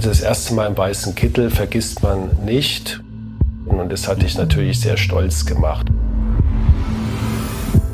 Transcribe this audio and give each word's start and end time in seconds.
Also 0.00 0.08
das 0.08 0.22
erste 0.22 0.54
Mal 0.54 0.66
im 0.66 0.78
weißen 0.78 1.14
Kittel 1.14 1.50
vergisst 1.50 2.02
man 2.02 2.30
nicht. 2.42 3.02
Und 3.66 3.92
das 3.92 4.08
hat 4.08 4.22
dich 4.22 4.38
natürlich 4.38 4.80
sehr 4.80 4.96
stolz 4.96 5.44
gemacht. 5.44 5.88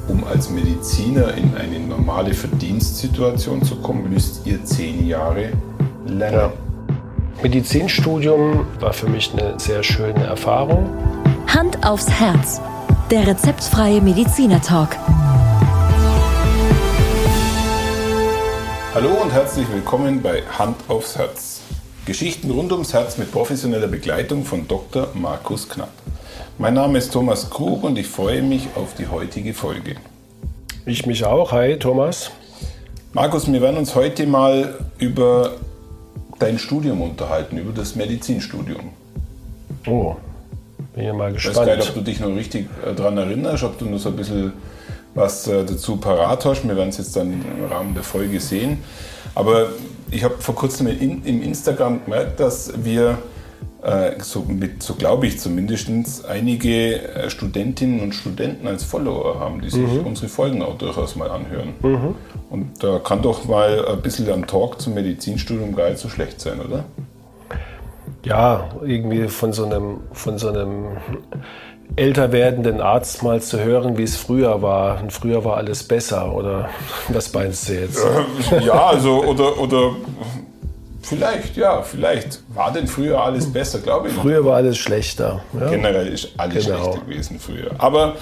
Um 0.07 0.23
als 0.23 0.49
Mediziner 0.49 1.35
in 1.35 1.57
eine 1.57 1.81
normale 1.81 2.33
Verdienstsituation 2.33 3.65
zu 3.65 3.75
kommen, 3.81 4.09
müsst 4.09 4.47
ihr 4.47 4.65
zehn 4.65 5.05
Jahre 5.09 5.51
lernen. 6.07 6.37
Ja. 6.37 6.53
Medizinstudium 7.43 8.69
war 8.79 8.93
für 8.93 9.09
mich 9.09 9.33
eine 9.33 9.59
sehr 9.59 9.83
schöne 9.83 10.27
Erfahrung. 10.27 10.89
Hand 11.49 11.85
aufs 11.85 12.09
Herz. 12.09 12.61
Der 13.11 13.27
rezeptfreie 13.27 14.01
Mediziner 14.01 14.63
Talk. 14.63 14.91
Hallo 18.95 19.11
und 19.25 19.33
herzlich 19.33 19.67
willkommen 19.73 20.23
bei 20.23 20.45
Hand 20.57 20.77
aufs 20.87 21.19
Herz. 21.19 21.66
Geschichten 22.07 22.53
rund 22.53 22.71
ums 22.71 22.95
Herz 22.95 23.19
mit 23.19 23.33
professioneller 23.33 23.89
Begleitung 23.89 24.45
von 24.45 24.69
Dr. 24.69 25.09
Markus 25.15 25.69
Knapp. 25.69 25.91
Mein 26.57 26.75
Name 26.75 26.99
ist 26.99 27.13
Thomas 27.13 27.51
Krug 27.51 27.83
und 27.83 27.99
ich 27.99 28.07
freue 28.07 28.43
mich 28.43 28.69
auf 28.77 28.95
die 28.95 29.09
heutige 29.09 29.53
Folge. 29.53 29.97
Ich 30.87 31.05
mich 31.05 31.25
auch. 31.25 31.51
Hi, 31.51 31.77
Thomas. 31.77 32.31
Markus, 33.13 33.51
wir 33.51 33.61
werden 33.61 33.77
uns 33.77 33.97
heute 33.97 34.25
mal 34.29 34.79
über 34.99 35.57
dein 36.39 36.61
Studium 36.61 37.03
unterhalten, 37.03 37.59
über 37.59 37.73
das 37.73 37.97
Medizinstudium. 37.97 38.91
Oh, 39.89 40.15
bin 40.95 41.07
ja 41.07 41.13
mal 41.13 41.33
gespannt. 41.33 41.57
Ich 41.57 41.73
weiß 41.73 41.79
nicht, 41.79 41.89
ob 41.89 41.95
du 41.97 42.01
dich 42.03 42.21
noch 42.21 42.37
richtig 42.37 42.69
äh, 42.87 42.95
daran 42.95 43.19
erinnerst, 43.19 43.65
ob 43.65 43.79
du 43.79 43.87
noch 43.87 43.99
so 43.99 44.11
ein 44.11 44.17
bisschen 44.17 44.53
was 45.15 45.49
äh, 45.49 45.65
dazu 45.65 45.97
parat 45.97 46.45
hast. 46.45 46.69
Wir 46.69 46.77
werden 46.77 46.91
es 46.91 46.99
jetzt 46.99 47.17
dann 47.17 47.33
im 47.33 47.65
Rahmen 47.69 47.95
der 47.95 48.05
Folge 48.05 48.39
sehen. 48.39 48.79
Aber 49.37 49.69
ich 50.11 50.25
habe 50.25 50.35
vor 50.39 50.55
kurzem 50.55 50.87
in, 50.87 51.23
im 51.25 51.43
Instagram 51.43 52.05
gemerkt, 52.05 52.41
dass 52.41 52.73
wir, 52.83 53.19
äh, 53.83 54.13
so, 54.19 54.47
so 54.79 54.95
glaube 54.95 55.27
ich 55.27 55.39
zumindest, 55.39 55.91
einige 56.27 57.03
äh, 57.03 57.29
Studentinnen 57.29 58.01
und 58.01 58.15
Studenten 58.15 58.67
als 58.67 58.83
Follower 58.83 59.39
haben, 59.39 59.61
die 59.61 59.69
sich 59.69 59.83
mhm. 59.83 60.07
unsere 60.07 60.29
Folgen 60.29 60.63
auch 60.63 60.79
durchaus 60.79 61.17
mal 61.17 61.31
anhören. 61.31 61.75
Mhm. 61.83 62.15
Und 62.49 62.83
da 62.83 62.99
kann 62.99 63.21
doch 63.21 63.45
mal 63.45 63.87
ein 63.87 64.01
bisschen 64.01 64.29
ein 64.33 64.47
Talk 64.47 64.81
zum 64.81 64.95
Medizinstudium 64.95 65.77
gar 65.77 65.91
nicht 65.91 66.01
so 66.01 66.09
schlecht 66.09 66.41
sein, 66.41 66.59
oder? 66.61 66.87
Ja, 68.27 68.71
irgendwie 68.83 69.29
von 69.29 69.53
so 69.53 69.67
einem, 69.67 70.01
von 70.13 70.37
so 70.37 70.49
einem 70.49 70.97
älter 71.95 72.33
werdenden 72.33 72.81
Arzt 72.81 73.23
mal 73.23 73.41
zu 73.41 73.63
hören, 73.63 73.99
wie 73.99 74.03
es 74.03 74.17
früher 74.17 74.63
war. 74.63 75.01
Und 75.01 75.13
früher 75.13 75.45
war 75.45 75.59
alles 75.59 75.85
besser, 75.85 76.35
oder 76.35 76.69
was 77.09 77.33
meinst 77.33 77.69
du 77.69 77.75
jetzt? 77.75 78.05
Ja, 78.61 78.87
also, 78.87 79.23
oder, 79.23 79.57
oder 79.61 79.93
vielleicht, 81.03 81.57
ja, 81.57 81.83
vielleicht. 81.83 82.43
War 82.53 82.73
denn 82.73 82.89
früher 82.89 83.23
alles 83.23 83.53
besser, 83.53 83.79
glaube 83.79 84.09
ich. 84.09 84.15
Früher 84.15 84.45
war 84.45 84.57
alles 84.57 84.77
schlechter. 84.77 85.43
Ja? 85.59 85.71
Generell 85.71 86.09
ist 86.09 86.31
alles 86.37 86.67
genau. 86.67 86.83
schlechter 86.83 87.01
gewesen 87.07 87.39
früher. 87.39 87.71
Aber 87.79 88.17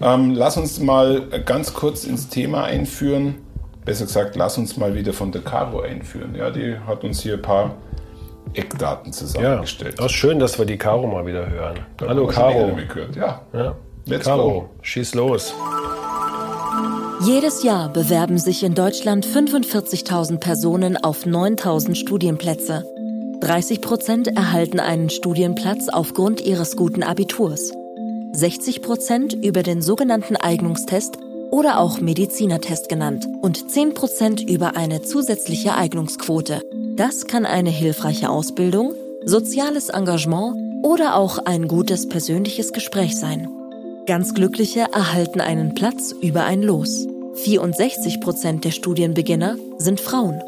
ähm, 0.00 0.34
lass 0.34 0.56
uns 0.56 0.80
mal 0.80 1.22
ganz 1.44 1.72
kurz 1.72 2.02
ins 2.02 2.28
Thema 2.28 2.64
einführen. 2.64 3.36
Besser 3.84 4.06
gesagt, 4.06 4.34
lass 4.34 4.58
uns 4.58 4.76
mal 4.76 4.96
wieder 4.96 5.12
von 5.12 5.30
der 5.30 5.42
Caro 5.42 5.82
einführen. 5.82 6.34
Ja, 6.34 6.50
die 6.50 6.76
hat 6.84 7.04
uns 7.04 7.20
hier 7.20 7.34
ein 7.34 7.42
paar 7.42 7.76
Eckdaten 8.54 9.12
zusammengestellt. 9.12 9.96
Ja, 9.98 10.06
auch 10.06 10.10
schön, 10.10 10.38
dass 10.38 10.58
wir 10.58 10.66
die 10.66 10.78
Caro 10.78 11.06
mal 11.06 11.26
wieder 11.26 11.48
hören. 11.48 11.80
Da 11.96 12.08
Hallo 12.08 12.26
Caro. 12.26 12.78
Ja. 13.14 13.42
ja. 13.52 13.74
Let's 14.06 14.24
Caro, 14.24 14.50
go. 14.50 14.68
schieß 14.82 15.14
los. 15.14 15.52
Jedes 17.24 17.62
Jahr 17.62 17.88
bewerben 17.88 18.38
sich 18.38 18.62
in 18.62 18.74
Deutschland 18.74 19.26
45.000 19.26 20.38
Personen 20.38 20.96
auf 20.96 21.24
9.000 21.24 21.94
Studienplätze. 21.94 22.84
30 23.40 23.80
Prozent 23.80 24.28
erhalten 24.28 24.80
einen 24.80 25.10
Studienplatz 25.10 25.88
aufgrund 25.88 26.40
ihres 26.40 26.76
guten 26.76 27.02
Abiturs. 27.02 27.72
60 28.32 28.82
Prozent 28.82 29.32
über 29.32 29.62
den 29.62 29.82
sogenannten 29.82 30.36
Eignungstest 30.36 31.18
oder 31.50 31.78
auch 31.78 32.00
Medizinertest 32.00 32.88
genannt 32.88 33.28
und 33.42 33.70
10 33.70 33.94
Prozent 33.94 34.40
über 34.48 34.76
eine 34.76 35.02
zusätzliche 35.02 35.74
Eignungsquote. 35.74 36.62
Das 36.96 37.26
kann 37.26 37.46
eine 37.46 37.70
hilfreiche 37.70 38.30
Ausbildung, 38.30 38.94
soziales 39.24 39.88
Engagement 39.88 40.56
oder 40.82 41.16
auch 41.16 41.38
ein 41.38 41.68
gutes 41.68 42.08
persönliches 42.08 42.72
Gespräch 42.72 43.16
sein. 43.18 43.48
Ganz 44.06 44.34
Glückliche 44.34 44.86
erhalten 44.92 45.40
einen 45.40 45.74
Platz 45.74 46.12
über 46.20 46.44
ein 46.44 46.62
Los. 46.62 47.06
64 47.34 48.20
Prozent 48.20 48.64
der 48.64 48.70
Studienbeginner 48.70 49.56
sind 49.78 50.00
Frauen. 50.00 50.40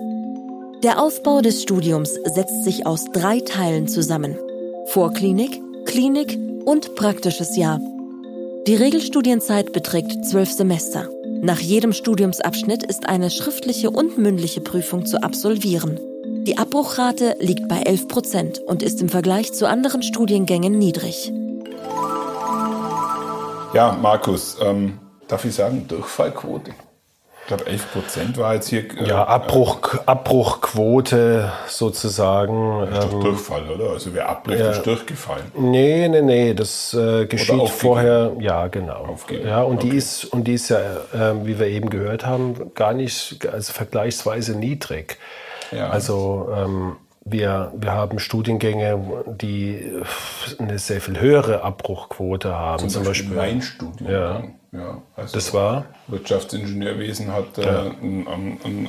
Der 0.82 1.02
Aufbau 1.02 1.40
des 1.40 1.62
Studiums 1.62 2.14
setzt 2.24 2.62
sich 2.62 2.86
aus 2.86 3.06
drei 3.12 3.40
Teilen 3.40 3.88
zusammen. 3.88 4.38
Vorklinik, 4.86 5.60
Klinik 5.86 6.38
und 6.64 6.94
praktisches 6.94 7.56
Jahr. 7.56 7.80
Die 8.68 8.76
Regelstudienzeit 8.76 9.72
beträgt 9.72 10.26
zwölf 10.26 10.52
Semester. 10.52 11.08
Nach 11.40 11.58
jedem 11.58 11.94
Studiumsabschnitt 11.94 12.82
ist 12.82 13.08
eine 13.08 13.30
schriftliche 13.30 13.88
und 13.88 14.18
mündliche 14.18 14.60
Prüfung 14.60 15.06
zu 15.06 15.22
absolvieren. 15.22 15.98
Die 16.46 16.58
Abbruchrate 16.58 17.36
liegt 17.40 17.66
bei 17.66 17.80
11 17.80 18.08
Prozent 18.08 18.58
und 18.58 18.82
ist 18.82 19.00
im 19.00 19.08
Vergleich 19.08 19.54
zu 19.54 19.66
anderen 19.66 20.02
Studiengängen 20.02 20.76
niedrig. 20.76 21.32
Ja, 23.72 23.96
Markus, 24.02 24.58
ähm, 24.60 24.98
darf 25.28 25.46
ich 25.46 25.54
sagen, 25.54 25.88
Durchfallquote? 25.88 26.72
Ich 27.48 27.56
glaube, 27.56 27.66
11 27.66 27.92
Prozent 27.94 28.36
war 28.36 28.52
jetzt 28.56 28.68
hier. 28.68 28.80
Äh, 29.00 29.08
ja, 29.08 29.24
Abbruch, 29.24 29.94
Abbruchquote 30.04 31.50
sozusagen. 31.66 32.86
Das 32.90 33.06
ist 33.06 33.14
ähm, 33.14 33.20
Durchfall, 33.22 33.70
oder? 33.70 33.92
Also 33.92 34.12
wer 34.12 34.28
abbricht, 34.28 34.60
ja, 34.60 34.70
ist 34.72 34.82
durchgefallen. 34.82 35.50
Nee, 35.56 36.08
nee, 36.08 36.20
nee, 36.20 36.52
das 36.52 36.92
äh, 36.92 37.24
geschieht 37.24 37.70
vorher. 37.70 38.32
Ja, 38.38 38.66
genau. 38.66 39.06
Aufgeben. 39.06 39.48
Ja, 39.48 39.62
und, 39.62 39.78
okay. 39.78 39.88
die 39.88 39.96
ist, 39.96 40.26
und 40.26 40.44
die 40.44 40.52
ist 40.52 40.68
ja, 40.68 40.78
äh, 40.78 41.46
wie 41.46 41.58
wir 41.58 41.68
eben 41.68 41.88
gehört 41.88 42.26
haben, 42.26 42.74
gar 42.74 42.92
nicht, 42.92 43.48
also 43.50 43.72
vergleichsweise 43.72 44.54
niedrig. 44.54 45.16
Ja. 45.72 45.88
Also 45.88 46.50
ähm, 46.54 46.96
wir, 47.30 47.72
wir 47.76 47.92
haben 47.92 48.18
Studiengänge, 48.18 49.24
die 49.40 50.02
eine 50.58 50.78
sehr 50.78 51.00
viel 51.00 51.20
höhere 51.20 51.62
Abbruchquote 51.62 52.54
haben. 52.54 52.80
Zum, 52.80 52.88
zum 52.88 53.04
Beispiel, 53.04 53.34
Beispiel 53.34 53.52
mein 53.52 53.62
Studium. 53.62 54.10
Ja. 54.10 54.42
ja 54.72 55.02
also 55.16 55.34
das 55.34 55.54
war? 55.54 55.86
Wirtschaftsingenieurwesen 56.08 57.32
hat 57.32 57.56
ja. 57.56 57.86
äh, 57.86 57.90
einen, 58.02 58.26
einen 58.64 58.88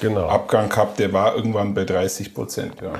genau. 0.00 0.28
Abgang 0.28 0.68
gehabt, 0.68 0.98
der 0.98 1.12
war 1.12 1.36
irgendwann 1.36 1.74
bei 1.74 1.84
30 1.84 2.34
Prozent. 2.34 2.80
Ja. 2.80 2.92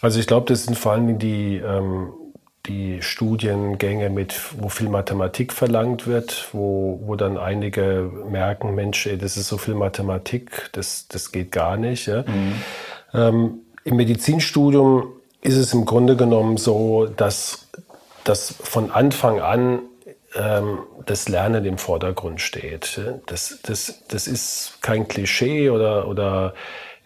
Also 0.00 0.18
ich 0.18 0.26
glaube, 0.26 0.46
das 0.48 0.64
sind 0.64 0.76
vor 0.76 0.92
allem 0.92 1.18
die, 1.18 1.56
ähm, 1.56 2.12
die 2.66 3.02
Studiengänge, 3.02 4.10
mit, 4.10 4.34
wo 4.58 4.68
viel 4.68 4.88
Mathematik 4.88 5.52
verlangt 5.52 6.06
wird, 6.06 6.48
wo, 6.52 7.00
wo 7.04 7.16
dann 7.16 7.36
einige 7.36 8.10
merken, 8.28 8.74
Mensch, 8.74 9.06
ey, 9.06 9.18
das 9.18 9.36
ist 9.36 9.48
so 9.48 9.58
viel 9.58 9.74
Mathematik, 9.74 10.70
das, 10.72 11.08
das 11.08 11.32
geht 11.32 11.50
gar 11.50 11.76
nicht. 11.76 12.06
Ja? 12.06 12.22
Mhm. 12.22 12.54
Ähm, 13.14 13.58
Im 13.84 13.96
Medizinstudium 13.96 15.08
ist 15.40 15.56
es 15.56 15.72
im 15.72 15.84
Grunde 15.84 16.16
genommen 16.16 16.56
so, 16.56 17.06
dass, 17.06 17.68
dass 18.24 18.54
von 18.62 18.90
Anfang 18.90 19.40
an 19.40 19.80
ähm, 20.36 20.78
das 21.04 21.28
Lernen 21.28 21.64
im 21.64 21.78
Vordergrund 21.78 22.40
steht. 22.40 23.00
Das, 23.26 23.58
das, 23.62 24.02
das 24.08 24.26
ist 24.26 24.78
kein 24.82 25.08
Klischee 25.08 25.70
oder, 25.70 26.06
oder 26.06 26.54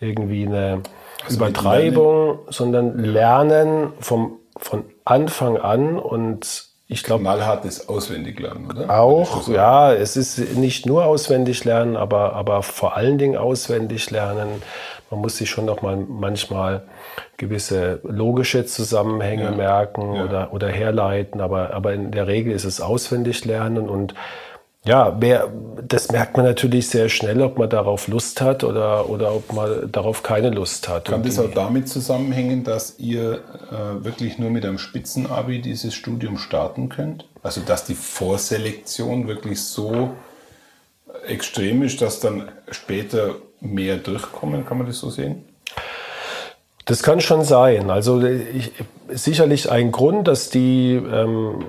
irgendwie 0.00 0.47
eine 0.47 0.82
also 1.25 1.37
Übertreibung, 1.37 2.41
sondern 2.50 2.98
Lernen 2.98 3.93
vom 4.00 4.38
von 4.58 4.84
Anfang 5.04 5.58
an 5.58 5.98
und 5.98 6.66
ich 6.88 7.02
glaube. 7.02 7.22
Knallhartes 7.22 7.88
Auswendiglernen, 7.88 8.70
oder? 8.70 9.00
Auch, 9.00 9.49
ja, 9.49 9.93
es 9.93 10.16
ist 10.16 10.56
nicht 10.56 10.87
nur 10.87 11.05
auswendig 11.05 11.64
lernen, 11.64 11.96
aber, 11.96 12.34
aber 12.34 12.62
vor 12.62 12.96
allen 12.96 13.19
Dingen 13.19 13.37
auswendig 13.37 14.11
lernen. 14.11 14.62
Man 15.11 15.20
muss 15.20 15.37
sich 15.37 15.49
schon 15.49 15.66
noch 15.66 15.82
mal 15.82 15.96
manchmal 15.96 16.82
gewisse 17.37 18.00
logische 18.02 18.66
Zusammenhänge 18.66 19.44
ja. 19.44 19.50
merken 19.52 20.14
ja. 20.14 20.25
Oder, 20.25 20.52
oder 20.52 20.69
herleiten, 20.69 21.40
aber, 21.40 21.75
aber 21.75 21.93
in 21.93 22.11
der 22.11 22.26
Regel 22.26 22.52
ist 22.52 22.64
es 22.64 22.81
auswendig 22.81 23.44
lernen 23.44 23.88
und 23.88 24.14
ja, 24.87 25.17
wer, 25.19 25.53
das 25.87 26.12
merkt 26.12 26.37
man 26.37 26.47
natürlich 26.47 26.88
sehr 26.88 27.09
schnell, 27.09 27.43
ob 27.43 27.59
man 27.59 27.69
darauf 27.69 28.06
Lust 28.06 28.41
hat 28.41 28.62
oder, 28.62 29.09
oder 29.11 29.35
ob 29.35 29.53
man 29.53 29.91
darauf 29.91 30.23
keine 30.23 30.50
Lust 30.50 30.88
hat. 30.88 31.06
Kann 31.06 31.23
das 31.23 31.38
auch 31.38 31.53
damit 31.53 31.88
zusammenhängen, 31.88 32.62
dass 32.62 32.99
ihr 32.99 33.41
äh, 33.71 34.05
wirklich 34.05 34.38
nur 34.38 34.50
mit 34.50 34.65
einem 34.65 34.79
Spitzenabi 34.79 35.61
dieses 35.61 35.94
Studium 35.94 36.38
starten 36.38 36.88
könnt? 36.88 37.29
Also 37.43 37.61
dass 37.61 37.85
die 37.85 37.94
Vorselektion 37.94 39.27
wirklich 39.27 39.61
so 39.61 40.12
extrem 41.27 41.83
ist, 41.83 42.00
dass 42.00 42.21
dann 42.21 42.49
später 42.71 43.37
mehr 43.61 43.97
durchkommen, 43.97 44.65
kann 44.65 44.79
man 44.79 44.87
das 44.87 44.99
so 44.99 45.11
sehen? 45.11 45.45
Das 46.87 47.03
kann 47.03 47.21
schon 47.21 47.44
sein. 47.44 47.91
Also 47.91 48.23
ich, 48.23 48.73
sicherlich 49.09 49.71
ein 49.71 49.93
Grund, 49.93 50.29
dass 50.29 50.50
die, 50.50 50.94
ähm, 50.94 51.65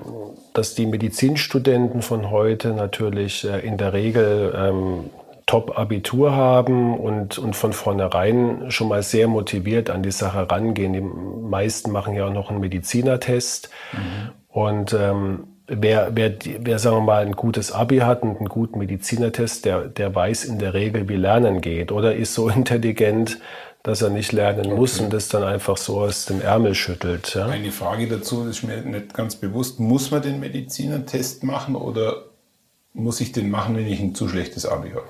dass 0.54 0.74
die 0.74 0.86
Medizinstudenten 0.86 2.02
von 2.02 2.30
heute 2.30 2.68
natürlich 2.68 3.44
äh, 3.44 3.58
in 3.66 3.76
der 3.76 3.92
Regel 3.92 4.54
ähm, 4.56 5.10
Top-Abitur 5.46 6.36
haben 6.36 6.96
und, 6.96 7.38
und 7.38 7.56
von 7.56 7.72
vornherein 7.72 8.70
schon 8.70 8.88
mal 8.88 9.02
sehr 9.02 9.28
motiviert 9.28 9.90
an 9.90 10.02
die 10.02 10.12
Sache 10.12 10.48
rangehen. 10.48 10.92
Die 10.92 11.00
meisten 11.00 11.90
machen 11.90 12.14
ja 12.14 12.26
auch 12.26 12.32
noch 12.32 12.50
einen 12.50 12.60
Medizinertest. 12.60 13.70
Mhm. 13.92 14.30
Und 14.50 14.92
ähm, 14.92 15.44
wer, 15.66 16.10
wer, 16.14 16.34
wer, 16.60 16.78
sagen 16.78 16.96
wir 16.96 17.00
mal, 17.00 17.26
ein 17.26 17.32
gutes 17.32 17.72
Abi 17.72 17.98
hat 17.98 18.22
und 18.22 18.36
einen 18.38 18.48
guten 18.48 18.78
Medizinertest, 18.78 19.64
der, 19.64 19.88
der 19.88 20.14
weiß 20.14 20.44
in 20.44 20.58
der 20.58 20.74
Regel, 20.74 21.08
wie 21.08 21.16
Lernen 21.16 21.60
geht 21.60 21.92
oder 21.92 22.14
ist 22.14 22.34
so 22.34 22.48
intelligent, 22.54 23.38
dass 23.82 24.02
er 24.02 24.10
nicht 24.10 24.32
lernen 24.32 24.66
okay. 24.66 24.74
muss 24.74 25.00
und 25.00 25.12
das 25.12 25.28
dann 25.28 25.44
einfach 25.44 25.76
so 25.76 26.00
aus 26.00 26.26
dem 26.26 26.40
Ärmel 26.40 26.74
schüttelt. 26.74 27.34
Ja? 27.34 27.46
Eine 27.46 27.72
Frage 27.72 28.08
dazu 28.08 28.44
ist 28.44 28.62
mir 28.62 28.82
nicht 28.82 29.14
ganz 29.14 29.36
bewusst. 29.36 29.80
Muss 29.80 30.10
man 30.10 30.22
den 30.22 30.40
Medizinertest 30.40 31.44
machen 31.44 31.76
oder 31.76 32.24
muss 32.92 33.20
ich 33.20 33.32
den 33.32 33.50
machen, 33.50 33.76
wenn 33.76 33.86
ich 33.86 34.00
ein 34.00 34.14
zu 34.14 34.28
schlechtes 34.28 34.66
Abi 34.66 34.90
habe? 34.90 35.06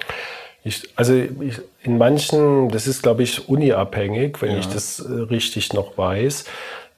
Ich, 0.64 0.82
also 0.96 1.14
ich, 1.14 1.60
in 1.82 1.98
manchen, 1.98 2.68
das 2.68 2.86
ist 2.86 3.02
glaube 3.02 3.22
ich 3.22 3.48
uniabhängig, 3.48 4.42
wenn 4.42 4.52
ja. 4.52 4.58
ich 4.58 4.66
das 4.66 5.00
äh, 5.00 5.12
richtig 5.12 5.72
noch 5.72 5.96
weiß. 5.96 6.44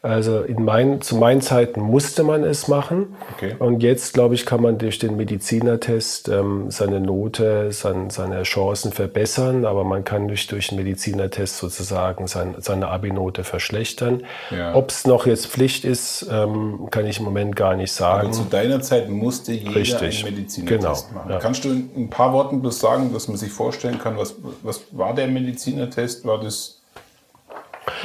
Also 0.02 0.40
in 0.40 0.64
mein, 0.64 1.02
zu 1.02 1.16
meinen 1.16 1.42
Zeiten 1.42 1.82
musste 1.82 2.22
man 2.22 2.42
es 2.42 2.68
machen. 2.68 3.14
Okay. 3.34 3.54
Und 3.58 3.82
jetzt, 3.82 4.14
glaube 4.14 4.34
ich, 4.34 4.46
kann 4.46 4.62
man 4.62 4.78
durch 4.78 4.98
den 4.98 5.16
Medizinertest 5.18 6.28
ähm, 6.28 6.70
seine 6.70 7.00
Note, 7.00 7.70
sein, 7.70 8.08
seine 8.08 8.44
Chancen 8.44 8.92
verbessern. 8.92 9.66
Aber 9.66 9.84
man 9.84 10.04
kann 10.04 10.26
durch, 10.26 10.46
durch 10.46 10.68
den 10.68 10.78
Medizinertest 10.78 11.58
sozusagen 11.58 12.26
sein, 12.28 12.54
seine 12.60 12.88
Abi-Note 12.88 13.44
verschlechtern. 13.44 14.22
Ja. 14.50 14.74
Ob 14.74 14.88
es 14.88 15.06
noch 15.06 15.26
jetzt 15.26 15.48
Pflicht 15.48 15.84
ist, 15.84 16.26
ähm, 16.30 16.88
kann 16.90 17.04
ich 17.04 17.18
im 17.18 17.26
Moment 17.26 17.54
gar 17.54 17.76
nicht 17.76 17.92
sagen. 17.92 18.28
Aber 18.28 18.32
zu 18.32 18.44
deiner 18.44 18.80
Zeit 18.80 19.10
musste 19.10 19.52
jeder 19.52 19.74
Richtig. 19.74 20.24
einen 20.24 20.34
Medizinertest 20.34 21.08
genau. 21.08 21.18
machen. 21.18 21.30
Ja. 21.30 21.38
Kannst 21.40 21.64
du 21.64 21.68
in 21.68 21.90
ein 21.94 22.10
paar 22.10 22.32
Worten 22.32 22.62
bloß 22.62 22.80
sagen, 22.80 23.12
dass 23.12 23.28
man 23.28 23.36
sich 23.36 23.52
vorstellen 23.52 23.98
kann, 23.98 24.16
was, 24.16 24.34
was 24.62 24.80
war 24.92 25.14
der 25.14 25.26
Medizinertest? 25.26 26.24
War 26.24 26.40
das... 26.40 26.80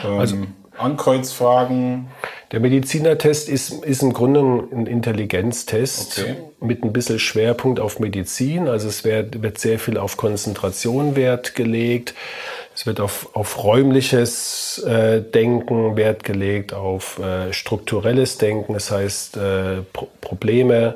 Ähm, 0.04 0.20
also, 0.20 0.36
Ankreuzfragen. 0.78 2.08
Der 2.52 2.60
Medizinertest 2.60 3.50
ist, 3.50 3.84
ist 3.84 4.02
im 4.02 4.14
Grunde 4.14 4.40
ein 4.40 4.86
Intelligenztest 4.86 6.20
okay. 6.20 6.36
mit 6.60 6.84
ein 6.84 6.94
bisschen 6.94 7.20
Schwerpunkt 7.20 7.80
auf 7.80 8.00
Medizin. 8.00 8.68
Also 8.68 8.88
es 8.88 9.04
wird, 9.04 9.42
wird 9.42 9.58
sehr 9.58 9.80
viel 9.80 9.98
auf 9.98 10.18
Konzentration 10.18 11.16
Wert 11.16 11.56
gelegt. 11.56 12.14
Es 12.76 12.86
wird 12.86 13.00
auf, 13.00 13.30
auf 13.34 13.64
räumliches 13.64 14.84
äh, 14.86 15.22
Denken 15.22 15.96
Wert 15.96 16.24
gelegt, 16.24 16.74
auf 16.74 17.20
äh, 17.20 17.54
strukturelles 17.54 18.38
Denken, 18.38 18.74
das 18.74 18.92
heißt 18.92 19.38
äh, 19.38 19.82
Pro 19.94 20.08
Probleme 20.20 20.96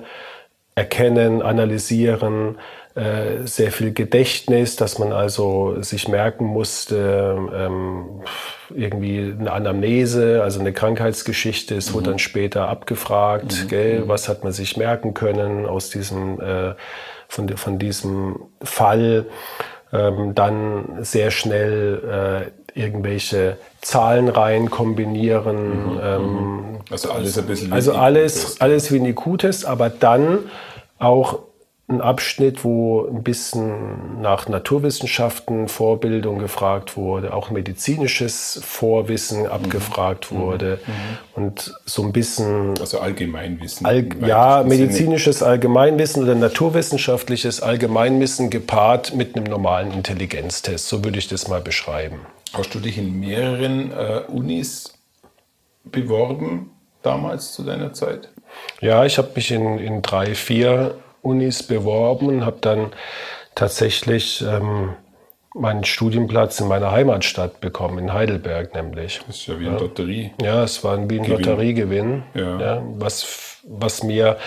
erkennen, 0.76 1.42
analysieren, 1.42 2.58
äh, 2.96 3.46
sehr 3.46 3.72
viel 3.72 3.94
Gedächtnis, 3.94 4.76
dass 4.76 4.98
man 4.98 5.14
also 5.14 5.82
sich 5.82 6.08
merken 6.08 6.46
musste, 6.46 7.38
ähm, 7.54 8.22
irgendwie 8.76 9.36
eine 9.40 9.52
Anamnese, 9.52 10.42
also 10.44 10.60
eine 10.60 10.74
Krankheitsgeschichte, 10.74 11.76
es 11.76 11.92
mhm. 11.92 11.94
wurde 11.94 12.10
dann 12.12 12.20
später 12.20 12.68
abgefragt, 12.68 13.64
mhm. 13.64 13.68
gell, 13.68 14.00
mhm. 14.02 14.08
was 14.08 14.28
hat 14.28 14.44
man 14.44 14.54
sich 14.54 14.76
merken 14.76 15.14
können 15.14 15.66
aus 15.66 15.90
diesem, 15.92 16.42
äh, 16.42 16.74
von, 17.28 17.48
von 17.58 17.80
diesem 17.80 18.40
Fall. 18.62 19.26
Ähm, 19.92 20.36
dann 20.36 21.00
sehr 21.02 21.32
schnell 21.32 22.52
äh, 22.76 22.80
irgendwelche 22.80 23.58
Zahlenreihen 23.82 24.70
kombinieren. 24.70 25.94
Mhm. 25.94 26.00
Ähm, 26.02 26.22
mhm. 26.22 26.80
also 26.90 27.12
alles 27.12 27.38
ein 27.38 27.46
bisschen. 27.46 27.74
Also 27.74 27.94
alles, 27.94 28.62
alles 28.62 28.92
wie 28.92 29.00
ein 29.00 29.06
IQ-Test, 29.06 29.66
aber 29.66 29.90
dann 29.90 30.40
auch 31.00 31.40
ein 31.90 32.02
Abschnitt, 32.02 32.64
wo 32.64 33.08
ein 33.08 33.24
bisschen 33.24 34.22
nach 34.22 34.48
Naturwissenschaften 34.48 35.68
Vorbildung 35.68 36.38
gefragt 36.38 36.96
wurde, 36.96 37.34
auch 37.34 37.50
medizinisches 37.50 38.62
Vorwissen 38.64 39.48
abgefragt 39.48 40.32
mhm. 40.32 40.38
wurde 40.38 40.80
mhm. 40.86 41.44
und 41.44 41.74
so 41.86 42.04
ein 42.04 42.12
bisschen. 42.12 42.78
Also 42.80 43.00
Allgemeinwissen. 43.00 43.88
All, 43.88 44.08
ja, 44.22 44.64
medizinisches 44.64 45.40
Sinne. 45.40 45.52
Allgemeinwissen 45.52 46.24
oder 46.24 46.36
naturwissenschaftliches 46.36 47.62
Allgemeinwissen 47.62 48.52
gepaart 48.52 49.16
mit 49.16 49.36
einem 49.36 49.46
normalen 49.46 49.92
Intelligenztest. 49.92 50.88
So 50.88 51.04
würde 51.04 51.18
ich 51.18 51.28
das 51.28 51.48
mal 51.48 51.62
beschreiben. 51.62 52.20
Hast 52.54 52.74
du 52.76 52.80
dich 52.80 53.00
in 53.00 53.20
mehreren 53.20 53.92
äh, 53.92 54.22
Unis 54.28 54.94
beworben 55.84 56.72
damals 57.02 57.54
zu 57.54 57.64
deiner 57.64 57.94
Zeit? 57.94 58.30
Ja, 58.80 59.06
ich 59.06 59.18
habe 59.18 59.30
mich 59.36 59.52
in, 59.52 59.80
in 59.80 60.02
drei, 60.02 60.36
vier 60.36 60.96
Unis 61.22 61.64
beworben, 61.64 62.46
habe 62.46 62.58
dann 62.62 62.92
tatsächlich 63.56 64.42
ähm, 64.42 64.94
meinen 65.54 65.84
Studienplatz 65.84 66.60
in 66.60 66.68
meiner 66.68 66.92
Heimatstadt 66.92 67.60
bekommen, 67.60 67.98
in 67.98 68.14
Heidelberg 68.14 68.74
nämlich. 68.76 69.22
Das 69.28 69.38
ist 69.38 69.48
ja 69.48 69.60
wie 69.60 69.68
ein 69.68 69.74
ja. 69.74 69.80
Lotterie. 69.80 70.32
Ja, 70.42 70.64
es 70.64 70.84
war 70.84 70.98
wie 70.98 71.20
ein 71.20 71.24
Gewinn. 71.24 71.30
Lotteriegewinn. 71.30 72.24
Ja. 72.34 72.60
ja. 72.60 72.84
was, 72.98 73.62
was 73.68 74.04
mir 74.04 74.38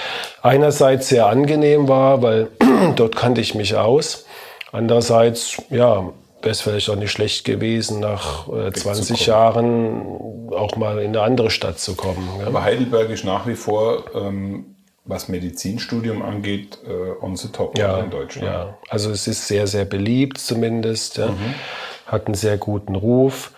einerseits 0.42 1.08
sehr 1.08 1.26
angenehm 1.26 1.88
war, 1.88 2.22
weil 2.22 2.48
dort 2.96 3.16
kannte 3.16 3.40
ich 3.40 3.54
mich 3.54 3.76
aus. 3.76 4.26
Andererseits, 4.70 5.60
ja, 5.70 6.12
wäre 6.40 6.50
es 6.50 6.60
vielleicht 6.60 6.88
auch 6.88 6.96
nicht 6.96 7.10
schlecht 7.10 7.44
gewesen, 7.44 8.00
nach 8.00 8.48
äh, 8.48 8.72
20 8.72 9.26
Jahren 9.26 10.50
auch 10.50 10.76
mal 10.76 10.98
in 10.98 11.08
eine 11.08 11.22
andere 11.22 11.50
Stadt 11.50 11.78
zu 11.78 11.94
kommen. 11.94 12.28
Ja. 12.40 12.46
Aber 12.46 12.62
Heidelberg 12.62 13.10
ist 13.10 13.24
nach 13.24 13.46
wie 13.46 13.54
vor 13.54 14.04
ähm, 14.14 14.71
was 15.04 15.28
Medizinstudium 15.28 16.22
angeht, 16.22 16.78
äh, 16.86 17.24
on 17.24 17.36
the 17.36 17.48
top 17.48 17.76
ja, 17.78 17.98
in 17.98 18.10
Deutschland. 18.10 18.46
Ja, 18.46 18.78
also 18.88 19.10
es 19.10 19.26
ist 19.26 19.48
sehr, 19.48 19.66
sehr 19.66 19.84
beliebt 19.84 20.38
zumindest, 20.38 21.18
ja. 21.18 21.28
mhm. 21.28 21.54
hat 22.06 22.26
einen 22.26 22.34
sehr 22.34 22.56
guten 22.56 22.94
Ruf 22.94 23.52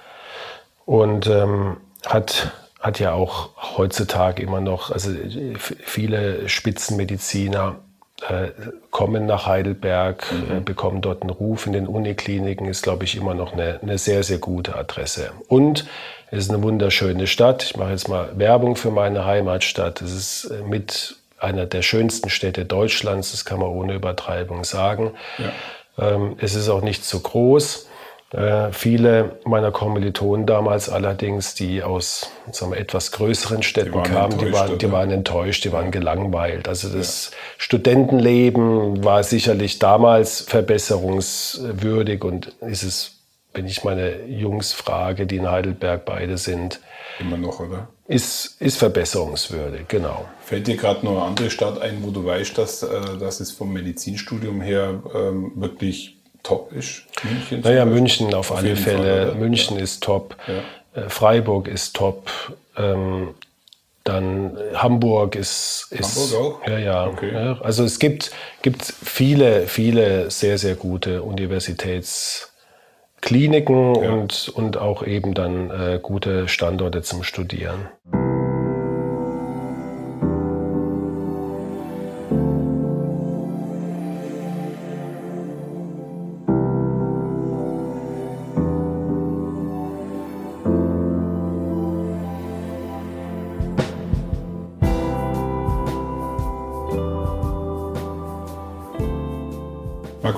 und 0.87 1.27
ähm, 1.27 1.77
hat, 2.07 2.53
hat 2.81 2.99
ja 2.99 3.13
auch 3.13 3.51
heutzutage 3.77 4.43
immer 4.43 4.61
noch, 4.61 4.91
also 4.91 5.11
viele 5.59 6.49
Spitzenmediziner 6.49 7.77
äh, 8.29 8.49
kommen 8.91 9.27
nach 9.27 9.47
Heidelberg, 9.47 10.33
mhm. 10.33 10.57
äh, 10.57 10.61
bekommen 10.61 11.03
dort 11.03 11.23
einen 11.23 11.31
Ruf 11.31 11.67
in 11.67 11.75
den 11.75 11.87
Unikliniken, 11.87 12.67
ist, 12.67 12.83
glaube 12.83 13.05
ich, 13.05 13.17
immer 13.17 13.35
noch 13.35 13.53
eine, 13.53 13.81
eine 13.83 13.99
sehr, 13.99 14.23
sehr 14.23 14.39
gute 14.39 14.77
Adresse. 14.77 15.33
Und 15.49 15.87
es 16.31 16.45
ist 16.45 16.51
eine 16.51 16.63
wunderschöne 16.63 17.27
Stadt. 17.27 17.65
Ich 17.65 17.77
mache 17.77 17.91
jetzt 17.91 18.09
mal 18.09 18.31
Werbung 18.37 18.77
für 18.77 18.91
meine 18.91 19.27
Heimatstadt. 19.27 20.01
Es 20.01 20.13
ist 20.15 20.45
äh, 20.45 20.63
mit 20.63 21.17
einer 21.45 21.67
der 21.67 21.83
schönsten 21.83 22.31
Städte 22.31 22.65
Deutschlands, 22.65 23.31
das 23.31 23.45
kann 23.45 23.61
man 23.61 23.69
ohne 23.69 23.95
Übertreibung 23.95 24.65
sagen. 24.65 25.13
Ja. 25.39 26.15
Ähm, 26.15 26.37
es 26.41 26.55
ist 26.55 26.69
auch 26.69 26.83
nicht 26.83 27.05
zu 27.05 27.21
groß. 27.21 27.89
Äh, 28.35 28.73
viele 28.73 29.39
meiner 29.45 29.71
Kommilitonen 29.71 30.45
damals 30.45 30.89
allerdings, 30.89 31.55
die 31.55 31.85
aus 31.85 32.31
sagen 32.51 32.73
wir, 32.73 32.79
etwas 32.79 33.13
größeren 33.13 33.63
Städten 33.63 34.03
die 34.03 34.11
kamen, 34.11 34.39
die 34.39 34.53
waren, 34.53 34.77
die 34.77 34.91
waren 34.91 35.11
enttäuscht, 35.13 35.65
die 35.65 35.73
waren 35.73 35.93
gelangweilt. 35.93 36.67
Also 36.67 36.89
das 36.89 37.31
ja. 37.31 37.37
Studentenleben 37.59 39.05
war 39.05 39.23
sicherlich 39.23 39.79
damals 39.79 40.41
verbesserungswürdig 40.41 42.25
und 42.25 42.49
ist 42.63 42.83
es, 42.83 43.14
wenn 43.55 43.67
ich 43.67 43.85
meine 43.85 44.27
Jungs 44.27 44.73
frage, 44.73 45.27
die 45.27 45.37
in 45.37 45.51
Heidelberg 45.51 46.05
beide 46.05 46.37
sind, 46.39 46.81
immer 47.21 47.37
noch, 47.37 47.61
oder? 47.61 47.89
ist, 48.09 48.61
ist 48.61 48.77
verbesserungswürdig, 48.77 49.87
genau. 49.89 50.27
Fällt 50.41 50.67
dir 50.67 50.77
gerade 50.77 51.05
noch 51.05 51.13
eine 51.13 51.23
andere 51.23 51.51
Stadt 51.51 51.81
ein, 51.81 52.03
wo 52.03 52.11
du 52.11 52.25
weißt, 52.25 52.59
dass, 52.59 52.83
äh, 52.83 53.19
dass 53.19 53.41
es 53.41 53.53
vom 53.53 53.73
Medizinstudium 53.73 54.61
her 54.61 55.03
ähm, 55.15 55.53
wirklich 55.55 56.17
top 56.43 56.73
ist? 56.73 57.05
München? 57.23 57.61
Naja, 57.61 57.85
München 57.85 58.35
auf, 58.35 58.51
auf 58.51 58.59
alle 58.59 58.77
Fälle. 58.77 59.29
Fall, 59.29 59.35
München 59.37 59.77
ja. 59.77 59.83
ist 59.83 60.03
top. 60.03 60.37
Ja. 60.47 61.03
Äh, 61.03 61.09
Freiburg 61.09 61.69
ist 61.69 61.95
top. 61.95 62.31
Ähm, 62.77 63.35
dann 64.03 64.59
Hamburg 64.75 65.35
ist, 65.35 65.87
ist 65.91 66.35
Hamburg 66.35 66.61
auch? 66.63 66.69
Ja, 66.69 66.79
ja. 66.79 67.07
Okay. 67.07 67.33
ja. 67.33 67.59
Also 67.63 67.85
es 67.85 67.99
gibt, 67.99 68.33
gibt 68.61 68.83
viele, 68.83 69.67
viele 69.67 70.31
sehr, 70.31 70.59
sehr 70.59 70.75
gute 70.75 71.23
Universitäts- 71.23 72.51
Kliniken 73.25 73.95
ja. 73.95 74.13
und, 74.13 74.51
und 74.55 74.77
auch 74.77 75.03
eben 75.03 75.33
dann 75.33 75.71
äh, 75.71 75.99
gute 76.01 76.47
Standorte 76.47 77.01
zum 77.01 77.23
Studieren. 77.23 77.89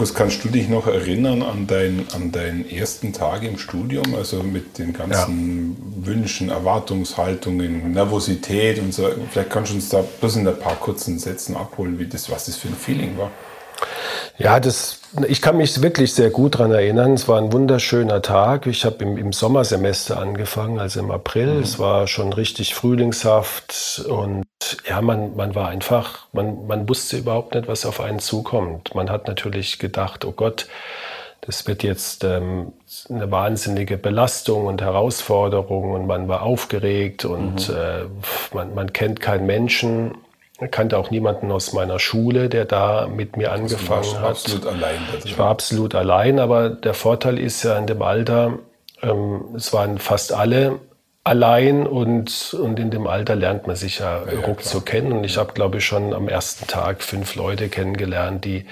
Markus, 0.06 0.14
kannst 0.14 0.44
du 0.44 0.48
dich 0.48 0.68
noch 0.68 0.86
erinnern 0.86 1.42
an, 1.42 1.66
dein, 1.66 2.06
an 2.14 2.30
deinen 2.30 2.70
ersten 2.70 3.12
Tag 3.12 3.42
im 3.42 3.58
Studium, 3.58 4.14
also 4.14 4.40
mit 4.42 4.78
den 4.78 4.92
ganzen 4.92 5.76
ja. 6.00 6.06
Wünschen, 6.06 6.48
Erwartungshaltungen, 6.48 7.92
Nervosität 7.92 8.78
und 8.78 8.94
so? 8.94 9.08
Vielleicht 9.30 9.50
kannst 9.50 9.72
du 9.72 9.76
uns 9.76 9.88
da 9.88 10.04
bloß 10.20 10.36
in 10.36 10.46
ein 10.46 10.58
paar 10.58 10.76
kurzen 10.76 11.18
Sätzen 11.18 11.56
abholen, 11.56 11.98
wie 11.98 12.06
das, 12.06 12.30
was 12.30 12.46
das 12.46 12.56
für 12.56 12.68
ein 12.68 12.76
Feeling 12.76 13.18
war. 13.18 13.32
Ja, 14.38 14.60
das, 14.60 15.00
ich 15.26 15.42
kann 15.42 15.56
mich 15.56 15.82
wirklich 15.82 16.12
sehr 16.14 16.30
gut 16.30 16.54
daran 16.54 16.70
erinnern. 16.70 17.14
Es 17.14 17.26
war 17.26 17.40
ein 17.40 17.52
wunderschöner 17.52 18.22
Tag. 18.22 18.66
Ich 18.66 18.84
habe 18.84 19.02
im, 19.02 19.16
im, 19.16 19.32
Sommersemester 19.32 20.18
angefangen, 20.20 20.78
also 20.78 21.00
im 21.00 21.10
April. 21.10 21.54
Mhm. 21.54 21.62
Es 21.62 21.78
war 21.78 22.06
schon 22.06 22.32
richtig 22.32 22.75
frühlingshaft 22.75 24.04
und 24.08 24.44
ja, 24.88 25.00
man, 25.00 25.37
man 25.37 25.54
war 25.54 25.68
einfach, 25.68 26.26
man, 26.32 26.66
man 26.66 26.88
wusste 26.88 27.16
überhaupt 27.16 27.54
nicht, 27.54 27.68
was 27.68 27.87
auf 27.87 28.00
einen 28.00 28.18
zukommt. 28.18 28.94
Man 28.94 29.11
hat 29.11 29.28
natürlich 29.28 29.78
gedacht, 29.78 30.25
oh 30.25 30.32
Gott, 30.32 30.66
das 31.42 31.66
wird 31.66 31.82
jetzt 31.82 32.25
ähm, 32.25 32.73
eine 33.08 33.30
wahnsinnige 33.30 33.99
Belastung 33.99 34.66
und 34.66 34.82
Herausforderung 34.82 35.92
und 35.92 36.06
man 36.06 36.28
war 36.28 36.42
aufgeregt 36.42 37.25
und 37.25 37.68
mhm. 37.68 37.75
äh, 37.75 38.04
man, 38.54 38.75
man 38.75 38.92
kennt 38.92 39.20
keinen 39.20 39.46
Menschen 39.46 40.16
kannte 40.70 40.96
auch 40.96 41.11
niemanden 41.11 41.52
aus 41.52 41.73
meiner 41.73 41.99
Schule, 41.99 42.49
der 42.49 42.64
da 42.64 43.08
mit 43.08 43.37
mir 43.37 43.52
angefangen 43.52 43.99
also 43.99 44.14
du 44.14 44.20
hat. 44.20 44.30
Absolut 44.30 44.66
allein. 44.66 44.99
Ich 45.25 45.38
war 45.38 45.50
absolut 45.50 45.94
allein, 45.94 46.38
aber 46.38 46.70
der 46.70 46.94
Vorteil 46.94 47.38
ist 47.38 47.62
ja 47.62 47.76
in 47.76 47.87
dem 47.87 48.00
Alter, 48.00 48.58
ähm, 49.02 49.44
es 49.54 49.73
waren 49.73 49.99
fast 49.99 50.32
alle 50.32 50.80
allein 51.26 51.88
und, 51.88 52.54
und 52.54 52.78
in 52.78 52.90
dem 52.90 53.09
Alter 53.09 53.35
lernt 53.35 53.66
man 53.66 53.75
sich 53.75 53.99
ja, 53.99 54.23
ja 54.33 54.47
ruckzuck 54.47 54.87
kennen. 54.87 55.11
Und 55.12 55.25
ich 55.25 55.38
habe, 55.38 55.52
glaube 55.54 55.78
ich, 55.78 55.85
schon 55.85 56.14
am 56.14 56.28
ersten 56.28 56.68
Tag 56.68 57.02
fünf 57.02 57.35
Leute 57.35 57.68
kennengelernt, 57.68 58.45
die, 58.45 58.64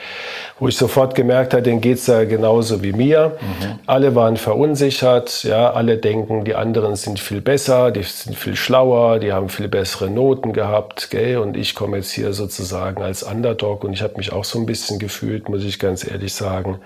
wo 0.60 0.68
ich 0.68 0.76
sofort 0.76 1.16
gemerkt 1.16 1.52
habe, 1.52 1.64
denen 1.64 1.80
geht's 1.80 2.06
ja 2.06 2.24
genauso 2.24 2.82
wie 2.84 2.92
mir. 2.92 3.38
Mhm. 3.40 3.78
Alle 3.86 4.14
waren 4.14 4.36
verunsichert, 4.36 5.42
ja, 5.42 5.72
alle 5.72 5.98
denken, 5.98 6.44
die 6.44 6.54
anderen 6.54 6.94
sind 6.94 7.18
viel 7.18 7.40
besser, 7.40 7.90
die 7.90 8.04
sind 8.04 8.36
viel 8.38 8.54
schlauer, 8.54 9.18
die 9.18 9.32
haben 9.32 9.48
viel 9.48 9.66
bessere 9.66 10.08
Noten 10.08 10.52
gehabt, 10.52 11.10
gell? 11.10 11.38
Und 11.38 11.56
ich 11.56 11.74
komme 11.74 11.96
jetzt 11.96 12.12
hier 12.12 12.32
sozusagen 12.32 13.02
als 13.02 13.24
Underdog 13.24 13.82
und 13.82 13.92
ich 13.94 14.02
habe 14.02 14.16
mich 14.16 14.32
auch 14.32 14.44
so 14.44 14.60
ein 14.60 14.66
bisschen 14.66 15.00
gefühlt, 15.00 15.48
muss 15.48 15.64
ich 15.64 15.80
ganz 15.80 16.08
ehrlich 16.08 16.32
sagen. 16.32 16.78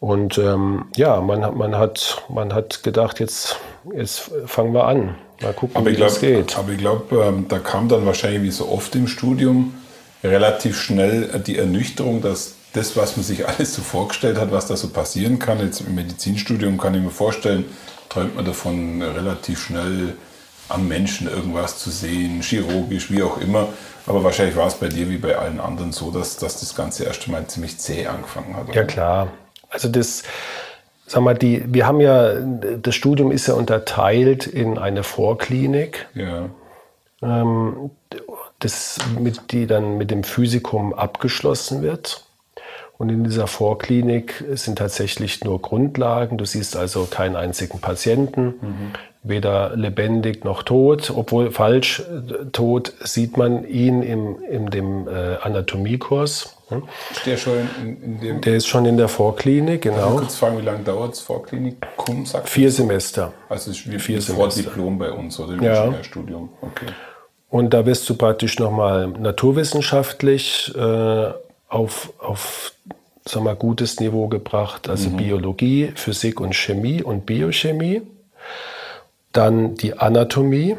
Und 0.00 0.36
ähm, 0.36 0.86
ja, 0.96 1.20
man, 1.20 1.56
man, 1.56 1.78
hat, 1.78 2.24
man 2.28 2.52
hat 2.52 2.82
gedacht, 2.82 3.20
jetzt, 3.20 3.56
jetzt 3.96 4.30
fangen 4.46 4.72
wir 4.72 4.84
an. 4.84 5.16
Mal 5.40 5.52
gucken, 5.52 5.76
aber 5.76 5.90
wie 5.90 5.94
glaub, 5.94 6.08
das 6.08 6.20
geht. 6.20 6.56
Aber 6.56 6.70
ich 6.70 6.78
glaube, 6.78 7.24
ähm, 7.24 7.46
da 7.48 7.58
kam 7.58 7.88
dann 7.88 8.06
wahrscheinlich 8.06 8.42
wie 8.42 8.50
so 8.50 8.68
oft 8.68 8.94
im 8.94 9.08
Studium 9.08 9.74
relativ 10.22 10.80
schnell 10.80 11.42
die 11.46 11.58
Ernüchterung, 11.58 12.22
dass 12.22 12.54
das, 12.72 12.96
was 12.96 13.16
man 13.16 13.24
sich 13.24 13.46
alles 13.48 13.74
so 13.74 13.82
vorgestellt 13.82 14.38
hat, 14.38 14.52
was 14.52 14.66
da 14.66 14.76
so 14.76 14.88
passieren 14.88 15.38
kann, 15.38 15.60
jetzt 15.60 15.80
im 15.80 15.94
Medizinstudium 15.94 16.78
kann 16.78 16.94
ich 16.94 17.02
mir 17.02 17.10
vorstellen, 17.10 17.64
träumt 18.08 18.36
man 18.36 18.44
davon 18.44 19.02
relativ 19.02 19.64
schnell 19.64 20.14
am 20.68 20.88
Menschen 20.88 21.28
irgendwas 21.28 21.78
zu 21.78 21.90
sehen, 21.90 22.40
chirurgisch, 22.40 23.10
wie 23.10 23.22
auch 23.22 23.38
immer. 23.38 23.68
Aber 24.06 24.24
wahrscheinlich 24.24 24.56
war 24.56 24.66
es 24.66 24.74
bei 24.74 24.88
dir 24.88 25.08
wie 25.10 25.18
bei 25.18 25.36
allen 25.36 25.60
anderen 25.60 25.92
so, 25.92 26.10
dass, 26.10 26.36
dass 26.36 26.60
das 26.60 26.74
Ganze 26.74 27.04
erst 27.04 27.26
einmal 27.26 27.46
ziemlich 27.46 27.78
zäh 27.78 28.06
angefangen 28.06 28.56
hat. 28.56 28.68
Oder? 28.68 28.74
Ja 28.74 28.84
klar, 28.84 29.28
also 29.68 29.88
das, 29.88 30.22
sag 31.12 31.22
mal, 31.22 31.34
die, 31.34 31.62
wir 31.66 31.86
haben 31.86 32.00
ja, 32.00 32.34
das 32.34 32.94
Studium 32.94 33.32
ist 33.32 33.46
ja 33.46 33.54
unterteilt 33.54 34.46
in 34.46 34.78
eine 34.78 35.02
Vorklinik. 35.02 36.08
Ja. 36.14 36.48
Ähm, 37.22 37.90
das 38.58 38.98
mit, 39.18 39.52
die 39.52 39.66
dann 39.66 39.98
mit 39.98 40.10
dem 40.10 40.24
Physikum 40.24 40.94
abgeschlossen 40.94 41.82
wird. 41.82 42.24
Und 42.96 43.10
in 43.10 43.24
dieser 43.24 43.46
Vorklinik 43.46 44.42
sind 44.52 44.78
tatsächlich 44.78 45.44
nur 45.44 45.60
Grundlagen. 45.60 46.38
Du 46.38 46.46
siehst 46.46 46.76
also 46.76 47.04
keinen 47.04 47.36
einzigen 47.36 47.80
Patienten, 47.80 48.54
mhm. 48.60 48.92
Weder 49.22 49.76
lebendig 49.76 50.44
noch 50.44 50.62
tot. 50.62 51.12
Obwohl 51.14 51.50
falsch, 51.50 52.02
tot 52.52 52.92
sieht 53.00 53.36
man 53.36 53.66
ihn 53.66 54.02
im, 54.02 54.42
in 54.42 54.66
dem 54.70 55.08
äh, 55.08 55.36
Anatomiekurs. 55.40 56.56
Hm? 56.68 56.82
Ist 57.10 57.26
der 57.26 57.36
schon 57.36 57.68
in, 57.80 58.02
in, 58.02 58.20
dem? 58.20 58.40
Der 58.40 58.56
ist 58.56 58.66
schon 58.66 58.84
in 58.84 58.96
der 58.96 59.08
Vorklinik, 59.08 59.82
genau. 59.82 60.16
Kurz 60.16 60.36
fragen, 60.36 60.58
wie 60.58 60.64
lange 60.64 60.82
dauert 60.82 61.12
das 61.12 61.20
Vorklinikum? 61.20 62.26
Sagt 62.26 62.48
Vier 62.48 62.70
Semester. 62.70 63.32
Also 63.48 63.70
es 63.70 63.78
ist 63.78 63.90
wie 63.90 63.98
Vier 63.98 64.20
Vordiplom 64.20 64.98
bei 64.98 65.12
uns 65.12 65.38
oder 65.38 65.54
im 65.54 65.62
ja. 65.62 65.84
Ingenieurstudium. 65.84 66.48
Okay. 66.60 66.86
Und 67.48 67.74
da 67.74 67.84
wirst 67.84 68.08
du 68.08 68.14
praktisch 68.14 68.58
nochmal 68.58 69.08
naturwissenschaftlich 69.08 70.72
äh, 70.74 71.32
auf, 71.68 72.12
auf 72.18 72.72
sag 73.26 73.42
mal, 73.42 73.54
gutes 73.54 74.00
Niveau 74.00 74.28
gebracht, 74.28 74.88
also 74.88 75.10
mhm. 75.10 75.16
Biologie, 75.18 75.92
Physik 75.94 76.40
und 76.40 76.54
Chemie 76.54 77.02
und 77.02 77.26
Biochemie. 77.26 78.02
Dann 79.32 79.74
die 79.76 79.98
Anatomie, 79.98 80.76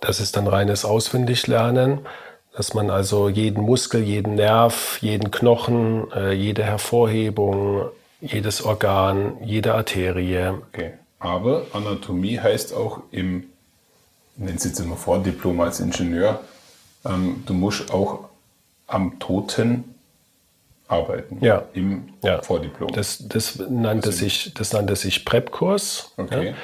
das 0.00 0.20
ist 0.20 0.36
dann 0.36 0.46
reines 0.46 0.84
Auswendiglernen 0.84 2.00
dass 2.54 2.72
man 2.72 2.88
also 2.88 3.28
jeden 3.28 3.62
Muskel, 3.64 4.02
jeden 4.02 4.36
Nerv, 4.36 4.98
jeden 5.00 5.30
Knochen, 5.30 6.10
äh, 6.12 6.32
jede 6.32 6.62
Hervorhebung, 6.62 7.86
jedes 8.20 8.62
Organ, 8.62 9.36
jede 9.42 9.74
Arterie. 9.74 10.52
Okay. 10.72 10.92
Aber 11.18 11.66
Anatomie 11.72 12.38
heißt 12.38 12.72
auch 12.72 13.00
im, 13.10 13.44
nennen 14.36 14.58
Sie 14.58 14.68
jetzt 14.68 14.78
immer 14.78 14.96
Vordiplom 14.96 15.60
als 15.60 15.80
Ingenieur, 15.80 16.40
ähm, 17.04 17.42
du 17.44 17.54
musst 17.54 17.92
auch 17.92 18.28
am 18.86 19.18
Toten 19.18 19.94
arbeiten. 20.86 21.38
Ja. 21.40 21.64
Im 21.72 22.10
ja. 22.22 22.40
Vordiplom. 22.40 22.92
Das, 22.92 23.26
das, 23.26 23.58
nannte 23.58 24.10
also, 24.10 24.18
sich, 24.18 24.54
das 24.54 24.72
nannte 24.72 24.94
sich 24.94 25.24
Prep-Kurs. 25.24 26.12
Okay. 26.18 26.48
Ja. 26.48 26.54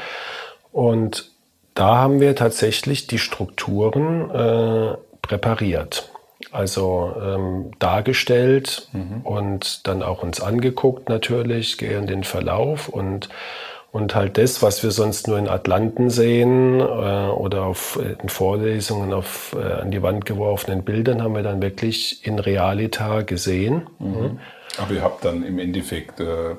Und 0.72 1.30
da 1.74 1.96
haben 1.96 2.20
wir 2.20 2.36
tatsächlich 2.36 3.06
die 3.06 3.18
Strukturen 3.18 4.30
äh, 4.30 4.96
präpariert. 5.22 6.10
Also 6.52 7.14
ähm, 7.22 7.70
dargestellt 7.78 8.88
mhm. 8.92 9.20
und 9.22 9.86
dann 9.86 10.02
auch 10.02 10.22
uns 10.22 10.40
angeguckt 10.40 11.08
natürlich, 11.08 11.76
gehen 11.76 12.06
den 12.06 12.24
Verlauf 12.24 12.88
und, 12.88 13.28
und 13.92 14.14
halt 14.14 14.38
das, 14.38 14.62
was 14.62 14.82
wir 14.82 14.90
sonst 14.90 15.28
nur 15.28 15.38
in 15.38 15.48
Atlanten 15.48 16.08
sehen 16.08 16.80
äh, 16.80 16.82
oder 16.82 17.64
auf, 17.64 18.00
in 18.22 18.28
Vorlesungen 18.30 19.12
auf 19.12 19.54
äh, 19.58 19.82
an 19.82 19.90
die 19.90 20.02
Wand 20.02 20.24
geworfenen 20.24 20.82
Bildern, 20.82 21.22
haben 21.22 21.34
wir 21.34 21.42
dann 21.42 21.60
wirklich 21.60 22.26
in 22.26 22.38
Realita 22.38 23.20
gesehen. 23.20 23.86
Mhm. 23.98 24.08
Mhm. 24.08 24.38
Aber 24.78 24.94
ihr 24.94 25.02
habt 25.02 25.24
dann 25.24 25.44
im 25.44 25.58
Endeffekt 25.58 26.20
äh, 26.20 26.56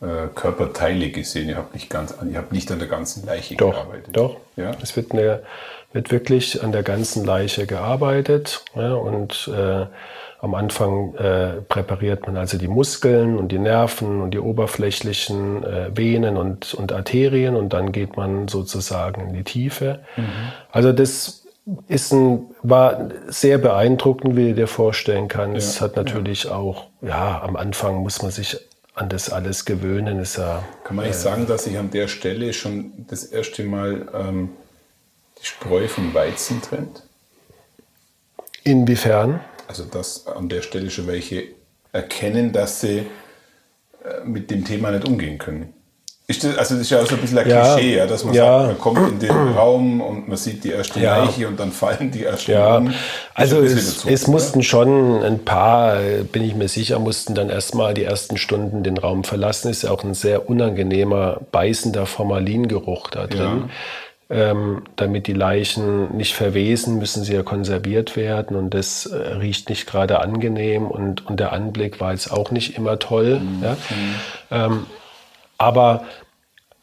äh 0.00 0.28
Körperteile 0.34 1.10
gesehen, 1.10 1.48
ihr 1.48 1.56
habt 1.56 1.74
nicht, 1.74 1.90
ganz, 1.90 2.14
ihr 2.30 2.38
habt 2.38 2.52
nicht 2.52 2.70
an 2.70 2.78
der 2.78 2.88
ganzen 2.88 3.26
Leiche 3.26 3.56
doch, 3.56 3.72
gearbeitet. 3.72 4.16
Doch, 4.16 4.36
ja? 4.56 4.72
es 4.82 4.96
wird 4.96 5.12
eine 5.12 5.42
wird 5.94 6.10
wirklich 6.10 6.62
an 6.62 6.72
der 6.72 6.82
ganzen 6.82 7.24
Leiche 7.24 7.66
gearbeitet 7.66 8.64
ja, 8.74 8.94
und 8.94 9.48
äh, 9.56 9.86
am 10.40 10.54
Anfang 10.54 11.14
äh, 11.14 11.62
präpariert 11.68 12.26
man 12.26 12.36
also 12.36 12.58
die 12.58 12.68
Muskeln 12.68 13.38
und 13.38 13.48
die 13.48 13.58
Nerven 13.58 14.20
und 14.20 14.32
die 14.32 14.40
oberflächlichen 14.40 15.64
äh, 15.64 15.96
Venen 15.96 16.36
und, 16.36 16.74
und 16.74 16.92
Arterien 16.92 17.56
und 17.56 17.72
dann 17.72 17.92
geht 17.92 18.16
man 18.16 18.48
sozusagen 18.48 19.28
in 19.28 19.34
die 19.34 19.44
Tiefe. 19.44 20.00
Mhm. 20.16 20.24
Also 20.70 20.92
das 20.92 21.44
ist 21.88 22.12
ein, 22.12 22.50
war 22.62 23.08
sehr 23.28 23.56
beeindruckend, 23.56 24.36
wie 24.36 24.48
du 24.48 24.54
dir 24.54 24.66
vorstellen 24.66 25.28
kannst. 25.28 25.76
Ja, 25.76 25.86
hat 25.86 25.96
natürlich 25.96 26.44
ja. 26.44 26.56
auch, 26.56 26.88
ja, 27.00 27.40
am 27.40 27.56
Anfang 27.56 28.02
muss 28.02 28.20
man 28.20 28.30
sich 28.30 28.58
an 28.94 29.08
das 29.08 29.30
alles 29.30 29.64
gewöhnen. 29.64 30.20
Ist 30.20 30.38
ja, 30.38 30.64
Kann 30.84 30.96
man 30.96 31.06
nicht 31.06 31.16
äh, 31.16 31.20
sagen, 31.20 31.46
dass 31.46 31.66
ich 31.66 31.76
an 31.76 31.90
der 31.90 32.08
Stelle 32.08 32.52
schon 32.52 33.06
das 33.08 33.24
erste 33.24 33.64
Mal 33.64 34.08
ähm, 34.14 34.50
die 35.40 35.46
Spreu 35.46 35.88
vom 35.88 36.14
Weizen 36.14 36.62
trennt? 36.62 37.02
Inwiefern? 38.62 39.40
Also, 39.68 39.84
dass 39.84 40.26
an 40.26 40.48
der 40.48 40.62
Stelle 40.62 40.90
schon 40.90 41.06
welche 41.06 41.48
erkennen, 41.92 42.52
dass 42.52 42.80
sie 42.80 43.06
äh, 44.04 44.24
mit 44.24 44.50
dem 44.50 44.64
Thema 44.64 44.90
nicht 44.90 45.06
umgehen 45.06 45.38
können. 45.38 45.74
Ist 46.26 46.42
das, 46.42 46.56
also 46.56 46.74
das 46.74 46.84
ist 46.84 46.90
ja 46.90 47.02
auch 47.02 47.06
so 47.06 47.16
ein 47.16 47.20
bisschen 47.20 47.36
ein 47.36 47.48
ja, 47.50 47.74
Klischee, 47.74 47.96
ja, 47.96 48.06
dass 48.06 48.24
man 48.24 48.32
ja. 48.32 48.60
sagt, 48.60 48.68
man 48.68 48.78
kommt 48.78 49.12
in 49.12 49.18
den 49.18 49.30
Raum 49.56 50.00
und 50.00 50.26
man 50.26 50.38
sieht 50.38 50.64
die 50.64 50.70
erste 50.70 50.98
ja. 50.98 51.22
Leiche 51.22 51.46
und 51.46 51.60
dann 51.60 51.70
fallen 51.70 52.10
die 52.10 52.24
ersten 52.24 52.52
ja. 52.52 52.78
um. 52.78 52.94
Also 53.34 53.60
es, 53.60 53.74
bezogen, 53.74 54.14
es 54.14 54.26
mussten 54.26 54.62
schon 54.62 55.22
ein 55.22 55.44
paar, 55.44 55.98
bin 56.32 56.42
ich 56.42 56.54
mir 56.54 56.68
sicher, 56.68 56.98
mussten 56.98 57.34
dann 57.34 57.50
erstmal 57.50 57.92
die 57.92 58.04
ersten 58.04 58.38
Stunden 58.38 58.82
den 58.82 58.96
Raum 58.96 59.24
verlassen. 59.24 59.70
Ist 59.70 59.82
ja 59.82 59.90
auch 59.90 60.02
ein 60.02 60.14
sehr 60.14 60.48
unangenehmer, 60.48 61.42
beißender 61.52 62.06
Formalingeruch 62.06 63.10
da 63.10 63.26
drin. 63.26 63.70
Ähm, 64.30 64.84
damit 64.96 65.26
die 65.26 65.34
Leichen 65.34 66.16
nicht 66.16 66.34
verwesen, 66.34 66.98
müssen 66.98 67.24
sie 67.24 67.34
ja 67.34 67.42
konserviert 67.42 68.16
werden 68.16 68.56
und 68.56 68.72
das 68.72 69.04
äh, 69.04 69.16
riecht 69.16 69.68
nicht 69.68 69.86
gerade 69.86 70.20
angenehm 70.20 70.86
und, 70.86 71.26
und 71.26 71.38
der 71.38 71.52
Anblick 71.52 72.00
war 72.00 72.12
jetzt 72.12 72.32
auch 72.32 72.50
nicht 72.50 72.78
immer 72.78 72.98
toll. 72.98 73.40
Mhm. 73.40 73.62
Ja? 73.62 73.76
Ähm, 74.50 74.86
aber 75.58 76.04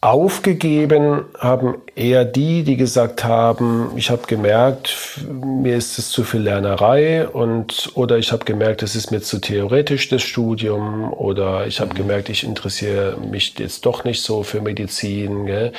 aufgegeben 0.02 1.26
haben 1.38 1.76
eher 1.96 2.26
die, 2.26 2.64
die 2.64 2.76
gesagt 2.76 3.24
haben, 3.24 3.92
ich 3.96 4.10
habe 4.10 4.24
gemerkt, 4.26 5.20
mir 5.32 5.78
ist 5.78 6.00
es 6.00 6.10
zu 6.10 6.24
viel 6.24 6.42
Lernerei 6.42 7.28
und 7.28 7.92
oder 7.94 8.18
ich 8.18 8.32
habe 8.32 8.44
gemerkt, 8.44 8.82
es 8.82 8.96
ist 8.96 9.12
mir 9.12 9.22
zu 9.22 9.40
theoretisch 9.40 10.10
das 10.10 10.24
Studium 10.24 11.14
oder 11.14 11.68
ich 11.68 11.80
habe 11.80 11.94
mhm. 11.94 11.98
gemerkt, 11.98 12.30
ich 12.30 12.44
interessiere 12.44 13.18
mich 13.18 13.60
jetzt 13.60 13.86
doch 13.86 14.04
nicht 14.04 14.24
so 14.24 14.42
für 14.42 14.62
Medizin. 14.62 15.46
Gell? 15.46 15.72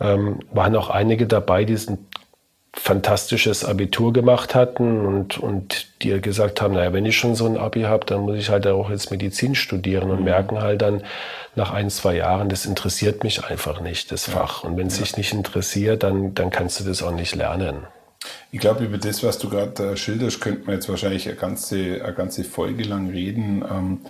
ähm, 0.00 0.40
waren 0.52 0.74
auch 0.76 0.90
einige 0.90 1.26
dabei, 1.26 1.64
die 1.64 1.74
ein 1.90 2.06
fantastisches 2.72 3.64
Abitur 3.64 4.12
gemacht 4.12 4.54
hatten 4.54 5.04
und, 5.04 5.38
und 5.38 5.88
die 6.02 6.20
gesagt 6.20 6.62
haben, 6.62 6.74
naja, 6.74 6.92
wenn 6.92 7.04
ich 7.04 7.16
schon 7.16 7.34
so 7.34 7.46
ein 7.46 7.56
Abi 7.56 7.82
habe, 7.82 8.06
dann 8.06 8.20
muss 8.20 8.38
ich 8.38 8.50
halt 8.50 8.66
auch 8.66 8.90
jetzt 8.90 9.10
Medizin 9.10 9.54
studieren 9.54 10.10
und 10.10 10.20
mhm. 10.20 10.24
merken 10.24 10.60
halt 10.60 10.82
dann 10.82 11.02
nach 11.56 11.72
ein, 11.72 11.90
zwei 11.90 12.14
Jahren, 12.14 12.48
das 12.48 12.66
interessiert 12.66 13.24
mich 13.24 13.44
einfach 13.44 13.80
nicht, 13.80 14.12
das 14.12 14.26
Fach. 14.26 14.62
Und 14.62 14.76
wenn 14.76 14.86
es 14.86 14.98
ja. 14.98 15.02
dich 15.02 15.16
nicht 15.16 15.32
interessiert, 15.32 16.04
dann, 16.04 16.34
dann 16.34 16.50
kannst 16.50 16.78
du 16.78 16.84
das 16.84 17.02
auch 17.02 17.10
nicht 17.10 17.34
lernen. 17.34 17.86
Ich 18.52 18.60
glaube, 18.60 18.84
über 18.84 18.98
das, 18.98 19.22
was 19.24 19.38
du 19.38 19.48
gerade 19.48 19.92
äh, 19.92 19.96
schilderst, 19.96 20.40
könnte 20.40 20.66
man 20.66 20.76
jetzt 20.76 20.88
wahrscheinlich 20.88 21.26
eine 21.26 21.36
ganze, 21.36 22.02
eine 22.04 22.14
ganze 22.14 22.44
Folge 22.44 22.84
lang 22.84 23.10
reden. 23.10 23.64
Ähm, 23.68 24.00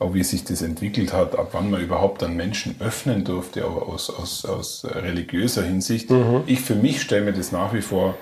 auch 0.00 0.14
wie 0.14 0.24
sich 0.24 0.44
das 0.44 0.62
entwickelt 0.62 1.12
hat, 1.12 1.38
ab 1.38 1.50
wann 1.52 1.70
man 1.70 1.80
überhaupt 1.80 2.22
an 2.22 2.34
Menschen 2.34 2.74
öffnen 2.80 3.22
durfte, 3.22 3.66
auch 3.66 3.86
aus, 3.86 4.10
aus, 4.10 4.46
aus 4.46 4.84
religiöser 4.84 5.62
Hinsicht. 5.62 6.10
Mhm. 6.10 6.42
Ich 6.46 6.62
für 6.62 6.74
mich 6.74 7.02
stelle 7.02 7.26
mir 7.26 7.32
das 7.34 7.52
nach 7.52 7.74
wie 7.74 7.82
vor 7.82 8.16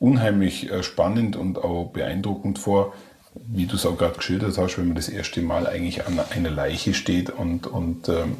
unheimlich 0.00 0.70
äh, 0.70 0.82
spannend 0.82 1.36
und 1.36 1.58
auch 1.62 1.90
beeindruckend 1.92 2.58
vor, 2.58 2.92
wie 3.34 3.66
du 3.66 3.76
es 3.76 3.86
auch 3.86 3.96
gerade 3.96 4.16
geschildert 4.16 4.58
hast, 4.58 4.76
wenn 4.76 4.88
man 4.88 4.96
das 4.96 5.08
erste 5.08 5.40
Mal 5.42 5.68
eigentlich 5.68 6.06
an 6.06 6.20
einer 6.30 6.50
Leiche 6.50 6.92
steht 6.92 7.30
und, 7.30 7.68
und 7.68 8.08
ähm, 8.08 8.36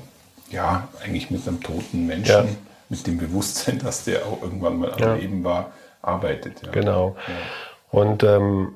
ja, 0.51 0.89
eigentlich 1.03 1.31
mit 1.31 1.47
einem 1.47 1.62
toten 1.62 2.07
Menschen, 2.07 2.33
ja. 2.33 2.47
mit 2.89 3.07
dem 3.07 3.17
Bewusstsein, 3.17 3.79
dass 3.79 4.05
der 4.05 4.27
auch 4.27 4.43
irgendwann 4.43 4.79
mal 4.81 4.93
am 4.93 4.99
ja. 4.99 5.15
Leben 5.15 5.45
war, 5.45 5.71
arbeitet. 6.03 6.62
Ja. 6.65 6.73
Genau. 6.73 7.17
Und 7.93 8.25
ähm, 8.25 8.75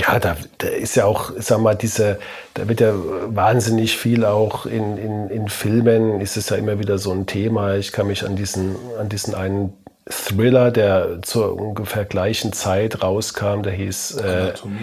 ja, 0.00 0.18
da, 0.18 0.36
da, 0.58 0.68
ist 0.68 0.96
ja 0.96 1.04
auch, 1.04 1.32
sag 1.38 1.60
mal, 1.60 1.74
diese, 1.74 2.18
da 2.54 2.68
wird 2.68 2.80
ja 2.80 2.94
wahnsinnig 3.26 3.96
viel 3.96 4.24
auch 4.24 4.66
in, 4.66 4.96
in, 4.96 5.28
in 5.30 5.48
Filmen, 5.48 6.20
ist 6.20 6.36
es 6.36 6.48
ja 6.48 6.56
immer 6.56 6.78
wieder 6.78 6.98
so 6.98 7.12
ein 7.12 7.26
Thema. 7.26 7.74
Ich 7.76 7.92
kann 7.92 8.06
mich 8.06 8.24
an 8.24 8.36
diesen, 8.36 8.76
an 8.98 9.08
diesen 9.08 9.34
einen 9.34 9.72
Thriller, 10.08 10.70
der 10.70 11.22
zur 11.22 11.58
ungefähr 11.58 12.04
gleichen 12.04 12.52
Zeit 12.52 13.02
rauskam, 13.02 13.62
der 13.62 13.72
hieß 13.72 14.16
äh, 14.16 14.22
Anatomie, 14.22 14.78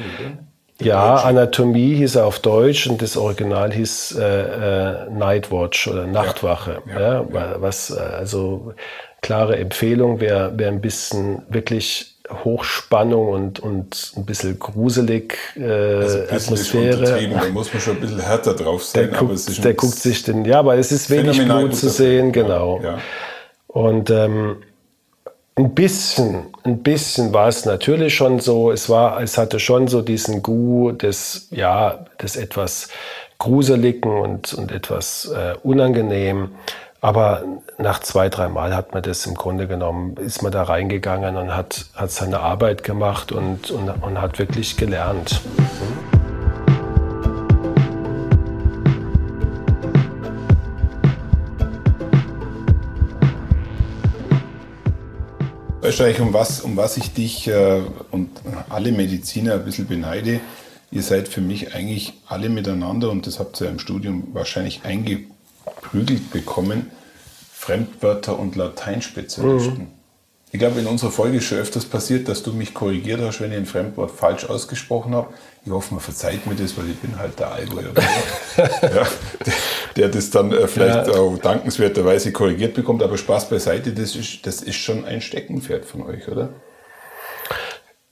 ja, 0.80 1.16
Anatomie 1.16 1.96
hieß 1.96 2.16
er 2.16 2.26
auf 2.26 2.40
Deutsch 2.40 2.88
und 2.88 3.02
das 3.02 3.18
Original 3.18 3.74
hieß 3.74 4.18
äh, 4.20 4.24
äh, 4.24 5.10
Nightwatch 5.10 5.88
oder 5.88 6.06
Nachtwache. 6.06 6.82
Ja, 6.88 7.00
ja, 7.00 7.26
ja, 7.34 7.56
Was 7.62 7.90
äh, 7.90 8.00
also 8.00 8.74
klare 9.22 9.58
Empfehlung, 9.58 10.20
wer, 10.20 10.54
wer 10.56 10.68
ein 10.68 10.82
bisschen 10.82 11.42
wirklich 11.50 12.17
Hochspannung 12.44 13.30
und, 13.30 13.60
und 13.60 14.14
ein 14.16 14.26
bisschen 14.26 14.60
gruselig 14.60 15.38
äh, 15.56 15.64
also 15.64 16.20
ein 16.20 16.30
Atmosphäre. 16.32 17.30
Da 17.30 17.50
muss 17.50 17.74
man 17.74 17.82
schon 17.82 17.96
ein 17.98 18.02
bisschen 18.02 18.20
härter 18.20 18.54
drauf 18.54 18.84
sein. 18.84 19.10
Der, 19.10 19.20
guckt, 19.20 19.64
der 19.64 19.74
guckt 19.74 19.96
sich 19.96 20.24
den, 20.24 20.46
ja, 20.46 20.60
aber 20.60 20.76
es 20.78 20.92
ist 20.92 21.10
wenig 21.10 21.44
Blut 21.44 21.76
zu 21.76 21.90
sehen, 21.90 22.32
genau. 22.32 22.82
Ja. 22.82 23.00
Und 23.68 24.10
ähm, 24.10 24.58
ein 25.56 25.74
bisschen, 25.74 26.48
ein 26.64 26.84
bisschen 26.84 27.34
war 27.34 27.48
es 27.48 27.66
natürlich 27.66 28.16
schon 28.16 28.40
so. 28.40 28.72
Es 28.72 28.90
war, 28.90 29.22
es 29.22 29.38
hatte 29.38 29.60
schon 29.60 29.88
so 29.88 30.02
diesen 30.02 30.44
Gu 30.44 30.92
des, 30.92 31.48
ja, 31.52 32.06
des 32.22 32.36
etwas 32.36 32.90
gruseligen 33.40 34.12
und, 34.12 34.54
und 34.54 34.72
etwas 34.72 35.32
äh, 35.36 35.56
unangenehm. 35.64 36.52
Aber 37.00 37.44
nach 37.78 38.00
zwei, 38.00 38.28
drei 38.28 38.50
Mal 38.50 38.76
hat 38.76 38.96
man 38.96 39.04
das 39.04 39.24
im 39.28 39.36
Grunde 39.36 39.68
genommen, 39.68 40.18
ist 40.18 40.42
man 40.42 40.52
da 40.52 40.64
reingegangen 40.64 41.38
und 41.38 41.56
hat, 41.56 41.86
hat 41.94 42.10
seine 42.10 42.40
Arbeit 42.40 42.84
gemacht 42.84 43.32
und, 43.32 43.70
und, 43.70 43.90
und 43.90 44.20
hat 44.20 44.40
wirklich 44.40 44.78
gelernt. 44.78 45.42
Eigentlich, 55.84 56.20
um 56.20 56.34
was, 56.34 56.62
um 56.62 56.76
was 56.76 56.98
ich 56.98 57.14
dich 57.14 57.48
äh, 57.48 57.82
und 58.12 58.32
alle 58.70 58.92
Mediziner 58.92 59.54
ein 59.54 59.66
bisschen 59.66 59.88
beneide? 59.88 60.40
Ihr 60.90 61.04
seid 61.04 61.28
für 61.28 61.42
mich 61.42 61.76
eigentlich 61.76 62.14
alle 62.28 62.50
miteinander, 62.50 63.12
und 63.12 63.28
das 63.28 63.40
habt 63.40 63.62
ihr 63.62 63.70
im 63.70 63.78
Studium 63.80 64.30
wahrscheinlich 64.34 64.84
eingebaut 64.84 65.37
geprügelt 65.76 66.32
bekommen, 66.32 66.92
Fremdwörter 67.52 68.38
und 68.38 68.56
Lateinspezialisten. 68.56 69.78
Mhm. 69.78 69.88
Ich 70.52 70.60
glaube, 70.60 70.80
in 70.80 70.88
unserer 70.88 71.12
Folge 71.12 71.38
ist 71.38 71.44
schon 71.44 71.58
öfters 71.58 71.84
passiert, 71.84 72.30
dass 72.30 72.42
du 72.42 72.54
mich 72.54 72.74
korrigiert 72.74 73.20
hast, 73.20 73.42
wenn 73.42 73.52
ich 73.52 73.58
ein 73.58 73.66
Fremdwort 73.66 74.12
falsch 74.12 74.46
ausgesprochen 74.46 75.14
habe. 75.14 75.34
Ich 75.66 75.72
hoffe, 75.72 75.94
man 75.94 76.02
verzeiht 76.02 76.48
mir 76.48 76.56
das, 76.56 76.78
weil 76.78 76.90
ich 76.90 76.98
bin 76.98 77.20
halt 77.20 77.38
der 77.38 77.52
Allgäuer, 77.52 77.92
ja, 78.58 78.68
der, 78.82 79.08
der, 79.98 80.10
das 80.10 80.30
dann 80.30 80.54
äh, 80.54 80.68
vielleicht 80.68 81.08
ja. 81.08 81.14
auch 81.16 81.38
dankenswerterweise 81.38 82.32
korrigiert 82.32 82.76
bekommt. 82.76 83.04
Aber 83.04 83.18
Spaß 83.18 83.50
beiseite, 83.50 83.92
das 83.92 84.16
ist, 84.16 84.48
das 84.48 84.62
ist 84.62 84.78
schon 84.78 85.04
ein 85.04 85.20
Steckenpferd 85.20 85.84
von 85.84 86.04
euch, 86.04 86.30
oder? 86.30 86.54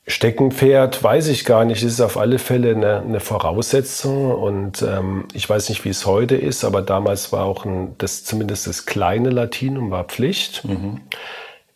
Steckenpferd 0.07 1.03
weiß 1.03 1.29
ich 1.29 1.45
gar 1.45 1.65
nicht. 1.65 1.81
Ist 1.81 1.99
auf 1.99 2.17
alle 2.17 2.37
Fälle 2.37 2.75
eine, 2.75 3.01
eine 3.01 3.19
Voraussetzung 3.19 4.31
und 4.31 4.83
ähm, 4.83 5.27
ich 5.33 5.49
weiß 5.49 5.69
nicht, 5.69 5.83
wie 5.83 5.89
es 5.89 6.05
heute 6.05 6.35
ist, 6.35 6.63
aber 6.63 6.83
damals 6.83 7.31
war 7.31 7.45
auch 7.45 7.65
ein, 7.65 7.95
das, 7.97 8.23
zumindest 8.23 8.67
das 8.67 8.85
kleine 8.85 9.29
Latinum 9.31 9.89
war 9.89 10.03
Pflicht. 10.03 10.63
Mhm. 10.63 11.01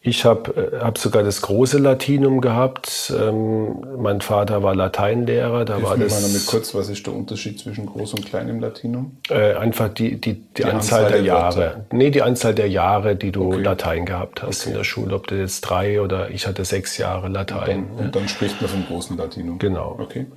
Ich 0.02 0.24
habe 0.24 0.72
äh, 0.74 0.80
hab 0.80 0.98
sogar 0.98 1.24
das 1.24 1.42
große 1.42 1.78
Latinum 1.78 2.40
gehabt. 2.40 3.14
Ähm, 3.18 3.86
mein 3.98 4.22
Vater 4.22 4.64
war 4.64 4.74
Lateinlehrer. 4.74 5.66
Da 5.66 5.76
Hilf 5.76 5.90
war 5.90 5.98
mir 5.98 6.06
das, 6.06 6.14
mal 6.14 6.28
damit 6.28 6.46
kurz, 6.46 6.74
was 6.74 6.88
ist 6.88 7.06
der 7.06 7.14
Unterschied 7.14 7.60
zwischen 7.60 7.86
groß 7.86 8.14
und 8.14 8.26
kleinem 8.26 8.62
Latinum? 8.62 9.18
Äh, 9.30 9.56
einfach 9.56 9.90
die, 9.90 10.16
die, 10.16 10.36
die, 10.36 10.44
die 10.56 10.64
Anzahl, 10.64 11.04
Anzahl, 11.04 11.12
der, 11.12 11.22
Jahre. 11.24 11.58
Wörter. 11.58 11.86
Nee, 11.92 12.12
die 12.12 12.22
Anzahl 12.22 12.56
der 12.56 12.70
Jahre, 12.70 13.18
die 13.18 13.34
du 13.34 13.48
okay. 13.48 13.62
Latein 13.62 14.06
gehabt 14.06 14.42
hast 14.42 14.62
okay. 14.62 14.70
in 14.70 14.78
der 14.78 14.84
Schule. 14.86 15.16
Ob 15.16 15.28
du 15.28 15.36
jetzt 15.36 15.62
drei 15.62 16.00
oder 16.00 16.30
ich 16.30 16.48
hatte 16.48 16.64
sechs 16.64 16.98
Jahre 16.98 17.28
Latein. 17.28 17.90
Und 17.90 17.98
dann, 17.98 18.06
und 18.06 18.16
dann 18.16 18.28
spricht 18.30 18.62
man 18.62 18.70
vom 18.70 18.86
großen 18.86 19.18
Latinum. 19.18 19.60
Genau. 19.60 19.98
Okay. 20.00 20.28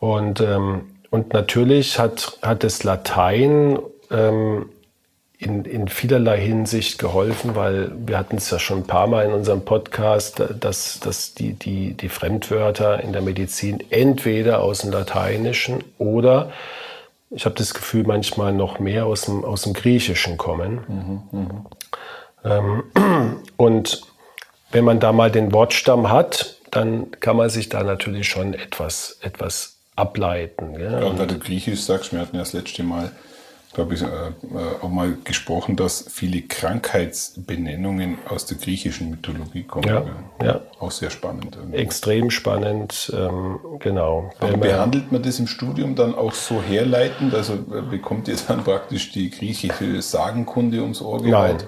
Und, 0.00 0.40
ähm, 0.40 0.86
und 1.10 1.32
natürlich 1.32 2.00
hat, 2.00 2.38
hat 2.42 2.64
das 2.64 2.82
Latein 2.82 3.78
ähm, 4.10 4.70
in, 5.38 5.64
in 5.64 5.86
vielerlei 5.86 6.40
Hinsicht 6.40 6.98
geholfen, 6.98 7.54
weil 7.54 7.92
wir 8.06 8.18
hatten 8.18 8.36
es 8.36 8.50
ja 8.50 8.58
schon 8.58 8.78
ein 8.78 8.86
paar 8.86 9.06
Mal 9.06 9.24
in 9.24 9.32
unserem 9.32 9.64
Podcast, 9.64 10.42
dass, 10.58 10.98
dass 10.98 11.34
die, 11.34 11.52
die, 11.52 11.94
die 11.94 12.08
Fremdwörter 12.08 13.00
in 13.00 13.12
der 13.12 13.22
Medizin 13.22 13.82
entweder 13.90 14.60
aus 14.62 14.80
dem 14.80 14.90
Lateinischen 14.90 15.84
oder 15.98 16.50
ich 17.30 17.44
habe 17.44 17.54
das 17.54 17.74
Gefühl, 17.74 18.04
manchmal 18.04 18.52
noch 18.52 18.78
mehr 18.78 19.06
aus 19.06 19.22
dem, 19.22 19.44
aus 19.44 19.62
dem 19.62 19.74
Griechischen 19.74 20.38
kommen. 20.38 20.80
Mhm, 21.32 21.38
mh. 21.38 21.64
ähm, 22.44 23.42
und 23.56 24.02
wenn 24.70 24.84
man 24.84 24.98
da 24.98 25.12
mal 25.12 25.30
den 25.30 25.52
Wortstamm 25.52 26.10
hat, 26.10 26.56
dann 26.70 27.10
kann 27.20 27.36
man 27.36 27.50
sich 27.50 27.68
da 27.68 27.82
natürlich 27.82 28.28
schon 28.28 28.54
etwas, 28.54 29.18
etwas 29.20 29.76
ableiten. 29.94 30.80
Ja, 30.80 31.00
ja 31.00 31.18
weil 31.18 31.26
du 31.26 31.38
Griechisch 31.38 31.82
sagst, 31.82 32.12
wir 32.12 32.20
hatten 32.20 32.36
ja 32.36 32.42
das 32.42 32.54
letzte 32.54 32.82
Mal 32.82 33.12
glaube 33.74 33.94
ich, 33.94 34.02
äh, 34.02 34.06
äh, 34.06 34.82
auch 34.82 34.88
mal 34.88 35.16
gesprochen, 35.24 35.76
dass 35.76 36.06
viele 36.08 36.42
Krankheitsbenennungen 36.42 38.18
aus 38.28 38.46
der 38.46 38.56
griechischen 38.56 39.10
Mythologie 39.10 39.62
kommen. 39.64 39.88
Ja, 39.88 40.04
ja. 40.42 40.60
Auch 40.80 40.90
sehr 40.90 41.10
spannend. 41.10 41.56
Irgendwie. 41.56 41.76
Extrem 41.76 42.30
spannend, 42.30 43.12
ähm, 43.16 43.60
genau. 43.78 44.30
Aber 44.40 44.56
behandelt 44.56 45.12
man 45.12 45.22
das 45.22 45.38
im 45.38 45.46
Studium 45.46 45.94
dann 45.94 46.14
auch 46.14 46.32
so 46.32 46.62
herleitend? 46.62 47.34
Also 47.34 47.54
äh, 47.54 47.82
bekommt 47.88 48.28
ihr 48.28 48.36
dann 48.48 48.64
praktisch 48.64 49.12
die 49.12 49.30
griechische 49.30 50.00
Sagenkunde 50.02 50.82
ums 50.82 51.02
Ohr 51.02 51.22
gehauen? 51.22 51.58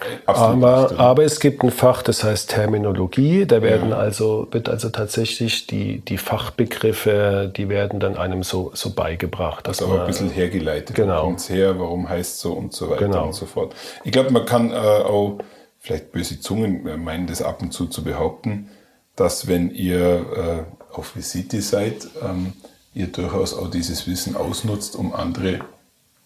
Nein. 0.00 0.18
Aber, 0.26 0.98
aber, 0.98 1.24
es 1.24 1.40
gibt 1.40 1.62
ein 1.62 1.70
Fach, 1.70 2.02
das 2.02 2.24
heißt 2.24 2.50
Terminologie. 2.50 3.46
Da 3.46 3.62
werden 3.62 3.90
ja. 3.90 3.96
also, 3.96 4.48
wird 4.50 4.68
also 4.68 4.88
tatsächlich 4.88 5.66
die, 5.66 6.00
die 6.00 6.18
Fachbegriffe, 6.18 7.52
die 7.54 7.68
werden 7.68 8.00
dann 8.00 8.16
einem 8.16 8.42
so, 8.42 8.70
so 8.74 8.90
beigebracht. 8.90 9.66
Dass 9.66 9.80
also 9.80 9.92
man, 9.92 10.00
ein 10.02 10.06
bisschen 10.06 10.30
hergeleitet. 10.30 10.96
Genau. 10.96 11.22
Worum 11.22 11.36
her, 11.36 11.78
warum 11.78 12.08
heißt 12.08 12.40
so 12.40 12.52
und 12.52 12.72
so 12.72 12.90
weiter 12.90 13.06
genau. 13.06 13.26
und 13.26 13.34
so 13.34 13.46
fort. 13.46 13.74
Ich 14.04 14.12
glaube, 14.12 14.30
man 14.30 14.46
kann 14.46 14.70
äh, 14.70 14.74
auch, 14.74 15.38
vielleicht 15.78 16.12
böse 16.12 16.40
Zungen 16.40 16.86
äh, 16.86 16.96
meinen 16.96 17.26
das 17.26 17.42
ab 17.42 17.60
und 17.62 17.72
zu 17.72 17.86
zu 17.86 18.02
behaupten, 18.04 18.70
dass 19.16 19.48
wenn 19.48 19.70
ihr 19.70 20.66
äh, 20.92 20.96
auf 20.96 21.16
Visite 21.16 21.60
seid, 21.60 22.08
ähm, 22.22 22.54
ihr 22.94 23.08
durchaus 23.08 23.54
auch 23.54 23.70
dieses 23.70 24.06
Wissen 24.06 24.36
ausnutzt, 24.36 24.96
um 24.96 25.14
andere 25.14 25.60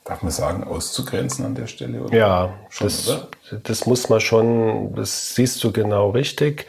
darf 0.04 0.22
man 0.22 0.30
sagen, 0.30 0.64
auszugrenzen 0.64 1.44
an 1.44 1.54
der 1.54 1.66
Stelle? 1.66 2.02
Oder? 2.02 2.16
Ja, 2.16 2.54
schon, 2.68 2.86
das, 2.86 3.08
oder? 3.08 3.28
das 3.62 3.86
muss 3.86 4.08
man 4.08 4.20
schon, 4.20 4.94
das 4.94 5.34
siehst 5.34 5.62
du 5.64 5.72
genau 5.72 6.10
richtig. 6.10 6.66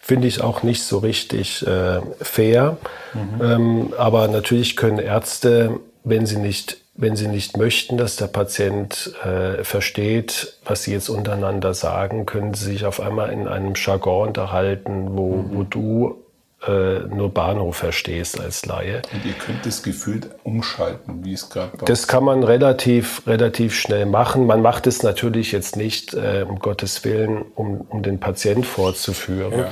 Finde 0.00 0.28
ich 0.28 0.42
auch 0.42 0.62
nicht 0.62 0.82
so 0.82 0.98
richtig 0.98 1.66
äh, 1.66 2.00
fair. 2.20 2.76
Mhm. 3.14 3.42
Ähm, 3.42 3.94
aber 3.96 4.28
natürlich 4.28 4.76
können 4.76 4.98
Ärzte, 4.98 5.80
wenn 6.02 6.26
sie 6.26 6.36
nicht 6.36 6.78
wenn 6.96 7.16
sie 7.16 7.26
nicht 7.26 7.56
möchten, 7.56 7.96
dass 7.96 8.16
der 8.16 8.28
Patient 8.28 9.14
äh, 9.24 9.64
versteht, 9.64 10.54
was 10.64 10.84
sie 10.84 10.92
jetzt 10.92 11.08
untereinander 11.08 11.74
sagen, 11.74 12.24
können 12.24 12.54
sie 12.54 12.66
sich 12.66 12.86
auf 12.86 13.00
einmal 13.00 13.32
in 13.32 13.48
einem 13.48 13.74
Jargon 13.74 14.28
unterhalten, 14.28 15.16
wo, 15.16 15.36
mhm. 15.36 15.56
wo 15.56 15.62
du 15.64 16.23
äh, 16.66 17.00
nur 17.14 17.30
Bahnhof 17.30 17.76
verstehst 17.76 18.40
als 18.40 18.64
Laie. 18.66 19.02
Und 19.12 19.24
ihr 19.24 19.34
könnt 19.34 19.64
das 19.66 19.82
gefühlt 19.82 20.30
umschalten, 20.44 21.24
wie 21.24 21.32
es 21.32 21.48
gerade 21.50 21.72
war. 21.78 21.84
Das 21.84 22.08
kann 22.08 22.24
man 22.24 22.42
relativ, 22.42 23.22
relativ 23.26 23.74
schnell 23.74 24.06
machen. 24.06 24.46
Man 24.46 24.62
macht 24.62 24.86
es 24.86 25.02
natürlich 25.02 25.52
jetzt 25.52 25.76
nicht, 25.76 26.14
äh, 26.14 26.44
um 26.48 26.58
Gottes 26.58 27.04
Willen, 27.04 27.42
um, 27.54 27.82
um 27.82 28.02
den 28.02 28.20
Patient 28.20 28.66
vorzuführen, 28.66 29.52
ja, 29.52 29.58
ja. 29.58 29.70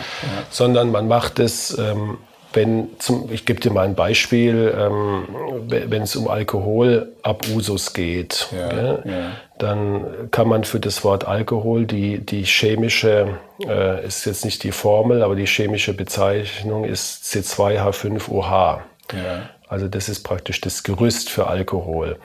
sondern 0.51 0.91
man 0.91 1.09
macht 1.09 1.39
es, 1.39 1.77
ähm, 1.79 2.19
wenn 2.55 2.91
zum, 2.99 3.31
ich 3.33 3.47
gebe 3.47 3.61
dir 3.61 3.73
mal 3.73 3.85
ein 3.85 3.95
Beispiel, 3.95 4.75
ähm, 4.77 5.29
wenn 5.69 6.03
es 6.03 6.17
um 6.17 6.29
Alkoholabusus 6.29 7.93
geht, 7.93 8.49
Ja, 8.53 8.99
ja, 9.05 9.33
dann 9.59 10.31
kann 10.31 10.49
man 10.49 10.65
für 10.65 10.81
das 10.81 11.05
Wort 11.05 11.27
Alkohol 11.27 11.87
die, 11.87 12.19
die 12.19 12.45
chemische, 12.45 13.39
äh, 13.67 14.05
ist 14.05 14.25
jetzt 14.25 14.45
nicht 14.45 14.65
die 14.65 14.73
Formel, 14.73 15.23
aber 15.23 15.37
die 15.37 15.47
chemische 15.47 15.95
Bezeichnung 15.95 16.85
ist 16.85 17.25
C2H5OH. 17.25 18.81
Ja. 19.13 19.51
Also 19.69 19.89
das 19.89 20.09
ist 20.09 20.23
praktisch 20.23 20.61
das 20.61 20.83
Gerüst 20.83 21.31
für 21.31 21.47
Alkohol. 21.47 22.19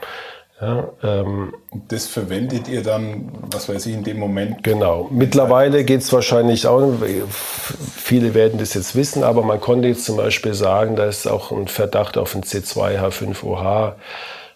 Ja, 0.59 0.89
ähm, 1.03 1.53
das 1.87 2.07
verwendet 2.07 2.67
ihr 2.67 2.81
dann, 2.81 3.31
was 3.51 3.69
weiß 3.69 3.85
ich, 3.85 3.93
in 3.93 4.03
dem 4.03 4.17
Moment. 4.17 4.63
Genau. 4.63 5.07
Mittlerweile 5.11 5.83
geht 5.83 6.01
es 6.01 6.11
wahrscheinlich 6.11 6.65
auch, 6.65 6.93
viele 7.95 8.33
werden 8.33 8.57
das 8.57 8.73
jetzt 8.73 8.95
wissen, 8.95 9.23
aber 9.23 9.43
man 9.43 9.61
konnte 9.61 9.87
jetzt 9.87 10.05
zum 10.05 10.17
Beispiel 10.17 10.55
sagen, 10.55 10.95
da 10.95 11.05
ist 11.05 11.27
auch 11.27 11.51
ein 11.51 11.67
Verdacht 11.67 12.17
auf 12.17 12.33
ein 12.33 12.41
C2H5OH 12.41 13.93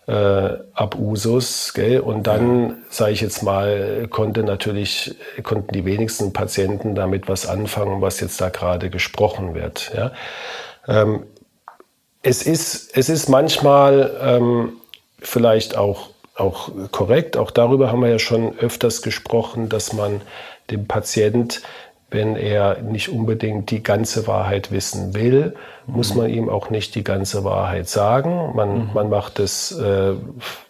äh, 0.08 0.58
Abusus. 0.74 1.74
Gell? 1.76 2.00
Und 2.00 2.26
dann, 2.26 2.82
sage 2.90 3.12
ich 3.12 3.22
jetzt 3.22 3.44
mal, 3.44 4.08
konnte 4.10 4.44
natürlich, 4.44 5.16
konnten 5.44 5.72
die 5.72 5.86
wenigsten 5.86 6.34
Patienten 6.34 6.96
damit 6.96 7.30
was 7.30 7.46
anfangen, 7.46 8.02
was 8.02 8.20
jetzt 8.22 8.42
da 8.42 8.50
gerade 8.50 8.90
gesprochen 8.90 9.54
wird. 9.54 9.92
Ja? 9.96 10.12
Ähm, 10.88 11.28
es, 12.24 12.42
ist, 12.42 12.98
es 12.98 13.10
ist 13.10 13.30
manchmal 13.30 14.12
ähm, 14.20 14.74
vielleicht 15.22 15.78
auch, 15.78 16.10
auch 16.36 16.72
korrekt, 16.92 17.38
auch 17.38 17.52
darüber 17.52 17.92
haben 17.92 18.02
wir 18.02 18.10
ja 18.10 18.20
schon 18.20 18.58
öfters 18.58 19.02
gesprochen, 19.02 19.70
dass 19.70 19.94
man 19.94 20.22
dem 20.70 20.88
Patient, 20.88 21.62
wenn 22.10 22.36
er 22.36 22.82
nicht 22.82 23.10
unbedingt 23.10 23.72
die 23.72 23.84
ganze 23.84 24.28
Wahrheit 24.28 24.72
wissen 24.72 25.14
will, 25.14 25.56
muss 25.88 26.14
man 26.14 26.30
ihm 26.30 26.50
auch 26.50 26.70
nicht 26.70 26.96
die 26.96 27.04
ganze 27.04 27.44
Wahrheit 27.44 27.88
sagen. 27.88 28.54
Man, 28.56 28.92
man 28.94 29.10
macht 29.10 29.40
es, 29.40 29.72
äh, 29.72 30.14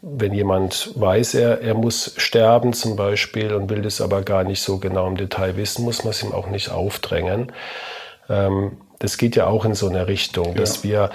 wenn 0.02 0.34
jemand 0.34 0.92
weiß, 0.96 1.34
er, 1.36 1.62
er 1.62 1.74
muss 1.74 2.14
sterben 2.18 2.74
zum 2.74 2.96
Beispiel 2.96 3.54
und 3.54 3.70
will 3.70 3.82
das 3.82 4.02
aber 4.02 4.22
gar 4.22 4.44
nicht 4.44 4.62
so 4.62 4.78
genau 4.78 5.08
im 5.08 5.18
Detail 5.18 5.58
wissen, 5.58 5.84
muss 5.84 6.04
man 6.04 6.12
es 6.12 6.24
ihm 6.24 6.32
auch 6.32 6.48
nicht 6.48 6.70
aufdrängen. 6.70 7.52
Ähm, 8.30 8.78
das 9.00 9.18
geht 9.18 9.36
ja 9.36 9.48
auch 9.48 9.66
in 9.66 9.74
so 9.74 9.90
eine 9.90 10.08
Richtung, 10.08 10.54
dass 10.54 10.84
wir 10.84 11.10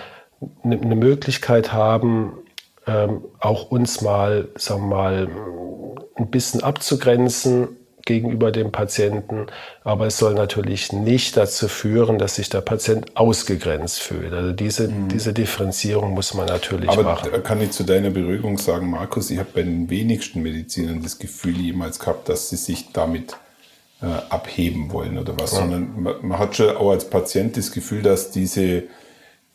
eine 0.64 0.76
ne 0.76 0.96
Möglichkeit 0.96 1.72
haben, 1.72 2.32
ähm, 2.86 3.24
auch 3.40 3.70
uns 3.70 4.00
mal, 4.00 4.48
sagen 4.56 4.88
wir 4.88 4.96
mal, 4.96 5.28
ein 6.16 6.30
bisschen 6.30 6.62
abzugrenzen 6.62 7.68
gegenüber 8.06 8.52
dem 8.52 8.72
Patienten. 8.72 9.46
Aber 9.84 10.06
es 10.06 10.16
soll 10.16 10.34
natürlich 10.34 10.92
nicht 10.92 11.36
dazu 11.36 11.68
führen, 11.68 12.18
dass 12.18 12.36
sich 12.36 12.48
der 12.48 12.62
Patient 12.62 13.16
ausgegrenzt 13.16 14.00
fühlt. 14.00 14.32
Also 14.32 14.52
diese, 14.52 14.88
diese 14.88 15.34
Differenzierung 15.34 16.14
muss 16.14 16.32
man 16.32 16.46
natürlich 16.46 16.88
Aber 16.88 17.02
machen. 17.02 17.28
da 17.30 17.38
kann 17.38 17.60
ich 17.60 17.72
zu 17.72 17.84
deiner 17.84 18.10
Beruhigung 18.10 18.56
sagen, 18.58 18.88
Markus, 18.88 19.30
ich 19.30 19.38
habe 19.38 19.50
bei 19.52 19.62
den 19.62 19.90
wenigsten 19.90 20.40
Medizinern 20.40 21.02
das 21.02 21.18
Gefühl 21.18 21.56
jemals 21.56 21.98
gehabt, 21.98 22.28
dass 22.28 22.48
sie 22.48 22.56
sich 22.56 22.92
damit 22.92 23.36
äh, 24.00 24.06
abheben 24.30 24.92
wollen 24.92 25.18
oder 25.18 25.34
was, 25.38 25.50
sondern 25.52 26.00
man, 26.00 26.14
man 26.22 26.38
hat 26.38 26.56
schon 26.56 26.76
auch 26.76 26.90
als 26.90 27.10
Patient 27.10 27.56
das 27.56 27.72
Gefühl, 27.72 28.02
dass 28.02 28.30
diese, 28.30 28.84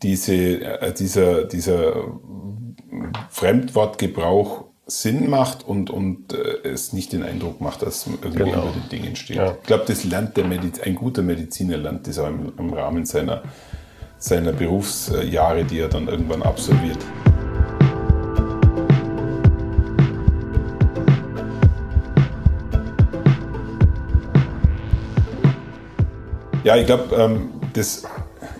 diese, 0.03 0.35
äh, 0.35 0.93
dieser, 0.93 1.43
dieser 1.45 1.93
Fremdwortgebrauch 3.29 4.65
Sinn 4.87 5.29
macht 5.29 5.65
und, 5.65 5.89
und 5.89 6.33
äh, 6.33 6.67
es 6.67 6.91
nicht 6.91 7.13
den 7.13 7.23
Eindruck 7.23 7.61
macht, 7.61 7.81
dass 7.81 8.07
irgendwie 8.07 8.43
Genau. 8.43 8.63
über 8.63 8.71
den 8.71 8.89
Dingen 8.89 9.15
steht. 9.15 9.37
Ja. 9.37 9.51
Ich 9.61 9.63
glaube, 9.67 9.85
das 9.87 10.03
lernt 10.03 10.35
der 10.35 10.45
Mediz 10.45 10.79
ein 10.81 10.95
guter 10.95 11.21
Mediziner 11.21 11.77
lernt 11.77 12.07
das 12.07 12.19
auch 12.19 12.27
im, 12.27 12.51
im 12.57 12.73
Rahmen 12.73 13.05
seiner, 13.05 13.43
seiner 14.17 14.51
Berufsjahre, 14.51 15.63
die 15.63 15.79
er 15.79 15.87
dann 15.87 16.07
irgendwann 16.07 16.41
absolviert. 16.43 16.99
Ja, 26.63 26.75
ich 26.75 26.85
glaube, 26.85 27.15
ähm, 27.15 27.49
das, 27.73 28.03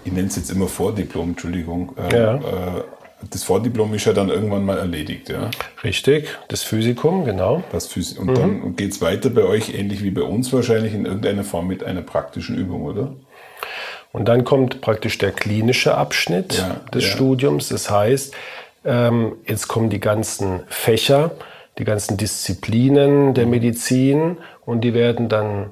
ich 0.03 0.11
nenne 0.11 0.27
es 0.27 0.35
jetzt 0.35 0.51
immer 0.51 0.67
Vordiplom, 0.67 1.29
Entschuldigung. 1.29 1.95
Ähm, 1.97 2.17
Ja. 2.17 2.35
äh, 2.35 2.83
das 3.29 3.43
Vordiplom 3.43 3.93
ist 3.93 4.05
ja 4.05 4.13
dann 4.13 4.29
irgendwann 4.29 4.65
mal 4.65 4.79
erledigt, 4.79 5.29
ja. 5.29 5.51
Richtig, 5.83 6.27
das 6.47 6.63
Physikum, 6.63 7.23
genau. 7.23 7.63
Das 7.71 7.85
Physi 7.85 8.17
und 8.17 8.35
dann 8.35 8.75
geht 8.75 8.93
es 8.93 9.01
weiter 9.01 9.29
bei 9.29 9.43
euch, 9.43 9.75
ähnlich 9.75 10.03
wie 10.03 10.09
bei 10.09 10.23
uns 10.23 10.51
wahrscheinlich, 10.51 10.93
in 10.95 11.05
irgendeiner 11.05 11.43
Form 11.43 11.67
mit 11.67 11.83
einer 11.83 12.01
praktischen 12.01 12.57
Übung, 12.57 12.81
oder? 12.81 13.13
Und 14.11 14.27
dann 14.27 14.43
kommt 14.43 14.81
praktisch 14.81 15.19
der 15.19 15.31
klinische 15.31 15.95
Abschnitt 15.95 16.57
Ja, 16.57 16.81
des 16.93 17.03
ja. 17.05 17.11
Studiums. 17.11 17.69
Das 17.69 17.91
heißt, 17.91 18.33
ähm, 18.85 19.33
jetzt 19.47 19.67
kommen 19.67 19.89
die 19.91 19.99
ganzen 19.99 20.61
Fächer, 20.67 21.31
die 21.77 21.83
ganzen 21.85 22.17
Disziplinen 22.17 23.33
der 23.35 23.45
Medizin 23.45 24.37
und 24.65 24.81
die 24.81 24.93
werden 24.95 25.29
dann 25.29 25.71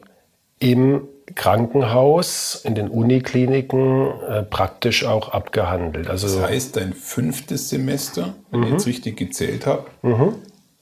im 0.59 1.07
Krankenhaus, 1.35 2.61
in 2.63 2.75
den 2.75 2.89
Unikliniken 2.89 4.07
äh, 4.27 4.43
praktisch 4.43 5.05
auch 5.05 5.29
abgehandelt. 5.29 6.09
Also 6.09 6.27
Das 6.27 6.49
heißt, 6.49 6.75
dein 6.77 6.93
fünftes 6.93 7.69
Semester, 7.69 8.35
wenn 8.51 8.63
ich 8.63 8.69
jetzt 8.71 8.87
richtig 8.87 9.17
gezählt 9.17 9.65
habe, 9.65 9.85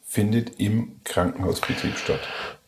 findet 0.04 0.60
im 0.60 1.00
Krankenhausbetrieb 1.04 1.98
statt. 1.98 2.20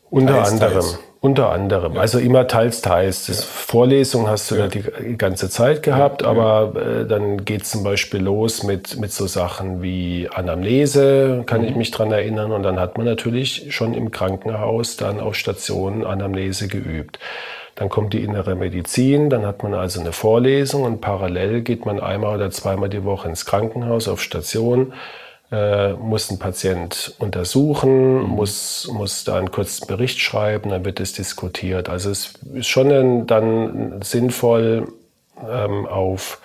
Unter 0.10 0.34
Teils, 0.34 0.52
anderem. 0.52 0.74
teils. 0.74 1.00
Unter 1.22 1.50
anderem. 1.50 1.98
Also 1.98 2.18
immer 2.18 2.48
teils, 2.48 2.80
teils. 2.80 3.26
Das 3.26 3.44
Vorlesung 3.44 4.30
hast 4.30 4.50
du 4.52 4.56
ja. 4.56 4.68
die 4.68 5.18
ganze 5.18 5.50
Zeit 5.50 5.84
gehabt, 5.84 6.24
aber 6.24 6.74
äh, 6.76 7.06
dann 7.06 7.44
geht 7.44 7.64
es 7.64 7.72
zum 7.72 7.84
Beispiel 7.84 8.22
los 8.22 8.64
mit, 8.64 8.98
mit 8.98 9.12
so 9.12 9.28
Sachen 9.28 9.82
wie 9.82 10.30
Anamnese, 10.34 11.44
kann 11.46 11.66
ich 11.66 11.76
mich 11.76 11.92
dran 11.92 12.14
erinnern. 12.14 12.54
Und 12.54 12.64
dann 12.64 12.80
hat 12.80 12.98
man 12.98 13.06
natürlich 13.06 13.76
schon 13.76 13.94
im 13.94 14.12
Krankenhaus 14.12 14.96
dann 14.96 15.20
auf 15.20 15.36
Stationen 15.36 16.06
Anamnese 16.06 16.70
geübt. 16.70 17.20
Dann 17.80 17.90
kommt 17.90 18.14
die 18.14 18.24
innere 18.24 18.56
Medizin, 18.56 19.30
dann 19.30 19.46
hat 19.46 19.64
man 19.64 19.74
also 19.74 20.00
eine 20.00 20.12
Vorlesung 20.12 20.84
und 20.84 21.02
parallel 21.02 21.62
geht 21.62 21.86
man 21.86 22.00
einmal 22.00 22.36
oder 22.36 22.52
zweimal 22.52 22.90
die 22.90 23.06
Woche 23.06 23.30
ins 23.30 23.46
Krankenhaus 23.46 24.08
auf 24.08 24.22
Station 24.22 24.94
äh, 25.52 25.94
muss 25.94 26.30
ein 26.30 26.40
Patient 26.40 27.16
untersuchen, 27.20 28.22
muss, 28.22 28.88
muss 28.92 29.24
da 29.24 29.38
einen 29.38 29.52
kurzen 29.52 29.88
Bericht 29.88 30.20
schreiben, 30.20 30.70
dann 30.70 30.86
wird 30.86 31.00
es 31.00 31.14
diskutiert. 31.14 31.90
Also 31.90 32.12
es 32.12 32.34
ist 32.54 32.68
schon 32.68 33.26
dann 33.26 34.02
sinnvoll 34.04 34.90
ähm, 35.50 35.88
auf, 35.88 36.40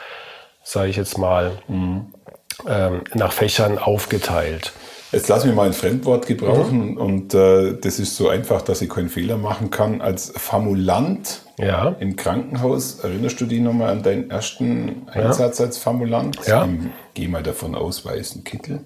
sage 0.62 0.88
ich 0.88 0.96
jetzt 0.96 1.18
mal, 1.18 1.52
ähm, 1.68 3.02
nach 3.12 3.32
Fächern 3.32 3.78
aufgeteilt. 3.78 4.72
Jetzt 5.14 5.28
lass 5.28 5.44
mich 5.44 5.54
mal 5.54 5.66
ein 5.66 5.72
Fremdwort 5.72 6.26
gebrauchen 6.26 6.96
und 6.96 7.34
äh, 7.34 7.74
das 7.80 7.98
ist 7.98 8.16
so 8.16 8.28
einfach, 8.28 8.62
dass 8.62 8.82
ich 8.82 8.90
keinen 8.90 9.08
Fehler 9.08 9.36
machen 9.36 9.70
kann. 9.70 10.00
Als 10.00 10.32
Formulant 10.36 11.42
Ja. 11.58 11.94
im 12.00 12.16
Krankenhaus, 12.16 13.00
erinnerst 13.00 13.40
du 13.40 13.46
dich 13.46 13.60
nochmal 13.60 13.90
an 13.90 14.02
deinen 14.02 14.30
ersten 14.30 15.06
Einsatz 15.08 15.60
als 15.60 15.78
Formulant? 15.78 16.38
Ja. 16.46 16.64
Im, 16.64 16.90
geh 17.14 17.28
mal 17.28 17.42
davon 17.42 17.74
aus, 17.74 18.04
weißen 18.04 18.44
Kittel. 18.44 18.80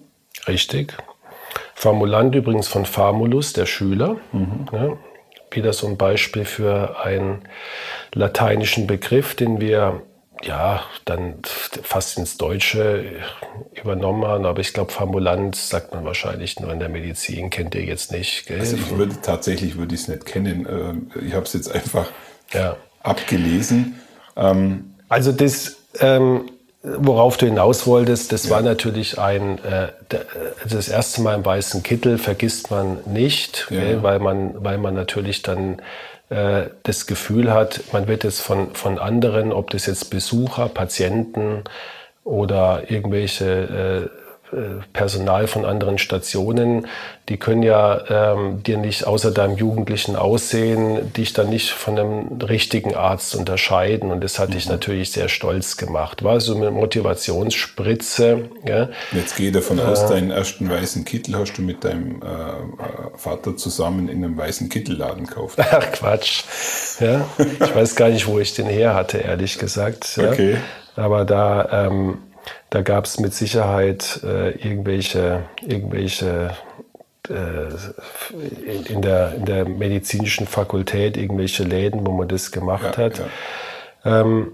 Richtig. 0.47 0.97
Formulant 1.75 2.35
übrigens 2.35 2.69
von 2.69 2.85
Famulus, 2.85 3.53
der 3.53 3.67
Schüler. 3.67 4.17
Ja, 4.73 4.97
wieder 5.51 5.73
so 5.73 5.87
ein 5.87 5.97
Beispiel 5.97 6.45
für 6.45 6.97
einen 7.03 7.41
lateinischen 8.13 8.87
Begriff, 8.87 9.35
den 9.35 9.61
wir 9.61 10.03
ja 10.43 10.83
dann 11.05 11.35
fast 11.83 12.19
ins 12.19 12.37
Deutsche 12.37 13.05
übernommen 13.81 14.25
haben. 14.25 14.47
Aber 14.47 14.61
ich 14.61 14.73
glaube, 14.73 14.93
Formulant 14.93 15.57
sagt 15.57 15.95
man 15.95 16.05
wahrscheinlich 16.05 16.61
nur 16.61 16.73
in 16.73 16.79
der 16.81 16.89
Medizin, 16.89 17.51
kennt 17.51 17.75
ihr 17.75 17.85
jetzt 17.85 18.13
nicht. 18.13 18.47
Gell? 18.47 18.61
Also 18.61 18.77
ich 18.77 18.91
würde 18.97 19.21
tatsächlich 19.21 19.77
würde 19.77 19.95
ich 19.95 20.03
es 20.03 20.09
nicht 20.09 20.27
kennen. 20.27 20.67
Äh, 20.67 21.19
Ich 21.27 21.35
habe 21.35 21.45
es 21.45 21.53
jetzt 21.53 21.71
einfach 21.75 22.07
Ja. 22.53 22.77
abgelesen. 23.03 23.99
Also 25.09 25.33
das, 25.33 25.77
ähm, 26.01 26.51
worauf 26.83 27.37
du 27.37 27.47
hinaus 27.47 27.87
wolltest, 27.87 28.31
das 28.33 28.49
war 28.51 28.63
natürlich 28.63 29.19
ein, 29.19 29.59
äh, 29.65 29.89
also 30.63 30.77
das 30.77 30.89
erste 30.89 31.23
Mal 31.23 31.35
im 31.35 31.45
weißen 31.45 31.83
Kittel 31.83 32.19
vergisst 32.19 32.71
man 32.71 32.99
nicht, 33.07 33.67
Ja. 33.71 33.81
gell, 33.81 34.03
weil 34.05 34.21
man, 34.21 34.63
weil 34.65 34.79
man 34.79 34.95
natürlich 34.95 35.43
dann 35.43 35.79
äh, 35.79 35.83
das 36.31 37.07
Gefühl 37.07 37.53
hat, 37.53 37.85
man 37.93 38.07
wird 38.07 38.25
jetzt 38.25 38.41
von, 38.41 38.75
von 38.75 38.99
anderen, 38.99 39.53
ob 39.53 39.71
das 39.71 39.87
jetzt 39.87 40.11
Besucher, 40.11 40.69
Patienten 40.69 41.65
oder 42.29 42.91
irgendwelche 42.91 43.45
äh, 43.47 44.05
äh, 44.05 44.09
Personal 44.93 45.47
von 45.47 45.65
anderen 45.65 45.99
Stationen, 45.99 46.87
die 47.29 47.37
können 47.37 47.63
ja 47.63 48.33
ähm, 48.33 48.63
dir 48.63 48.79
nicht 48.79 49.07
außer 49.07 49.31
deinem 49.31 49.57
jugendlichen 49.57 50.17
Aussehen 50.17 51.13
dich 51.13 51.35
dann 51.35 51.51
nicht 51.51 51.71
von 51.71 51.99
einem 51.99 52.41
richtigen 52.41 52.95
Arzt 52.95 53.35
unterscheiden. 53.35 54.11
Und 54.11 54.25
das 54.25 54.39
hat 54.39 54.55
dich 54.55 54.69
natürlich 54.69 55.13
sehr 55.13 55.29
stolz 55.29 55.77
gemacht. 55.77 56.25
War 56.25 56.41
so 56.41 56.57
eine 56.57 56.71
Motivationsspritze. 56.71 58.49
Ja? 58.67 58.89
Jetzt 59.13 59.37
gehe 59.37 59.49
ich 59.49 59.55
davon 59.55 59.81
aus, 59.81 60.07
deinen 60.07 60.31
ersten 60.31 60.71
weißen 60.71 61.05
Kittel 61.05 61.37
hast 61.37 61.59
du 61.59 61.63
mit 61.63 61.85
deinem 61.85 62.23
äh, 62.23 62.27
äh, 62.27 63.17
Vater 63.17 63.57
zusammen 63.57 64.09
in 64.09 64.25
einem 64.25 64.37
weißen 64.37 64.69
Kittelladen 64.71 65.27
gekauft. 65.27 65.59
Ach 65.61 65.93
Quatsch. 65.93 66.45
Ja? 67.01 67.27
Ich 67.39 67.75
weiß 67.75 67.95
gar 67.97 68.09
nicht, 68.09 68.27
wo 68.27 68.39
ich 68.39 68.55
den 68.55 68.67
her 68.67 68.95
hatte, 68.95 69.19
ehrlich 69.19 69.59
gesagt. 69.59 70.17
Ja? 70.17 70.31
Okay. 70.31 70.57
Aber 70.97 71.25
da, 71.25 71.87
ähm, 71.87 72.19
da 72.71 72.83
gab 72.83 73.07
es 73.07 73.19
mit 73.19 73.35
Sicherheit 73.35 74.21
äh, 74.25 74.51
irgendwelche, 74.51 75.45
irgendwelche 75.63 76.51
äh, 77.29 78.93
in, 78.93 79.03
der, 79.03 79.35
in 79.35 79.45
der 79.45 79.69
medizinischen 79.69 80.47
Fakultät 80.47 81.17
irgendwelche 81.17 81.65
Läden, 81.65 82.07
wo 82.07 82.13
man 82.13 82.29
das 82.29 82.51
gemacht 82.53 82.97
ja, 82.99 83.05
hat. 83.05 83.23
Ja. 84.05 84.21
Ähm, 84.21 84.53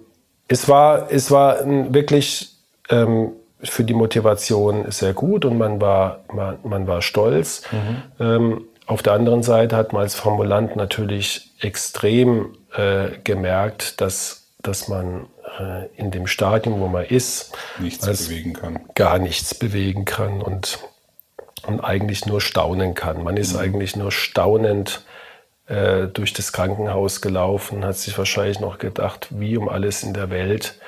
es 0.49 0.69
war, 0.69 1.11
es 1.11 1.31
war 1.31 1.59
wirklich 1.93 2.55
ähm, 2.91 3.33
für 3.63 3.85
die 3.85 3.95
Motivation 3.95 4.91
sehr 4.91 5.15
gut 5.15 5.45
und 5.45 5.59
man 5.59 5.81
war, 5.81 6.21
man, 6.33 6.59
man 6.65 6.87
war 6.87 7.03
stolz. 7.03 7.63
Mhm. 7.73 8.25
Ähm, 8.25 8.65
auf 8.87 9.03
der 9.03 9.15
anderen 9.15 9.43
Seite 9.43 9.77
hat 9.77 9.93
man 9.93 10.03
als 10.03 10.15
Formulant 10.15 10.77
natürlich 10.77 11.51
extrem 11.61 12.57
äh, 12.77 13.19
gemerkt, 13.25 14.01
dass, 14.01 14.44
dass 14.67 14.89
man 14.89 15.27
äh, 15.59 15.87
in 15.97 16.11
dem 16.11 16.27
Stadium, 16.27 16.81
wo 16.81 16.89
man 16.89 17.05
ist, 17.05 17.53
nichts 17.79 18.07
bewegen 18.07 18.55
kann. 18.55 18.81
Gar 18.95 19.19
nichts 19.19 19.55
bewegen 19.55 20.05
kann 20.05 20.43
und, 20.43 20.79
und 21.67 21.81
eigentlich 21.81 22.27
nur 22.27 22.41
staunen 22.41 22.95
kann. 22.95 23.23
Man 23.23 23.37
ist 23.37 23.53
mhm. 23.53 23.61
eigentlich 23.61 23.95
nur 23.95 24.11
staunend 24.11 25.05
äh, 25.67 26.07
durch 26.09 26.33
das 26.33 26.53
Krankenhaus 26.53 27.21
gelaufen, 27.21 27.85
hat 27.85 27.97
sich 27.97 28.19
wahrscheinlich 28.19 28.61
noch 28.61 28.79
gedacht, 28.79 29.29
wie 29.31 29.57
um 29.57 29.69
alles 29.69 30.03
in 30.03 30.13
der 30.13 30.31
Welt 30.31 30.79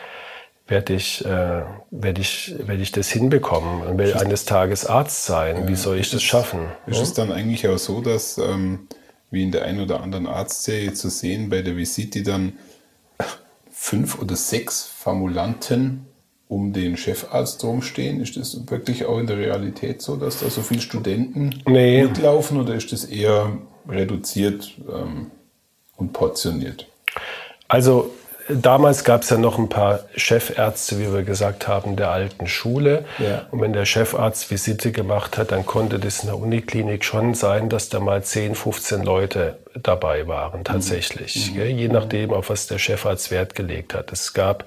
werde 0.68 0.94
ich, 0.94 1.24
äh, 1.24 1.62
werd 1.90 2.18
ich, 2.18 2.54
werd 2.58 2.80
ich 2.80 2.90
das 2.90 3.08
hinbekommen 3.08 3.82
und 3.82 3.98
will 3.98 4.14
eines 4.14 4.44
Tages 4.46 4.84
Arzt 4.84 5.24
sein. 5.24 5.68
Wie 5.68 5.76
soll 5.76 5.98
ich 5.98 6.10
das 6.10 6.22
schaffen? 6.22 6.66
Ist 6.86 7.00
es 7.00 7.14
dann 7.14 7.30
eigentlich 7.30 7.68
auch 7.68 7.78
so, 7.78 8.00
dass, 8.00 8.36
ähm, 8.38 8.88
wie 9.30 9.44
in 9.44 9.52
der 9.52 9.64
einen 9.64 9.80
oder 9.80 10.02
anderen 10.02 10.26
Arztserie 10.26 10.92
zu 10.92 11.08
sehen, 11.08 11.50
bei 11.50 11.62
der 11.62 11.76
Visite 11.76 12.22
dann 12.24 12.54
fünf 13.78 14.18
oder 14.18 14.34
sechs 14.36 14.84
Formulanten 14.84 16.06
um 16.48 16.72
den 16.72 16.96
Chefarzt 16.96 17.62
rumstehen? 17.62 18.20
Ist 18.20 18.36
das 18.36 18.68
wirklich 18.68 19.04
auch 19.04 19.18
in 19.18 19.26
der 19.26 19.36
Realität 19.36 20.00
so, 20.00 20.16
dass 20.16 20.40
da 20.40 20.48
so 20.48 20.62
viele 20.62 20.80
Studenten 20.80 21.62
nee. 21.66 22.02
mitlaufen 22.02 22.58
oder 22.58 22.74
ist 22.74 22.90
das 22.90 23.04
eher 23.04 23.58
reduziert 23.86 24.72
ähm, 24.88 25.30
und 25.96 26.12
portioniert? 26.12 26.88
Also 27.68 28.12
damals 28.48 29.04
gab 29.04 29.22
es 29.22 29.30
ja 29.30 29.38
noch 29.38 29.58
ein 29.58 29.68
paar 29.68 30.00
Chefärzte, 30.16 30.98
wie 30.98 31.12
wir 31.12 31.22
gesagt 31.22 31.68
haben, 31.68 31.96
der 31.96 32.10
alten 32.10 32.46
Schule. 32.46 33.04
Ja. 33.18 33.46
Und 33.50 33.60
wenn 33.60 33.72
der 33.72 33.84
Chefarzt 33.84 34.50
Visite 34.50 34.92
gemacht 34.92 35.38
hat, 35.38 35.52
dann 35.52 35.66
konnte 35.66 35.98
das 35.98 36.20
in 36.20 36.28
der 36.28 36.38
Uniklinik 36.38 37.04
schon 37.04 37.34
sein, 37.34 37.68
dass 37.68 37.88
da 37.88 38.00
mal 38.00 38.22
10, 38.22 38.54
15 38.54 39.02
Leute 39.02 39.58
dabei 39.74 40.26
waren, 40.26 40.64
tatsächlich. 40.64 41.52
Mhm. 41.54 41.60
Je 41.60 41.88
nachdem, 41.88 42.32
auf 42.32 42.50
was 42.50 42.66
der 42.66 42.78
Chefarzt 42.78 43.30
Wert 43.30 43.54
gelegt 43.54 43.94
hat. 43.94 44.12
Es 44.12 44.32
gab, 44.32 44.64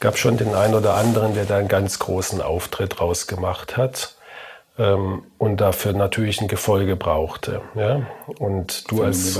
gab 0.00 0.18
schon 0.18 0.36
den 0.36 0.54
einen 0.54 0.74
oder 0.74 0.94
anderen, 0.94 1.34
der 1.34 1.44
da 1.44 1.58
einen 1.58 1.68
ganz 1.68 1.98
großen 1.98 2.40
Auftritt 2.40 3.00
rausgemacht 3.00 3.76
hat 3.76 4.14
ähm, 4.78 5.22
und 5.38 5.60
dafür 5.60 5.92
natürlich 5.92 6.40
ein 6.40 6.48
Gefolge 6.48 6.96
brauchte. 6.96 7.60
Ja? 7.74 8.06
Und 8.38 8.90
du 8.90 9.02
als, 9.02 9.38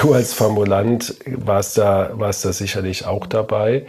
du 0.00 0.12
als 0.12 0.32
Formulant 0.32 1.16
warst 1.26 1.76
da, 1.78 2.10
warst 2.14 2.44
da 2.44 2.52
sicherlich 2.52 3.06
auch 3.06 3.26
dabei. 3.26 3.86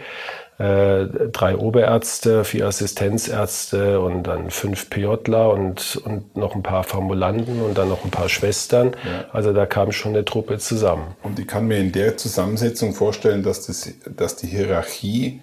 Äh, 0.58 1.06
drei 1.32 1.56
Oberärzte, 1.56 2.44
vier 2.44 2.66
Assistenzärzte 2.66 4.00
und 4.00 4.24
dann 4.24 4.50
fünf 4.50 4.90
PJler 4.90 5.50
und, 5.50 6.00
und 6.04 6.36
noch 6.36 6.54
ein 6.54 6.62
paar 6.62 6.84
Formulanten 6.84 7.62
und 7.62 7.78
dann 7.78 7.88
noch 7.88 8.04
ein 8.04 8.10
paar 8.10 8.28
Schwestern. 8.28 8.88
Ja. 9.04 9.24
Also 9.32 9.52
da 9.52 9.66
kam 9.66 9.92
schon 9.92 10.12
eine 10.12 10.24
Truppe 10.24 10.58
zusammen. 10.58 11.16
Und 11.22 11.38
ich 11.38 11.46
kann 11.46 11.66
mir 11.66 11.78
in 11.78 11.90
der 11.90 12.16
Zusammensetzung 12.16 12.92
vorstellen, 12.92 13.42
dass, 13.42 13.66
das, 13.66 13.88
dass 14.04 14.36
die 14.36 14.46
Hierarchie 14.46 15.40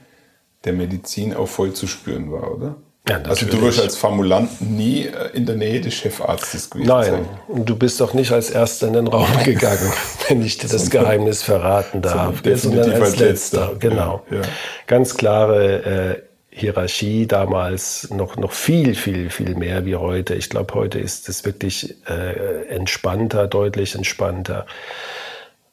der 0.63 0.73
Medizin 0.73 1.33
auch 1.33 1.47
voll 1.47 1.73
zu 1.73 1.87
spüren 1.87 2.31
war, 2.31 2.53
oder? 2.55 2.75
Ja, 3.09 3.19
also 3.27 3.47
du 3.47 3.61
wirst 3.61 3.81
als 3.81 3.97
Formulant 3.97 4.61
nie 4.61 5.05
äh, 5.07 5.35
in 5.35 5.45
der 5.45 5.55
Nähe 5.55 5.81
des 5.81 5.95
Chefarztes 5.95 6.69
gewesen 6.69 6.87
Nein, 6.87 7.11
sein. 7.11 7.25
und 7.47 7.67
du 7.67 7.75
bist 7.75 7.99
doch 7.99 8.13
nicht 8.13 8.31
als 8.31 8.51
Erster 8.51 8.87
in 8.87 8.93
den 8.93 9.07
Raum 9.07 9.27
gegangen, 9.43 9.91
wenn 10.27 10.43
ich 10.43 10.57
dir 10.57 10.67
das 10.67 10.89
Geheimnis 10.89 11.41
verraten 11.41 12.01
darf. 12.01 12.41
Sondern 12.55 12.91
als, 12.91 13.01
als 13.01 13.17
Letzter. 13.17 13.71
Letzter. 13.71 13.75
Genau. 13.79 14.23
Ja, 14.29 14.37
ja. 14.37 14.41
Ganz 14.85 15.17
klare 15.17 16.19
äh, 16.19 16.21
Hierarchie 16.51 17.25
damals 17.25 18.09
noch, 18.11 18.35
noch 18.37 18.51
viel, 18.51 18.93
viel, 18.93 19.29
viel 19.29 19.55
mehr 19.55 19.85
wie 19.85 19.95
heute. 19.95 20.35
Ich 20.35 20.49
glaube, 20.49 20.73
heute 20.75 20.99
ist 20.99 21.29
es 21.29 21.45
wirklich 21.45 21.95
äh, 22.07 22.67
entspannter, 22.67 23.47
deutlich 23.47 23.95
entspannter. 23.95 24.65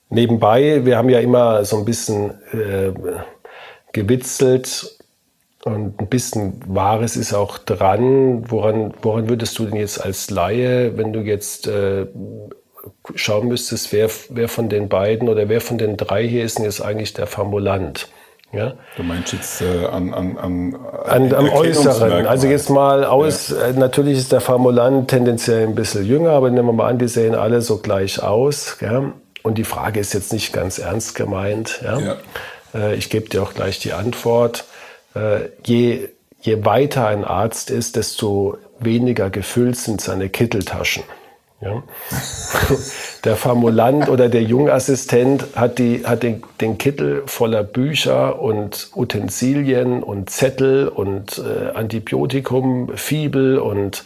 Nebenbei, 0.09 0.85
wir 0.85 0.97
haben 0.97 1.09
ja 1.09 1.19
immer 1.19 1.65
so 1.65 1.79
ein 1.79 1.85
bisschen 1.85 2.31
äh, 2.53 2.93
gewitzelt 3.93 4.96
und 5.67 6.01
ein 6.01 6.07
bisschen 6.07 6.61
Wahres 6.69 7.17
ist 7.17 7.35
auch 7.35 7.59
dran. 7.59 8.49
Woran, 8.49 8.95
woran 9.03 9.29
würdest 9.29 9.59
du 9.59 9.67
denn 9.67 9.77
jetzt 9.77 10.03
als 10.03 10.31
Laie, 10.31 10.97
wenn 10.97 11.13
du 11.13 11.21
jetzt 11.21 11.67
äh, 11.67 12.07
schauen 13.17 13.49
müsstest, 13.49 13.93
wer, 13.93 14.09
wer 14.29 14.49
von 14.49 14.69
den 14.69 14.89
beiden 14.89 15.29
oder 15.29 15.49
wer 15.49 15.61
von 15.61 15.77
den 15.77 15.97
drei 15.97 16.27
hier 16.27 16.45
ist 16.45 16.59
denn 16.59 16.65
jetzt 16.65 16.81
eigentlich 16.81 17.15
der 17.15 17.27
Formulant? 17.27 18.09
Ja? 18.53 18.75
Du 18.97 19.03
meinst 19.03 19.33
jetzt 19.33 19.61
äh, 19.61 19.87
an, 19.87 20.15
an, 20.15 20.39
an, 20.39 20.79
an 21.05 21.35
am 21.35 21.49
Äußeren. 21.49 22.27
Also 22.27 22.47
jetzt 22.47 22.71
mal 22.71 23.05
aus, 23.05 23.49
ja. 23.49 23.67
äh, 23.67 23.73
natürlich 23.73 24.19
ist 24.19 24.31
der 24.31 24.41
Formulant 24.41 25.09
tendenziell 25.09 25.67
ein 25.67 25.75
bisschen 25.75 26.07
jünger, 26.07 26.31
aber 26.31 26.49
nehmen 26.49 26.69
wir 26.69 26.75
mal 26.75 26.89
an, 26.89 26.99
die 26.99 27.09
sehen 27.09 27.35
alle 27.35 27.61
so 27.61 27.79
gleich 27.79 28.23
aus. 28.23 28.77
Ja? 28.81 29.13
Und 29.43 29.59
die 29.59 29.65
Frage 29.65 29.99
ist 29.99 30.15
jetzt 30.15 30.33
nicht 30.33 30.53
ganz 30.53 30.79
ernst 30.79 31.17
gemeint. 31.17 31.81
Ja? 31.83 31.99
ja. 31.99 32.17
Äh, 32.73 32.95
ich 32.95 33.11
gebe 33.11 33.29
dir 33.29 33.43
auch 33.43 33.53
gleich 33.53 33.81
die 33.81 33.93
Antwort 33.93 34.65
äh, 35.17 35.49
je, 35.65 36.09
je 36.41 36.65
weiter 36.65 37.07
ein 37.07 37.25
Arzt 37.25 37.71
ist, 37.71 37.97
desto 37.97 38.59
weniger 38.79 39.31
gefüllt 39.31 39.77
sind 39.77 40.01
seine 40.01 40.29
Kitteltaschen. 40.29 41.03
Ja? 41.61 41.83
Der 43.25 43.35
Formulant 43.35 44.09
oder 44.09 44.29
der 44.29 44.43
Jungassistent 44.43 45.47
hat, 45.57 45.79
die, 45.79 46.05
hat 46.07 46.23
den, 46.23 46.43
den 46.61 46.79
Kittel 46.79 47.23
voller 47.27 47.65
Bücher 47.65 48.41
und 48.41 48.91
Utensilien 48.95 50.03
und 50.03 50.31
Zettel 50.31 50.87
und 50.87 51.39
äh, 51.39 51.71
Antibiotikum, 51.71 52.93
Fibel 52.95 53.59
und 53.59 54.05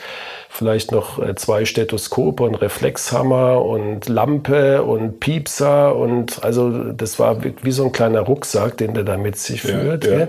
vielleicht 0.49 0.93
noch 0.93 1.19
äh, 1.19 1.35
zwei 1.35 1.65
Stethoskope 1.67 2.45
und 2.45 2.55
Reflexhammer 2.55 3.63
und 3.63 4.09
Lampe 4.09 4.85
und 4.85 5.21
Piepser 5.21 5.97
und 5.97 6.43
also 6.43 6.93
das 6.93 7.19
war 7.19 7.39
wie 7.43 7.73
so 7.73 7.85
ein 7.85 7.93
kleiner 7.93 8.21
Rucksack, 8.21 8.79
den 8.79 8.95
der 8.95 9.05
da 9.05 9.19
mit 9.19 9.37
sich 9.37 9.61
führt. 9.61 10.07
Ja, 10.07 10.19
ja 10.21 10.29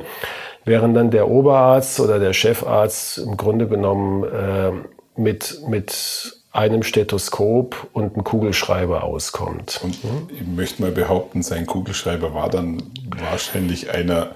während 0.66 0.96
dann 0.96 1.12
der 1.12 1.30
Oberarzt 1.30 2.00
oder 2.00 2.20
der 2.20 2.34
Chefarzt 2.34 3.18
im 3.18 3.38
Grunde 3.38 3.68
genommen 3.68 4.24
äh, 4.24 4.72
mit, 5.20 5.62
mit 5.68 6.42
einem 6.52 6.84
Stethoskop 6.84 7.88
und 7.94 8.14
einem 8.14 8.24
Kugelschreiber 8.24 9.04
auskommt. 9.04 9.80
Und 9.84 9.98
ich 10.30 10.46
möchte 10.46 10.82
mal 10.82 10.92
behaupten, 10.92 11.44
sein 11.44 11.66
Kugelschreiber 11.66 12.34
war 12.34 12.50
dann 12.50 12.84
wahrscheinlich 13.30 13.90
einer 13.90 14.32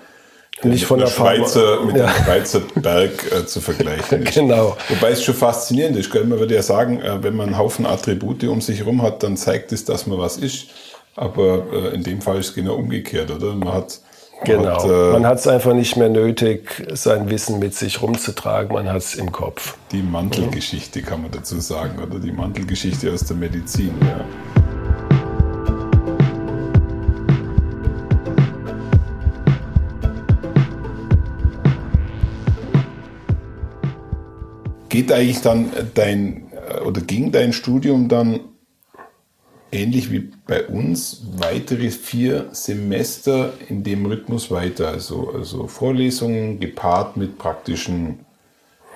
nicht 0.63 0.85
von 0.85 0.99
der 0.99 1.07
Schweizer, 1.07 1.81
mit 1.81 1.97
ja. 1.97 2.05
dem 2.05 2.23
Schweizer 2.23 2.61
Berg 2.75 3.31
äh, 3.31 3.45
zu 3.45 3.59
vergleichen 3.59 4.23
ist. 4.25 4.35
genau. 4.35 4.77
Wobei 4.87 5.11
es 5.11 5.21
schon 5.21 5.35
faszinierend 5.35 5.97
ist. 5.97 6.13
Man 6.13 6.39
würde 6.39 6.55
ja 6.55 6.63
sagen, 6.63 7.01
äh, 7.01 7.21
wenn 7.21 7.35
man 7.35 7.47
einen 7.47 7.57
Haufen 7.57 7.85
Attribute 7.85 8.45
um 8.45 8.61
sich 8.61 8.79
herum 8.79 9.01
hat, 9.01 9.21
dann 9.21 9.35
zeigt 9.35 9.73
es, 9.73 9.83
dass 9.83 10.07
man 10.07 10.17
was 10.17 10.37
ist. 10.37 10.67
Aber 11.15 11.65
äh, 11.73 11.95
in 11.95 12.03
dem 12.03 12.21
Fall 12.21 12.39
ist 12.39 12.49
es 12.49 12.55
genau 12.55 12.75
umgekehrt, 12.75 13.31
oder? 13.31 13.53
Man 13.53 13.73
hat 13.73 13.99
Genau. 14.43 14.83
Und, 14.83 14.91
äh, 14.91 15.11
man 15.13 15.25
hat 15.25 15.39
es 15.39 15.47
einfach 15.47 15.73
nicht 15.73 15.95
mehr 15.95 16.09
nötig, 16.09 16.85
sein 16.93 17.29
Wissen 17.29 17.59
mit 17.59 17.73
sich 17.73 18.01
rumzutragen, 18.01 18.73
man 18.73 18.89
hat 18.89 18.97
es 18.97 19.15
im 19.15 19.31
Kopf. 19.31 19.77
Die 19.91 20.01
Mantelgeschichte 20.03 21.01
kann 21.01 21.21
man 21.21 21.31
dazu 21.31 21.59
sagen, 21.59 21.97
oder 22.03 22.19
die 22.19 22.31
Mantelgeschichte 22.31 23.11
aus 23.11 23.21
der 23.21 23.37
Medizin, 23.37 23.93
ja. 24.01 24.25
Geht 34.89 35.11
eigentlich 35.11 35.41
dann 35.41 35.71
dein 35.93 36.47
äh, 36.51 36.81
oder 36.81 37.01
ging 37.01 37.31
dein 37.31 37.51
Studium 37.53 38.07
dann 38.07 38.39
ähnlich 39.75 40.11
wie 40.11 40.31
bei 40.47 40.65
uns 40.65 41.21
weitere 41.37 41.91
vier 41.91 42.49
Semester 42.53 43.53
in 43.67 43.83
dem 43.83 44.05
Rhythmus 44.05 44.49
weiter. 44.49 44.87
Also, 44.87 45.31
also 45.31 45.67
Vorlesungen 45.67 46.59
gepaart 46.59 47.17
mit 47.17 47.37
praktischen 47.37 48.19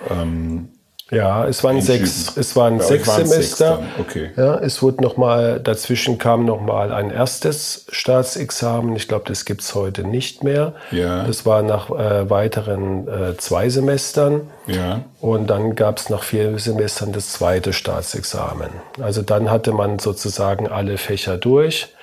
ähm, 0.09 0.69
ja, 1.11 1.47
es 1.47 1.63
waren 1.63 1.81
sechs, 1.81 2.37
es 2.37 2.55
waren 2.55 2.79
sechs 2.79 3.13
Semester. 3.13 3.81
Okay. 3.99 4.29
Ja, 4.35 4.59
es 4.59 4.81
wurde 4.81 5.03
noch 5.03 5.17
mal, 5.17 5.59
dazwischen 5.59 6.17
kam 6.17 6.45
noch 6.45 6.61
mal 6.61 6.91
ein 6.91 7.09
erstes 7.09 7.85
Staatsexamen. 7.89 8.95
Ich 8.95 9.07
glaube, 9.07 9.25
das 9.27 9.45
gibt 9.45 9.61
es 9.61 9.73
heute 9.73 10.03
nicht 10.03 10.43
mehr. 10.43 10.73
Ja. 10.91 11.23
Das 11.23 11.45
war 11.45 11.63
nach 11.63 11.89
äh, 11.89 12.29
weiteren 12.29 13.07
äh, 13.07 13.37
zwei 13.37 13.69
Semestern. 13.69 14.41
Ja. 14.67 15.01
Und 15.19 15.49
dann 15.49 15.75
gab 15.75 15.97
es 15.97 16.09
nach 16.09 16.21
vier 16.21 16.59
Semestern 16.59 17.11
das 17.11 17.31
zweite 17.31 17.73
Staatsexamen. 17.73 18.69
Also 19.01 19.23
dann 19.23 19.49
hatte 19.49 19.71
man 19.71 19.97
sozusagen 19.97 20.67
alle 20.67 20.97
Fächer 20.97 21.37
durch 21.37 21.93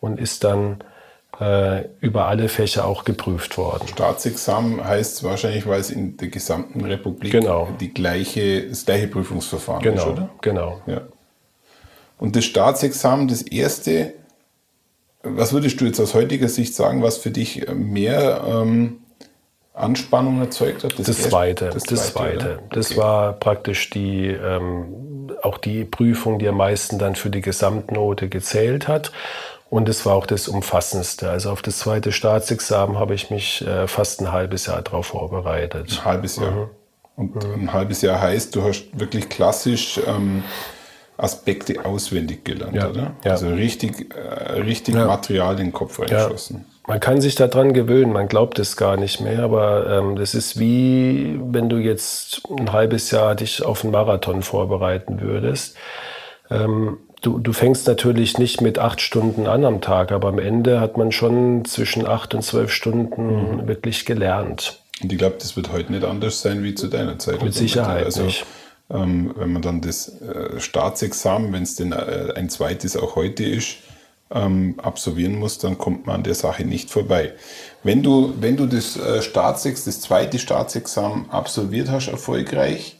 und 0.00 0.18
ist 0.18 0.42
dann 0.44 0.78
äh, 1.40 1.84
über 2.00 2.26
alle 2.26 2.48
Fächer 2.48 2.84
auch 2.86 3.04
geprüft 3.04 3.58
worden. 3.58 3.88
Staatsexamen 3.88 4.84
heißt 4.84 5.24
wahrscheinlich, 5.24 5.66
weil 5.66 5.80
es 5.80 5.90
in 5.90 6.16
der 6.16 6.28
gesamten 6.28 6.84
Republik 6.84 7.32
Genau. 7.32 7.68
die 7.80 7.92
gleiche, 7.92 8.68
das 8.68 8.84
gleiche 8.86 9.08
Prüfungsverfahren 9.08 9.82
Genau, 9.82 10.02
ist, 10.02 10.08
oder? 10.08 10.30
genau. 10.40 10.80
Ja. 10.86 11.00
Und 12.18 12.36
das 12.36 12.44
Staatsexamen, 12.44 13.26
das 13.28 13.42
erste, 13.42 14.12
was 15.24 15.52
würdest 15.52 15.80
du 15.80 15.86
jetzt 15.86 15.98
aus 16.00 16.14
heutiger 16.14 16.48
Sicht 16.48 16.74
sagen, 16.74 17.02
was 17.02 17.16
für 17.18 17.30
dich 17.30 17.66
mehr 17.72 18.44
ähm, 18.46 18.98
Anspannung 19.72 20.40
erzeugt 20.40 20.84
hat? 20.84 20.98
Das, 20.98 21.08
erste- 21.08 21.28
zweite, 21.30 21.70
das, 21.70 21.82
zweite. 22.12 22.36
oder? 22.36 22.58
Das 22.70 22.90
Okay. 22.92 23.00
war 23.00 23.32
praktisch 23.32 23.90
die, 23.90 24.28
ähm, 24.28 25.32
auch 25.42 25.58
die 25.58 25.84
Prüfung, 25.84 26.38
die 26.38 26.46
am 26.48 26.56
meisten 26.58 26.98
dann 26.98 27.16
für 27.16 27.30
die 27.30 27.40
Gesamtnote 27.40 28.28
gezählt 28.28 28.86
hat. 28.86 29.10
Und 29.70 29.88
es 29.88 30.06
war 30.06 30.14
auch 30.14 30.26
das 30.26 30.46
umfassendste. 30.46 31.30
Also 31.30 31.50
auf 31.50 31.62
das 31.62 31.78
zweite 31.78 32.12
Staatsexamen 32.12 32.98
habe 32.98 33.14
ich 33.14 33.30
mich 33.30 33.66
äh, 33.66 33.88
fast 33.88 34.20
ein 34.20 34.30
halbes 34.30 34.66
Jahr 34.66 34.82
darauf 34.82 35.06
vorbereitet. 35.06 35.98
Ein 36.00 36.04
halbes 36.04 36.36
Jahr. 36.36 36.50
Mhm. 36.52 36.68
Und 37.16 37.44
ein 37.44 37.72
halbes 37.72 38.02
Jahr 38.02 38.20
heißt, 38.20 38.54
du 38.56 38.62
hast 38.62 38.86
wirklich 38.98 39.28
klassisch 39.28 40.00
ähm, 40.06 40.42
Aspekte 41.16 41.84
auswendig 41.84 42.44
gelernt, 42.44 42.74
Ja, 42.74 42.88
oder? 42.88 43.12
ja. 43.24 43.30
Also 43.32 43.48
richtig, 43.48 44.14
äh, 44.14 44.60
richtig 44.60 44.94
Ja. 44.96 45.06
Material 45.06 45.52
in 45.60 45.66
den 45.66 45.72
Kopf 45.72 46.00
reingeschossen. 46.00 46.66
Man 46.86 47.00
kann 47.00 47.20
sich 47.20 47.34
daran 47.34 47.72
gewöhnen, 47.72 48.12
man 48.12 48.28
glaubt 48.28 48.58
es 48.58 48.76
gar 48.76 48.96
nicht 48.96 49.20
mehr, 49.20 49.44
aber 49.44 49.88
ähm, 49.88 50.16
das 50.16 50.34
ist 50.34 50.58
wie 50.58 51.40
wenn 51.42 51.68
du 51.68 51.76
jetzt 51.78 52.42
ein 52.50 52.72
halbes 52.72 53.10
Jahr 53.10 53.34
dich 53.36 53.64
auf 53.64 53.84
einen 53.84 53.92
Marathon 53.92 54.42
vorbereiten 54.42 55.20
würdest. 55.20 55.76
Ähm, 56.50 56.98
du, 57.24 57.38
du 57.38 57.52
fängst 57.52 57.86
natürlich 57.86 58.38
nicht 58.38 58.60
mit 58.60 58.78
acht 58.78 59.00
Stunden 59.00 59.46
an 59.46 59.64
am 59.64 59.80
Tag, 59.80 60.12
aber 60.12 60.28
am 60.28 60.38
Ende 60.38 60.80
hat 60.80 60.96
man 60.96 61.12
schon 61.12 61.64
zwischen 61.64 62.06
acht 62.06 62.34
und 62.34 62.42
zwölf 62.42 62.70
Stunden 62.72 63.56
Mhm. 63.62 63.68
wirklich 63.68 64.04
gelernt. 64.04 64.80
Und 65.02 65.10
ich 65.12 65.18
glaube, 65.18 65.36
das 65.38 65.56
wird 65.56 65.72
heute 65.72 65.92
nicht 65.92 66.04
anders 66.04 66.40
sein 66.42 66.62
wie 66.62 66.74
zu 66.74 66.86
deiner 66.88 67.18
Zeit. 67.18 67.42
oder? 67.42 67.50
Sicherheit 67.52 68.04
Also, 68.04 68.22
nicht. 68.24 68.46
ähm, 68.90 69.32
wenn 69.36 69.52
man 69.52 69.62
dann 69.62 69.80
das 69.80 70.20
äh, 70.20 70.60
Staatsexamen, 70.60 71.52
wenn 71.52 71.62
es 71.64 71.74
denn 71.74 71.92
äh, 71.92 72.32
ein 72.36 72.48
zweites 72.48 72.96
auch 72.96 73.16
heute 73.16 73.44
ist, 73.44 73.76
ähm, 74.30 74.74
absolvieren 74.82 75.38
muss, 75.38 75.58
dann 75.58 75.78
kommt 75.78 76.06
man 76.06 76.16
an 76.16 76.22
der 76.22 76.34
Sache 76.34 76.64
nicht 76.64 76.90
vorbei. 76.90 77.32
Wenn 77.82 78.02
du, 78.02 78.34
wenn 78.40 78.56
du 78.56 78.66
das 78.66 78.96
äh, 78.96 79.20
Staatsex, 79.22 79.84
das 79.84 80.00
zweite 80.00 80.38
Staatsexamen 80.38 81.30
absolviert 81.30 81.90
hast, 81.90 82.08
erfolgreich, 82.08 82.96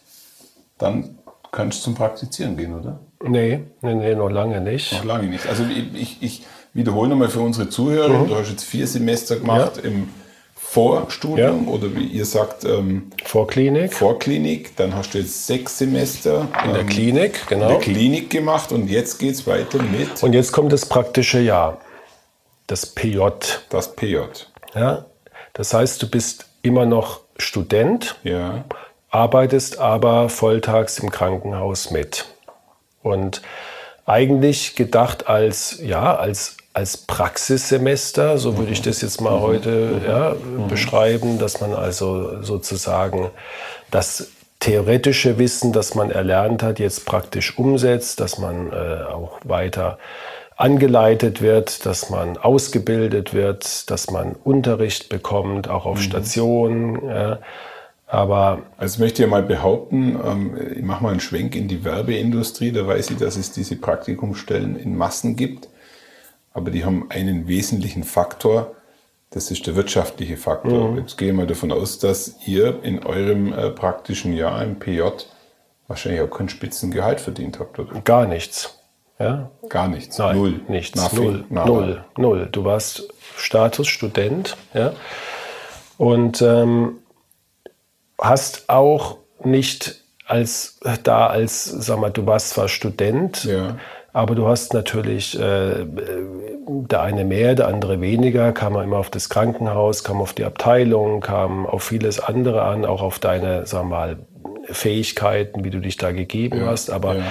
dann 0.79 1.19
kannst 1.55 1.79
du 1.81 1.85
zum 1.85 1.95
Praktizieren 1.95 2.57
gehen, 2.57 2.79
oder? 2.79 3.01
Nee, 3.23 3.61
nee, 3.81 3.95
nee, 3.95 4.14
noch 4.14 4.29
lange 4.29 4.61
nicht. 4.61 4.93
Noch 4.93 5.05
lange 5.05 5.29
nicht. 5.29 5.47
Also 5.47 5.64
ich, 5.95 6.23
ich, 6.23 6.43
wiederhole 6.75 7.09
nochmal 7.09 7.29
für 7.29 7.40
unsere 7.40 7.69
Zuhörer, 7.69 8.19
Mhm. 8.19 8.29
du 8.29 8.35
hast 8.35 8.51
jetzt 8.51 8.64
vier 8.64 8.87
Semester 8.87 9.37
gemacht 9.37 9.79
im 9.83 10.09
Vorstudium 10.57 11.69
oder 11.69 11.95
wie 11.95 12.05
ihr 12.05 12.25
sagt, 12.25 12.64
ähm, 12.64 13.12
Vorklinik, 13.25 13.93
Vorklinik, 13.95 14.75
dann 14.77 14.93
hast 14.95 15.14
du 15.14 15.19
jetzt 15.19 15.47
sechs 15.47 15.79
Semester 15.79 16.49
in 16.64 16.73
der 16.73 16.81
ähm, 16.81 16.88
Klinik, 16.88 17.40
in 17.43 17.59
genau. 17.61 17.69
der 17.69 17.79
Klinik 17.79 18.29
gemacht 18.31 18.73
und 18.73 18.88
jetzt 18.90 19.19
geht 19.19 19.35
es 19.35 19.47
weiter 19.47 19.81
mit 19.81 20.21
Und 20.23 20.33
jetzt 20.33 20.51
kommt 20.51 20.73
das 20.73 20.85
praktische 20.87 21.38
Jahr, 21.38 21.79
das 22.67 22.87
PJ. 22.87 23.21
das 23.69 23.95
PJ. 23.95 24.17
Ja? 24.75 25.05
Das 25.53 25.73
heißt, 25.73 26.03
du 26.03 26.11
bist 26.11 26.47
immer 26.62 26.87
noch 26.87 27.21
Student, 27.38 28.17
Ja, 28.25 28.64
arbeitest 29.14 29.79
aber 29.79 30.29
volltags 30.29 30.98
im 30.98 31.11
Krankenhaus 31.11 31.92
mit. 31.92 32.27
Und 33.03 33.42
eigentlich 34.07 34.74
gedacht 34.74 35.29
als, 35.29 35.79
ja, 35.81 36.16
als, 36.16 36.57
als 36.72 36.96
Praxissemester, 36.96 38.38
so 38.38 38.59
würde 38.59 38.72
ich 38.72 38.83
das 38.83 39.03
jetzt 39.03 39.20
mal 39.20 39.40
heute 39.40 40.00
ja, 40.07 40.35
beschreiben, 40.68 41.38
dass 41.38 41.61
man 41.61 41.74
also 41.74 42.42
sozusagen 42.42 43.31
das 43.92 44.31
theoretische 44.59 45.38
Wissen, 45.38 45.72
das 45.72 45.94
man 45.94 46.11
erlernt 46.11 46.64
hat, 46.64 46.81
jetzt 46.81 47.07
praktisch 47.07 47.57
umsetzt, 47.57 48.18
dass 48.18 48.38
man 48.38 48.72
äh, 48.72 49.05
auch 49.05 49.38
weiter 49.44 49.98
angeleitet 50.57 51.40
wird, 51.40 51.87
dass 51.87 52.11
man 52.11 52.37
ausgebildet 52.37 53.33
wird, 53.33 53.90
dass 53.90 54.11
man 54.11 54.33
Unterricht 54.33 55.09
bekommt, 55.09 55.68
auch 55.68 55.87
auf 55.87 56.00
Station. 56.00 57.09
Ja. 57.09 57.38
Aber 58.14 58.62
also 58.77 59.03
möchte 59.03 59.22
ich 59.22 59.27
ja 59.27 59.31
mal 59.31 59.42
behaupten, 59.42 60.16
ähm, 60.24 60.57
ich 60.77 60.83
mache 60.83 61.03
mal 61.03 61.11
einen 61.11 61.18
Schwenk 61.18 61.57
in 61.57 61.66
die 61.66 61.85
Werbeindustrie, 61.85 62.70
da 62.70 62.87
weiß 62.87 63.11
ich, 63.11 63.16
dass 63.16 63.35
es 63.35 63.50
diese 63.50 63.74
Praktikumsstellen 63.74 64.77
in 64.77 64.96
Massen 64.96 65.35
gibt, 65.35 65.68
aber 66.53 66.70
die 66.70 66.85
haben 66.85 67.11
einen 67.11 67.48
wesentlichen 67.48 68.05
Faktor, 68.05 68.77
das 69.31 69.50
ist 69.50 69.66
der 69.66 69.74
wirtschaftliche 69.74 70.37
Faktor. 70.37 70.96
Jetzt 70.96 71.18
gehe 71.18 71.31
ich 71.31 71.35
mal 71.35 71.48
davon 71.48 71.72
aus, 71.72 71.98
dass 71.98 72.37
ihr 72.46 72.85
in 72.85 73.05
eurem 73.05 73.53
äh, 73.53 73.70
praktischen 73.70 74.33
Jahr 74.33 74.62
im 74.62 74.79
PJ 74.79 75.03
wahrscheinlich 75.88 76.20
auch 76.20 76.31
kein 76.31 76.48
Spitzengehalt 76.48 77.20
verdient 77.20 77.59
habt, 77.59 77.81
oder? 77.81 78.00
gar 78.03 78.27
nichts. 78.29 78.79
Ja? 79.18 79.50
Gar 79.68 79.88
nichts. 79.88 80.18
Nein, 80.18 80.37
Null. 80.37 80.61
nichts. 80.68 80.94
Nothing. 81.03 81.24
Null, 81.24 81.44
Nada. 81.48 81.66
null, 81.66 82.05
null. 82.16 82.48
Du 82.53 82.62
warst 82.64 83.09
Status 83.37 83.88
Student, 83.88 84.57
ja, 84.72 84.92
und 85.98 86.40
ähm, 86.42 86.98
hast 88.20 88.68
auch 88.68 89.18
nicht 89.42 90.03
als 90.27 90.79
da 91.03 91.27
als, 91.27 91.64
sag 91.64 91.98
mal, 91.98 92.11
du 92.11 92.27
warst 92.27 92.50
zwar 92.50 92.68
Student, 92.68 93.44
Ja. 93.44 93.77
aber 94.12 94.35
du 94.35 94.46
hast 94.48 94.72
natürlich 94.72 95.38
äh, 95.38 95.85
der 96.66 97.03
eine 97.03 97.24
mehr, 97.24 97.55
der 97.55 97.68
andere 97.68 98.00
weniger, 98.00 98.53
kam 98.53 98.74
immer 98.77 98.96
auf 98.96 99.11
das 99.11 99.29
Krankenhaus, 99.29 100.03
kam 100.03 100.20
auf 100.22 100.33
die 100.33 100.44
Abteilung, 100.44 101.20
kam 101.20 101.66
auf 101.66 101.83
vieles 101.83 102.20
andere 102.20 102.62
an, 102.62 102.87
auch 102.87 103.03
auf 103.03 103.18
deine, 103.18 103.66
sag 103.66 103.85
mal, 103.85 104.16
Fähigkeiten, 104.70 105.62
wie 105.64 105.70
du 105.70 105.81
dich 105.81 105.98
da 105.98 106.12
gegeben 106.12 106.61
Ja, 106.61 106.66
hast. 106.68 106.90
Aber 106.90 107.16
ja. 107.16 107.24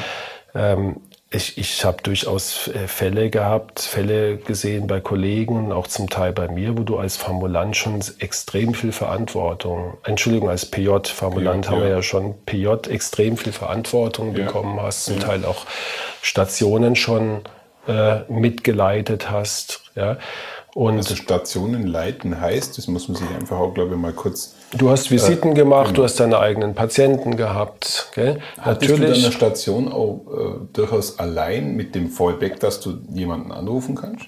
ähm, 0.54 0.98
ich, 1.34 1.58
ich 1.58 1.84
habe 1.84 2.02
durchaus 2.04 2.68
äh, 2.68 2.88
Fälle 2.88 3.30
gehabt, 3.30 3.80
Fälle 3.82 4.38
gesehen 4.38 4.88
bei 4.88 5.02
Kollegen, 5.02 5.72
auch 5.72 5.88
zum 5.88 6.10
Teil 6.10 6.32
bei 6.32 6.48
mir, 6.48 6.78
wo 6.78 6.84
du 6.84 6.98
als 6.98 7.18
Formulant 7.18 7.76
schon 7.76 8.00
extrem 8.20 8.74
viel 8.74 8.92
Verantwortung, 8.92 9.98
Entschuldigung, 10.04 10.50
als 10.50 10.66
PJ-Formulant 10.68 11.66
PJ, 11.66 11.70
haben 11.72 11.82
wir 11.82 11.90
ja. 11.90 11.96
ja 11.96 12.02
schon 12.04 12.36
PJ 12.46 12.68
extrem 12.90 13.38
viel 13.38 13.52
Verantwortung 13.52 14.36
Ja. 14.36 14.46
bekommen 14.46 14.80
hast, 14.80 15.06
zum 15.06 15.20
Teil 15.20 15.44
auch 15.46 15.66
Stationen 16.22 16.96
schon 16.96 17.42
äh, 17.88 18.20
mitgeleitet 18.32 19.32
hast. 19.32 19.82
Ja. 19.96 20.18
Und 20.76 20.98
Also 20.98 21.16
Stationen 21.16 21.86
leiten 21.86 22.40
heißt, 22.40 22.78
das 22.78 22.88
muss 22.88 23.08
man 23.08 23.18
sich 23.18 23.30
einfach 23.30 23.58
auch, 23.58 23.74
glaube 23.74 23.96
ich, 23.96 24.00
mal 24.00 24.14
kurz. 24.14 24.56
Du 24.78 24.90
hast 24.90 25.12
Visiten 25.12 25.54
gemacht, 25.54 25.98
du 25.98 26.04
hast 26.04 26.20
deine 26.20 26.40
eigenen 26.40 26.74
Patienten 26.74 27.36
gehabt. 27.38 28.10
Gell? 28.16 28.40
Hattest 28.60 28.90
du 28.90 28.94
Natürlich. 28.96 29.22
deiner 29.22 29.32
Station 29.32 29.92
auch 29.92 30.26
äh, 30.32 30.68
durchaus 30.74 31.20
allein 31.20 31.76
mit 31.76 31.96
dem 31.96 32.10
Fallback, 32.10 32.60
dass 32.60 32.80
du 32.80 33.00
jemanden 33.10 33.52
anrufen 33.52 33.96
kannst? 33.96 34.26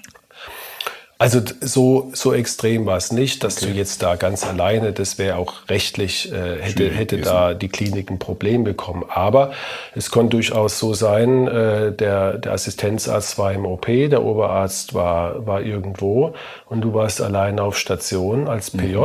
Also 1.18 1.40
so, 1.62 2.10
so 2.12 2.34
extrem 2.34 2.84
war 2.84 2.98
es 2.98 3.10
nicht, 3.10 3.42
dass 3.42 3.56
du 3.56 3.68
jetzt 3.68 4.02
da 4.02 4.16
ganz 4.16 4.46
alleine, 4.46 4.92
das 4.92 5.16
wäre 5.16 5.36
auch 5.36 5.66
rechtlich, 5.70 6.30
äh, 6.30 6.60
hätte, 6.60 6.90
hätte 6.90 7.18
da 7.18 7.54
die 7.54 7.68
Klinik 7.68 8.10
ein 8.10 8.18
Problem 8.18 8.64
bekommen. 8.64 9.02
Aber 9.08 9.52
es 9.94 10.10
konnte 10.10 10.36
durchaus 10.36 10.78
so 10.78 10.92
sein, 10.92 11.48
äh, 11.48 11.92
der, 11.92 12.34
der 12.36 12.52
Assistenzarzt 12.52 13.38
war 13.38 13.50
im 13.54 13.64
OP, 13.64 13.86
der 13.86 14.22
Oberarzt 14.22 14.92
war, 14.92 15.46
war 15.46 15.62
irgendwo 15.62 16.34
und 16.68 16.82
du 16.82 16.92
warst 16.92 17.22
alleine 17.22 17.62
auf 17.62 17.78
Station 17.78 18.46
als 18.46 18.70
PJ. 18.70 18.96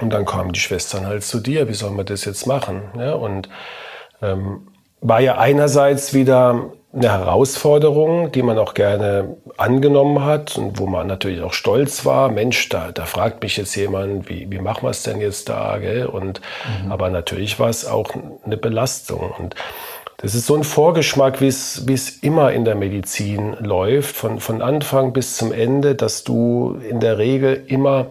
Und 0.00 0.10
dann 0.10 0.24
kamen 0.24 0.52
die 0.52 0.60
Schwestern 0.60 1.06
halt 1.06 1.24
zu 1.24 1.40
dir, 1.40 1.68
wie 1.68 1.74
soll 1.74 1.90
man 1.90 2.06
das 2.06 2.24
jetzt 2.24 2.46
machen? 2.46 2.82
Ja, 2.96 3.14
und 3.14 3.48
ähm, 4.22 4.68
war 5.00 5.20
ja 5.20 5.38
einerseits 5.38 6.14
wieder 6.14 6.70
eine 6.92 7.10
Herausforderung, 7.10 8.32
die 8.32 8.42
man 8.42 8.58
auch 8.58 8.74
gerne 8.74 9.36
angenommen 9.56 10.24
hat 10.24 10.58
und 10.58 10.78
wo 10.78 10.86
man 10.86 11.06
natürlich 11.06 11.40
auch 11.42 11.52
stolz 11.52 12.04
war. 12.04 12.30
Mensch, 12.30 12.68
da, 12.68 12.90
da 12.90 13.04
fragt 13.04 13.42
mich 13.42 13.56
jetzt 13.56 13.76
jemand, 13.76 14.28
wie, 14.28 14.50
wie 14.50 14.58
machen 14.58 14.82
wir 14.82 14.90
es 14.90 15.04
denn 15.04 15.20
jetzt 15.20 15.48
da? 15.48 15.78
Gell? 15.78 16.06
Und, 16.06 16.40
Aber 16.88 17.08
natürlich 17.10 17.60
war 17.60 17.68
es 17.68 17.86
auch 17.86 18.10
eine 18.44 18.56
Belastung. 18.56 19.32
Und 19.38 19.54
das 20.16 20.34
ist 20.34 20.46
so 20.46 20.56
ein 20.56 20.64
Vorgeschmack, 20.64 21.40
wie 21.40 21.46
es 21.46 21.86
wie 21.86 21.94
es 21.94 22.10
immer 22.18 22.52
in 22.52 22.64
der 22.64 22.74
Medizin 22.74 23.56
läuft, 23.60 24.16
von, 24.16 24.40
von 24.40 24.60
Anfang 24.60 25.12
bis 25.12 25.36
zum 25.36 25.52
Ende, 25.52 25.94
dass 25.94 26.24
du 26.24 26.76
in 26.88 26.98
der 26.98 27.18
Regel 27.18 27.64
immer 27.68 28.08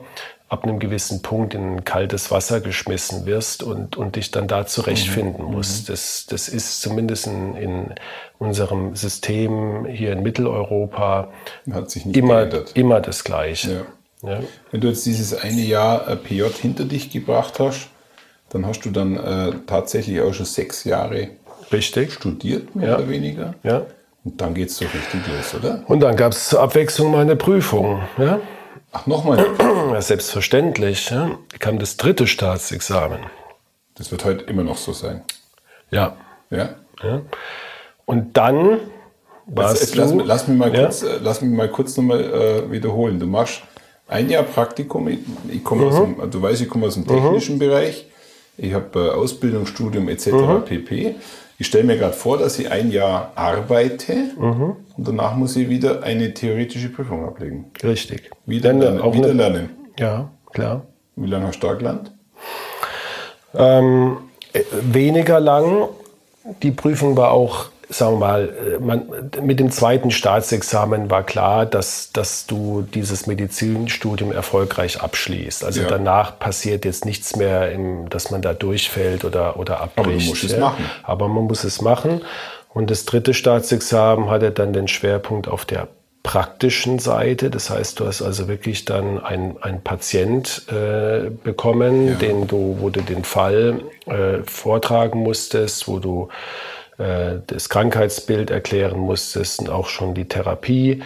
ab 0.49 0.63
einem 0.63 0.79
gewissen 0.79 1.21
Punkt 1.21 1.53
in 1.53 1.85
kaltes 1.85 2.31
Wasser 2.31 2.59
geschmissen 2.59 3.25
wirst 3.27 3.61
und, 3.61 3.97
und 3.97 4.15
dich 4.15 4.31
dann 4.31 4.47
da 4.47 4.65
zurechtfinden 4.65 5.45
musst. 5.45 5.89
Das, 5.89 6.25
das 6.27 6.49
ist 6.49 6.81
zumindest 6.81 7.27
in, 7.27 7.55
in 7.55 7.95
unserem 8.39 8.95
System 8.95 9.85
hier 9.85 10.11
in 10.13 10.23
Mitteleuropa 10.23 11.29
immer, 11.65 12.45
geändert. 12.45 12.71
immer 12.75 12.99
das 12.99 13.23
Gleiche. 13.23 13.85
Ja. 14.23 14.39
Wenn 14.71 14.81
du 14.81 14.87
jetzt 14.87 15.05
dieses 15.05 15.33
eine 15.33 15.61
Jahr 15.61 16.07
äh, 16.07 16.15
PJ 16.15 16.43
hinter 16.61 16.83
dich 16.85 17.11
gebracht 17.11 17.59
hast, 17.59 17.87
dann 18.49 18.65
hast 18.65 18.83
du 18.85 18.89
dann 18.89 19.15
äh, 19.17 19.51
tatsächlich 19.67 20.19
auch 20.21 20.33
schon 20.33 20.45
sechs 20.47 20.83
Jahre 20.83 21.29
Richtig? 21.71 22.13
studiert, 22.13 22.75
mehr 22.75 22.89
Ja. 22.89 22.95
oder 22.97 23.07
weniger. 23.07 23.53
Ja. 23.63 23.83
Und 24.25 24.41
dann 24.41 24.53
geht 24.55 24.69
es 24.69 24.77
so 24.77 24.85
richtig 24.85 25.21
los, 25.27 25.53
oder? 25.55 25.83
Und 25.87 26.01
dann 26.01 26.15
gab 26.17 26.33
es 26.33 26.49
zur 26.49 26.59
Abwechslung 26.61 27.11
mal 27.11 27.21
eine 27.21 27.35
Prüfung. 27.35 28.01
Ja? 28.17 28.39
Ach, 28.91 29.05
nochmal. 29.07 29.45
Ja, 29.91 30.01
selbstverständlich. 30.01 31.09
Ja? 31.09 31.31
kam 31.59 31.79
das 31.79 31.97
dritte 31.97 32.27
Staatsexamen. 32.27 33.19
Das 33.95 34.11
wird 34.11 34.23
heute 34.23 34.43
immer 34.45 34.63
noch 34.63 34.77
so 34.77 34.93
sein. 34.93 35.23
Ja. 35.91 36.15
Ja? 36.49 36.69
ja. 37.03 37.21
Und 38.05 38.37
dann 38.37 38.79
warst 39.47 39.81
jetzt, 39.81 39.95
du... 39.95 39.99
Lass, 39.99 40.13
lass, 40.25 40.47
mich 40.47 40.57
mal 40.57 40.71
kurz, 40.71 41.03
äh, 41.03 41.19
lass 41.21 41.41
mich 41.41 41.51
mal 41.51 41.69
kurz 41.69 41.97
nochmal 41.97 42.21
äh, 42.23 42.71
wiederholen. 42.71 43.19
Du 43.19 43.25
machst 43.25 43.61
ein 44.07 44.29
Jahr 44.29 44.43
Praktikum. 44.43 45.07
Ich, 45.07 45.19
ich 45.49 45.63
komme 45.63 45.87
aus 45.87 45.99
Mhm. 45.99 46.17
dem, 46.19 46.31
du 46.31 46.41
weißt, 46.41 46.61
ich 46.61 46.69
komme 46.69 46.87
aus 46.87 46.93
dem 46.93 47.07
technischen 47.07 47.59
Bereich. 47.59 48.07
Ich 48.57 48.73
habe 48.73 48.99
äh, 48.99 49.09
Ausbildung, 49.11 49.65
Studium 49.65 50.07
etc. 50.09 50.27
Mhm. 50.27 50.65
pp. 50.65 51.15
Ich 51.61 51.67
stelle 51.67 51.83
mir 51.83 51.97
gerade 51.97 52.13
vor, 52.13 52.37
dass 52.37 52.57
ich 52.57 52.71
ein 52.71 52.89
Jahr 52.89 53.33
arbeite 53.35 54.13
Mhm. 54.37 54.77
und 54.97 55.07
danach 55.07 55.35
muss 55.35 55.57
ich 55.57 55.67
wieder 55.67 56.03
eine 56.03 56.33
theoretische 56.33 56.87
Prüfung 56.89 57.25
ablegen. 57.25 57.65
Richtig. 57.83 58.31
Wieder, 58.45 58.71
lernen, 58.71 59.01
auch 59.01 59.13
wieder 59.13 59.25
eine, 59.31 59.33
lernen. 59.33 59.69
Ja, 59.99 60.29
klar. 60.53 60.83
Wie 61.17 61.27
lange 61.27 61.47
hast 61.47 61.61
du 61.61 61.67
da 61.67 61.73
gelernt? 61.73 62.13
Ähm, 63.53 64.17
äh, 64.53 64.61
weniger 64.83 65.41
lang. 65.41 65.89
Die 66.63 66.71
Prüfung 66.71 67.17
war 67.17 67.31
auch, 67.31 67.65
sagen 67.89 68.15
wir 68.15 68.19
mal, 68.19 68.49
äh, 68.49 68.79
man, 68.79 69.09
mit 69.41 69.59
dem 69.59 69.71
zweiten 69.71 70.11
Staatsexamen 70.11 71.09
war 71.09 71.23
klar, 71.23 71.65
dass, 71.65 72.11
dass 72.11 72.45
du 72.45 72.83
dieses 72.83 73.27
Medizinstudium 73.27 74.31
erfolgreich 74.31 75.01
abschließt. 75.01 75.63
Also 75.63 75.81
Ja. 75.81 75.87
danach 75.87 76.37
passiert 76.37 76.85
jetzt 76.85 77.05
nichts 77.05 77.35
mehr, 77.35 77.71
im, 77.71 78.09
dass 78.09 78.29
man 78.31 78.41
da 78.41 78.53
durchfällt 78.53 79.25
oder, 79.25 79.57
oder 79.59 79.81
abbricht. 79.81 80.29
musst 80.29 80.43
es 80.43 80.57
machen. 80.57 80.85
Aber 81.03 81.27
man 81.27 81.45
muss 81.45 81.63
es 81.63 81.81
machen. 81.81 82.21
Und 82.71 82.91
das 82.91 83.05
dritte 83.05 83.33
Staatsexamen 83.33 84.29
hatte 84.29 84.51
dann 84.51 84.73
den 84.73 84.87
Schwerpunkt 84.87 85.47
auf 85.47 85.65
der 85.65 85.87
praktischen 86.21 86.99
Seite. 86.99 87.49
Das 87.49 87.71
heißt, 87.71 87.99
du 87.99 88.05
hast 88.05 88.21
also 88.21 88.47
wirklich 88.47 88.85
dann 88.85 89.19
einen, 89.23 89.81
Patient 89.83 90.63
äh, 90.69 91.29
bekommen, 91.29 92.19
den 92.19 92.45
du, 92.45 92.77
wo 92.79 92.89
du 92.89 93.01
den 93.01 93.23
Fall 93.23 93.81
äh, 94.05 94.43
vortragen 94.45 95.19
musstest, 95.19 95.87
wo 95.87 95.97
du 95.97 96.29
äh, 96.99 97.39
das 97.47 97.69
Krankheitsbild 97.69 98.51
erklären 98.51 98.99
musstest 98.99 99.59
und 99.59 99.69
auch 99.69 99.87
schon 99.87 100.13
die 100.13 100.25
Therapie 100.25 101.01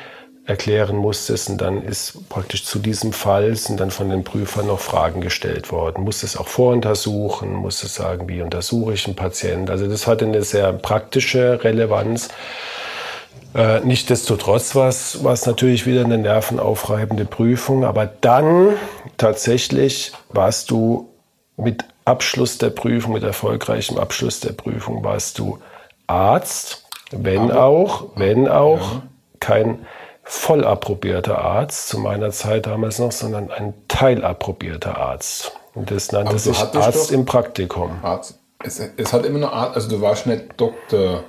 erklären 0.45 0.97
musstest. 0.97 1.49
Und 1.49 1.61
dann 1.61 1.83
ist 1.83 2.27
praktisch 2.29 2.65
zu 2.65 2.79
diesem 2.79 3.13
Fall 3.13 3.55
sind 3.55 3.79
dann 3.79 3.91
von 3.91 4.09
den 4.09 4.23
Prüfern 4.23 4.67
noch 4.67 4.79
Fragen 4.79 5.21
gestellt 5.21 5.71
worden. 5.71 6.03
Musst 6.03 6.23
es 6.23 6.35
auch 6.35 6.47
voruntersuchen, 6.47 7.53
musst 7.53 7.83
es 7.83 7.95
sagen, 7.95 8.27
wie 8.27 8.41
untersuche 8.41 8.93
ich 8.93 9.05
einen 9.05 9.15
Patienten. 9.15 9.69
Also 9.69 9.87
das 9.87 10.07
hatte 10.07 10.25
eine 10.25 10.43
sehr 10.43 10.73
praktische 10.73 11.63
Relevanz. 11.63 12.29
Äh, 13.55 13.81
Nichtsdestotrotz 13.81 14.75
war 14.75 14.89
es 14.89 15.23
war 15.23 15.33
es 15.33 15.45
natürlich 15.45 15.85
wieder 15.85 16.03
eine 16.03 16.17
nervenaufreibende 16.17 17.25
Prüfung, 17.25 17.85
aber 17.85 18.07
dann 18.07 18.73
tatsächlich 19.17 20.11
warst 20.29 20.71
du 20.71 21.09
mit 21.55 21.85
Abschluss 22.03 22.57
der 22.57 22.71
Prüfung, 22.71 23.13
mit 23.13 23.23
erfolgreichem 23.23 23.97
Abschluss 23.97 24.39
der 24.39 24.53
Prüfung, 24.53 25.03
warst 25.03 25.37
du 25.37 25.59
Arzt, 26.13 26.83
wenn 27.11 27.51
auch, 27.51 28.05
wenn 28.15 28.47
auch 28.47 29.01
kein 29.39 29.85
voll 30.23 30.63
approbierter 30.63 31.39
Arzt 31.39 31.89
zu 31.89 31.97
meiner 31.97 32.29
Zeit 32.31 32.67
damals 32.67 32.99
noch, 32.99 33.11
sondern 33.11 33.51
ein 33.51 33.73
teilapprobierter 33.87 34.97
Arzt. 34.97 35.51
Und 35.73 35.89
das 35.89 36.11
nannte 36.11 36.29
Aber 36.29 36.39
sich 36.39 36.57
Arzt 36.57 37.11
im 37.11 37.25
Praktikum. 37.25 37.99
Arzt. 38.03 38.39
Es, 38.63 38.79
es 38.79 39.11
hat 39.11 39.25
immer 39.25 39.39
noch 39.39 39.51
Arzt, 39.51 39.75
also 39.75 39.89
du 39.89 40.01
warst 40.01 40.27
nicht 40.27 40.45
Doktor, 40.55 41.23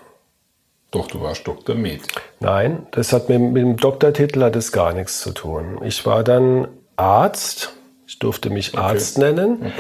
doch 0.90 1.08
du 1.08 1.20
warst 1.22 1.46
Doktor 1.46 1.74
Med. 1.74 2.02
Nein, 2.40 2.86
das 2.92 3.12
hat 3.12 3.28
mit, 3.28 3.40
mit 3.40 3.62
dem 3.62 3.76
Doktortitel 3.78 4.42
hat 4.42 4.54
es 4.54 4.70
gar 4.70 4.92
nichts 4.92 5.20
zu 5.20 5.32
tun. 5.32 5.80
Ich 5.82 6.04
war 6.06 6.22
dann 6.22 6.68
Arzt, 6.96 7.72
ich 8.06 8.18
durfte 8.18 8.50
mich 8.50 8.78
Arzt 8.78 9.18
nennen, 9.18 9.72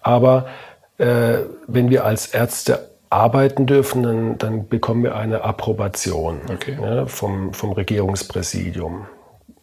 aber 0.00 0.46
äh, 0.96 1.40
wenn 1.66 1.90
wir 1.90 2.04
als 2.04 2.28
Ärzte 2.28 2.93
arbeiten 3.14 3.66
dürfen, 3.66 4.02
dann, 4.02 4.38
dann 4.38 4.68
bekommen 4.68 5.04
wir 5.04 5.14
eine 5.14 5.42
Approbation 5.42 6.40
Okay. 6.52 6.76
ja, 6.80 7.06
vom, 7.06 7.54
vom 7.54 7.72
Regierungspräsidium. 7.72 9.06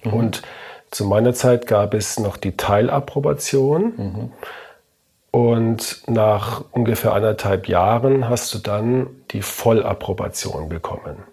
Und 0.04 0.42
zu 0.90 1.06
meiner 1.06 1.34
Zeit 1.34 1.68
gab 1.68 1.94
es 1.94 2.20
noch 2.20 2.38
die 2.38 2.58
Teilapprobation. 2.58 4.32
Und 5.32 6.04
nach 6.08 6.66
ungefähr 6.72 7.14
anderthalb 7.14 7.68
Jahren 7.68 8.28
hast 8.28 8.54
du 8.54 8.58
dann 8.58 9.08
die 9.32 9.42
Vollapprobation 9.42 10.68
bekommen. 10.68 11.24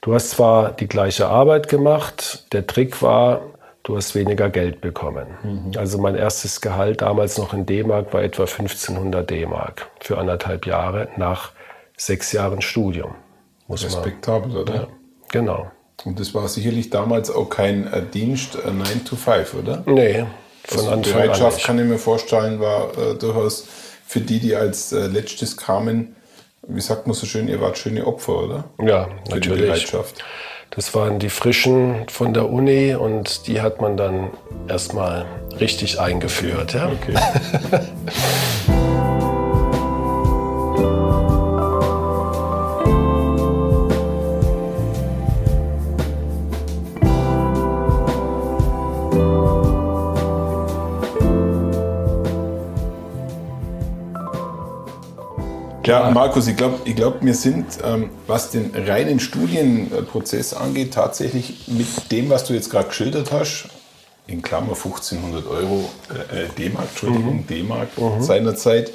Du 0.00 0.14
hast 0.14 0.30
zwar 0.30 0.72
die 0.72 0.86
gleiche 0.86 1.26
Arbeit 1.26 1.68
gemacht, 1.68 2.46
der 2.52 2.66
Trick 2.66 3.02
war, 3.02 3.42
du 3.88 3.96
hast 3.96 4.14
weniger 4.14 4.50
Geld 4.50 4.82
bekommen. 4.82 5.72
Also 5.76 5.96
mein 5.96 6.14
erstes 6.14 6.60
Gehalt 6.60 7.00
damals 7.00 7.38
noch 7.38 7.54
in 7.54 7.64
D-Mark 7.64 8.12
war 8.12 8.22
etwa 8.22 8.42
1500 8.42 9.28
D-Mark 9.28 9.88
für 10.00 10.18
anderthalb 10.18 10.66
Jahre 10.66 11.08
nach 11.16 11.52
sechs 11.96 12.32
Jahren 12.32 12.60
Studium. 12.60 13.14
Muss 13.66 13.82
man. 13.82 13.94
Respektabel, 13.94 14.58
oder? 14.58 14.88
Genau. 15.30 15.70
Und 16.04 16.20
das 16.20 16.34
war 16.34 16.46
sicherlich 16.48 16.90
damals 16.90 17.30
auch 17.30 17.48
kein 17.48 17.90
äh, 17.90 18.02
Dienst 18.02 18.56
äh, 18.56 18.70
9 18.70 19.04
to 19.06 19.16
5, 19.16 19.54
oder? 19.54 19.82
Nee, 19.86 20.26
von 20.64 20.78
Also 20.78 20.90
Anfang 20.90 21.12
an 21.14 21.22
Bereitschaft, 21.22 21.56
nicht. 21.56 21.66
kann 21.66 21.78
ich 21.78 21.86
mir 21.86 21.98
vorstellen, 21.98 22.60
war 22.60 22.90
äh, 22.96 23.14
durchaus 23.14 23.66
für 24.06 24.20
die, 24.20 24.38
die 24.38 24.54
als 24.54 24.92
äh, 24.92 25.06
letztes 25.06 25.56
kamen, 25.56 26.14
wie 26.66 26.80
sagt 26.82 27.06
man 27.06 27.14
so 27.14 27.26
schön, 27.26 27.48
ihr 27.48 27.60
wart 27.62 27.78
schöne 27.78 28.06
Opfer, 28.06 28.44
oder? 28.44 28.64
Ja, 28.82 29.04
Für 29.04 29.40
die 29.40 29.48
natürlich. 29.48 29.60
Bereitschaft. 29.66 30.22
Das 30.78 30.94
waren 30.94 31.18
die 31.18 31.28
Frischen 31.28 32.08
von 32.08 32.32
der 32.32 32.48
Uni 32.48 32.94
und 32.94 33.48
die 33.48 33.60
hat 33.60 33.80
man 33.80 33.96
dann 33.96 34.30
erstmal 34.68 35.26
richtig 35.58 35.98
eingeführt. 35.98 36.72
Ja? 36.72 36.88
Okay. 36.92 37.14
Ja, 55.88 56.10
Markus, 56.10 56.46
ich 56.46 56.56
glaube, 56.56 56.80
ich 56.84 56.94
glaub, 56.94 57.24
wir 57.24 57.34
sind, 57.34 57.78
ähm, 57.82 58.10
was 58.26 58.50
den 58.50 58.72
reinen 58.74 59.20
Studienprozess 59.20 60.52
angeht, 60.52 60.92
tatsächlich 60.92 61.66
mit 61.68 62.12
dem, 62.12 62.28
was 62.28 62.44
du 62.44 62.52
jetzt 62.52 62.68
gerade 62.68 62.88
geschildert 62.88 63.32
hast, 63.32 63.70
in 64.26 64.42
Klammer 64.42 64.74
1500 64.74 65.46
Euro 65.46 65.88
äh, 66.10 66.44
äh, 66.44 66.48
D-Mark, 66.58 66.88
Entschuldigung, 66.90 67.46
D-Mark 67.46 67.88
seinerzeit, 68.18 68.92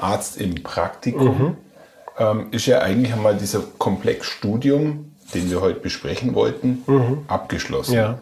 Arzt 0.00 0.36
im 0.36 0.60
Praktikum, 0.64 1.56
ähm, 2.18 2.48
ist 2.50 2.66
ja 2.66 2.80
eigentlich 2.80 3.12
einmal 3.12 3.36
dieser 3.36 3.60
Komplex 3.78 4.26
Studium, 4.26 5.12
den 5.34 5.48
wir 5.50 5.60
heute 5.60 5.78
besprechen 5.78 6.34
wollten, 6.34 7.24
abgeschlossen. 7.28 7.94
Ja. 7.94 8.18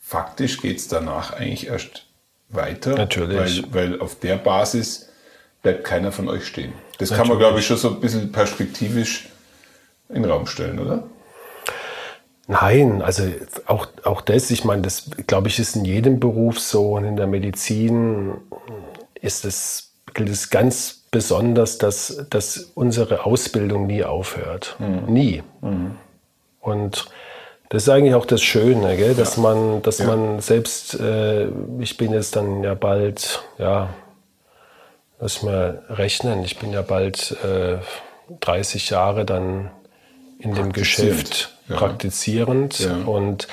Faktisch 0.00 0.62
geht 0.62 0.78
es 0.78 0.86
danach 0.86 1.32
eigentlich 1.32 1.66
erst 1.66 2.06
weiter, 2.50 2.94
Natürlich. 2.94 3.64
Weil, 3.72 3.90
weil 3.92 4.00
auf 4.00 4.14
der 4.14 4.36
Basis 4.36 5.08
bleibt 5.68 5.84
keiner 5.84 6.12
von 6.12 6.28
euch 6.28 6.46
stehen. 6.46 6.72
Das 6.98 7.12
kann 7.12 7.28
man, 7.28 7.38
glaube 7.38 7.58
ich, 7.58 7.66
schon 7.66 7.76
so 7.76 7.90
ein 7.90 8.00
bisschen 8.00 8.32
perspektivisch 8.32 9.28
in 10.08 10.22
den 10.22 10.30
Raum 10.30 10.46
stellen, 10.46 10.78
oder? 10.78 11.02
Nein, 12.46 13.02
also 13.02 13.24
auch, 13.66 13.86
auch 14.04 14.22
das, 14.22 14.50
ich 14.50 14.64
meine, 14.64 14.80
das 14.80 15.10
glaube 15.26 15.48
ich, 15.48 15.58
ist 15.58 15.76
in 15.76 15.84
jedem 15.84 16.18
Beruf 16.18 16.58
so 16.58 16.92
und 16.92 17.04
in 17.04 17.16
der 17.16 17.26
Medizin 17.26 18.32
ist 19.20 19.44
es, 19.44 19.90
gilt 20.14 20.30
es 20.30 20.48
ganz 20.48 21.02
besonders, 21.10 21.76
dass, 21.76 22.24
dass 22.30 22.70
unsere 22.74 23.26
Ausbildung 23.26 23.86
nie 23.86 24.02
aufhört. 24.04 24.76
Nie. 25.06 25.42
Und 26.60 27.06
das 27.68 27.82
ist 27.82 27.88
eigentlich 27.90 28.14
auch 28.14 28.24
das 28.24 28.40
Schöne, 28.40 28.96
gell? 28.96 29.14
dass 29.14 29.36
man, 29.36 29.82
dass 29.82 29.98
Ja. 29.98 30.06
man 30.06 30.40
selbst, 30.40 30.98
äh, 30.98 31.48
ich 31.80 31.98
bin 31.98 32.14
jetzt 32.14 32.34
dann 32.36 32.62
ja 32.64 32.72
bald, 32.72 33.42
ja, 33.58 33.90
lass 35.20 35.42
mal 35.42 35.82
rechnen, 35.88 36.44
ich 36.44 36.58
bin 36.58 36.72
ja 36.72 36.82
bald 36.82 37.36
äh, 37.44 37.78
30 38.40 38.90
Jahre 38.90 39.24
dann 39.24 39.70
in 40.38 40.54
dem 40.54 40.72
Geschäft 40.72 41.56
ja. 41.68 41.76
praktizierend 41.76 42.78
Ja. 42.80 42.94
und 43.04 43.48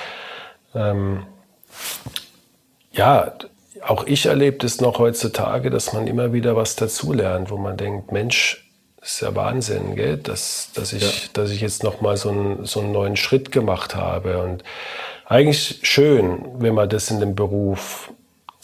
ähm, 0.76 1.26
ja, 2.92 3.34
auch 3.82 4.06
ich 4.06 4.26
erlebe 4.26 4.58
das 4.58 4.82
noch 4.82 5.00
heutzutage, 5.00 5.70
dass 5.70 5.94
man 5.94 6.08
immer 6.08 6.34
wieder 6.34 6.56
was 6.56 6.76
dazulernt, 6.76 7.52
wo 7.52 7.58
man 7.58 7.78
denkt, 7.78 8.12
Mensch, 8.12 8.66
das 9.00 9.16
ist 9.16 9.22
ja 9.22 9.36
Wahnsinn, 9.36 9.96
gell? 9.96 10.18
Dass, 10.18 10.72
dass, 10.74 10.92
ich, 10.92 11.32
dass 11.34 11.52
ich 11.52 11.62
jetzt 11.62 11.84
noch 11.84 12.02
mal 12.02 12.18
so 12.18 12.30
einen, 12.30 12.66
so 12.66 12.80
einen 12.80 12.92
neuen 12.92 13.16
Schritt 13.16 13.52
gemacht 13.52 13.96
habe. 13.96 14.42
Und 14.42 14.64
eigentlich 15.26 15.80
schön, 15.84 16.44
wenn 16.58 16.74
man 16.74 16.90
das 16.90 17.12
in 17.12 17.20
dem 17.20 17.36
Beruf 17.36 18.12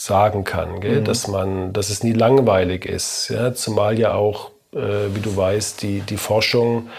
sagen 0.05 0.43
kann, 0.43 0.79
gell? 0.79 1.03
Dass, 1.03 1.27
man, 1.27 1.73
dass 1.73 1.89
es 1.89 2.03
nie 2.03 2.13
langweilig 2.13 2.85
ist. 2.85 3.29
Ja? 3.29 3.53
Zumal 3.53 3.99
ja 3.99 4.13
auch, 4.13 4.51
äh, 4.73 5.13
wie 5.13 5.19
du 5.19 5.35
weißt, 5.35 5.81
die, 5.81 6.01
die 6.01 6.17
Forschung 6.17 6.89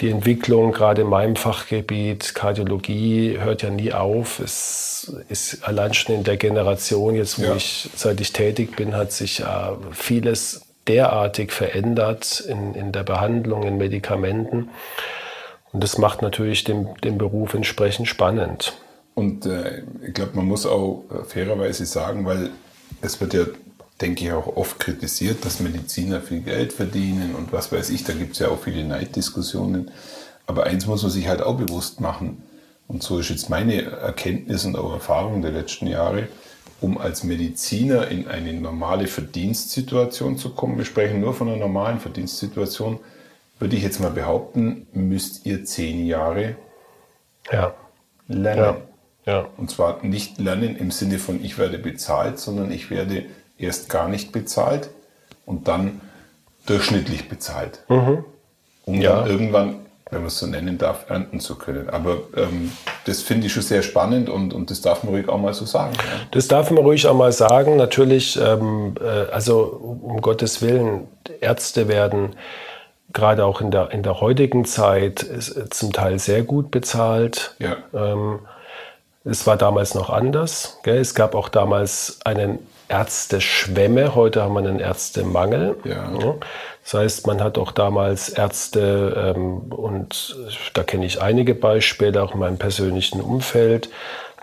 die 0.00 0.10
Entwicklung 0.10 0.70
gerade 0.70 1.02
in 1.02 1.08
meinem 1.08 1.34
Fachgebiet 1.34 2.34
Kardiologie 2.36 3.38
hört 3.40 3.62
ja 3.62 3.70
nie 3.70 3.92
auf. 3.92 4.38
Es 4.38 5.12
ist 5.28 5.64
allein 5.64 5.92
schon 5.92 6.14
in 6.14 6.22
der 6.22 6.36
Generation, 6.36 7.16
jetzt 7.16 7.40
wo 7.40 7.46
ja. 7.46 7.56
ich, 7.56 7.90
seit 7.96 8.20
ich 8.20 8.32
tätig 8.32 8.76
bin, 8.76 8.94
hat 8.94 9.10
sich 9.10 9.38
ja 9.38 9.76
vieles 9.90 10.62
derartig 10.86 11.50
verändert 11.50 12.40
in, 12.40 12.74
in 12.74 12.92
der 12.92 13.02
Behandlung, 13.02 13.64
in 13.64 13.76
Medikamenten. 13.76 14.70
Und 15.72 15.82
das 15.82 15.98
macht 15.98 16.22
natürlich 16.22 16.62
den, 16.62 16.88
den 17.02 17.18
Beruf 17.18 17.54
entsprechend 17.54 18.06
spannend. 18.06 18.74
Und 19.18 19.46
äh, 19.46 19.82
ich 20.06 20.14
glaube, 20.14 20.36
man 20.36 20.46
muss 20.46 20.64
auch 20.64 21.02
fairerweise 21.26 21.86
sagen, 21.86 22.24
weil 22.24 22.50
es 23.00 23.20
wird 23.20 23.34
ja, 23.34 23.46
denke 24.00 24.24
ich, 24.24 24.30
auch 24.30 24.56
oft 24.56 24.78
kritisiert, 24.78 25.44
dass 25.44 25.58
Mediziner 25.58 26.20
viel 26.20 26.40
Geld 26.40 26.72
verdienen 26.72 27.34
und 27.34 27.52
was 27.52 27.72
weiß 27.72 27.90
ich, 27.90 28.04
da 28.04 28.12
gibt 28.12 28.34
es 28.34 28.38
ja 28.38 28.46
auch 28.46 28.60
viele 28.62 28.84
Neiddiskussionen. 28.84 29.90
Aber 30.46 30.66
eins 30.66 30.86
muss 30.86 31.02
man 31.02 31.10
sich 31.10 31.26
halt 31.26 31.42
auch 31.42 31.56
bewusst 31.56 32.00
machen. 32.00 32.44
Und 32.86 33.02
so 33.02 33.18
ist 33.18 33.30
jetzt 33.30 33.50
meine 33.50 33.82
Erkenntnis 33.82 34.64
und 34.64 34.76
auch 34.76 34.92
Erfahrung 34.92 35.42
der 35.42 35.50
letzten 35.50 35.88
Jahre, 35.88 36.28
um 36.80 36.96
als 36.96 37.24
Mediziner 37.24 38.06
in 38.06 38.28
eine 38.28 38.52
normale 38.52 39.08
Verdienstsituation 39.08 40.38
zu 40.38 40.50
kommen, 40.50 40.78
wir 40.78 40.84
sprechen 40.84 41.20
nur 41.20 41.34
von 41.34 41.48
einer 41.48 41.56
normalen 41.56 41.98
Verdienstsituation, 41.98 43.00
würde 43.58 43.74
ich 43.74 43.82
jetzt 43.82 43.98
mal 43.98 44.12
behaupten, 44.12 44.86
müsst 44.92 45.44
ihr 45.44 45.64
zehn 45.64 46.06
Jahre 46.06 46.54
ja. 47.50 47.74
lernen. 48.28 48.76
Ja. 48.76 48.87
Ja. 49.28 49.44
Und 49.58 49.70
zwar 49.70 50.02
nicht 50.02 50.38
lernen 50.38 50.74
im 50.74 50.90
Sinne 50.90 51.18
von 51.18 51.44
ich 51.44 51.58
werde 51.58 51.78
bezahlt, 51.78 52.38
sondern 52.38 52.72
ich 52.72 52.90
werde 52.90 53.26
erst 53.58 53.90
gar 53.90 54.08
nicht 54.08 54.32
bezahlt 54.32 54.88
und 55.44 55.68
dann 55.68 56.00
durchschnittlich 56.64 57.28
bezahlt. 57.28 57.80
Mhm. 57.88 58.24
Um 58.86 59.02
ja. 59.02 59.16
dann 59.16 59.30
irgendwann, 59.30 59.74
wenn 60.10 60.20
man 60.20 60.28
es 60.28 60.38
so 60.38 60.46
nennen 60.46 60.78
darf, 60.78 61.10
ernten 61.10 61.40
zu 61.40 61.56
können. 61.56 61.90
Aber 61.90 62.20
ähm, 62.36 62.72
das 63.04 63.20
finde 63.20 63.48
ich 63.48 63.52
schon 63.52 63.62
sehr 63.62 63.82
spannend 63.82 64.30
und, 64.30 64.54
und 64.54 64.70
das 64.70 64.80
darf 64.80 65.04
man 65.04 65.12
ruhig 65.12 65.28
auch 65.28 65.38
mal 65.38 65.52
so 65.52 65.66
sagen. 65.66 65.92
Ja. 65.94 66.20
Das 66.30 66.48
darf 66.48 66.70
man 66.70 66.82
ruhig 66.82 67.06
auch 67.06 67.14
mal 67.14 67.32
sagen. 67.32 67.76
Natürlich, 67.76 68.40
ähm, 68.40 68.94
äh, 68.98 69.30
also 69.30 69.60
um 70.02 70.22
Gottes 70.22 70.62
Willen, 70.62 71.06
Ärzte 71.42 71.86
werden 71.88 72.34
gerade 73.12 73.44
auch 73.44 73.60
in 73.60 73.70
der, 73.70 73.90
in 73.90 74.02
der 74.02 74.22
heutigen 74.22 74.64
Zeit 74.64 75.22
ist, 75.22 75.74
zum 75.74 75.92
Teil 75.92 76.18
sehr 76.18 76.42
gut 76.42 76.70
bezahlt. 76.70 77.54
Ja. 77.58 77.76
Ähm, 77.92 78.38
es 79.24 79.46
war 79.46 79.56
damals 79.56 79.94
noch 79.94 80.10
anders. 80.10 80.78
Gell? 80.82 80.98
Es 80.98 81.14
gab 81.14 81.34
auch 81.34 81.48
damals 81.48 82.20
einen 82.24 82.60
Ärzteschwemme, 82.88 84.14
heute 84.14 84.42
haben 84.42 84.54
wir 84.54 84.60
einen 84.60 84.80
Ärztemangel. 84.80 85.76
Ja. 85.84 86.10
Das 86.82 86.94
heißt, 86.94 87.26
man 87.26 87.42
hat 87.42 87.58
auch 87.58 87.72
damals 87.72 88.30
Ärzte, 88.30 89.34
ähm, 89.36 89.70
und 89.70 90.36
da 90.72 90.82
kenne 90.84 91.04
ich 91.04 91.20
einige 91.20 91.54
Beispiele, 91.54 92.22
auch 92.22 92.32
in 92.32 92.40
meinem 92.40 92.56
persönlichen 92.56 93.20
Umfeld, 93.20 93.90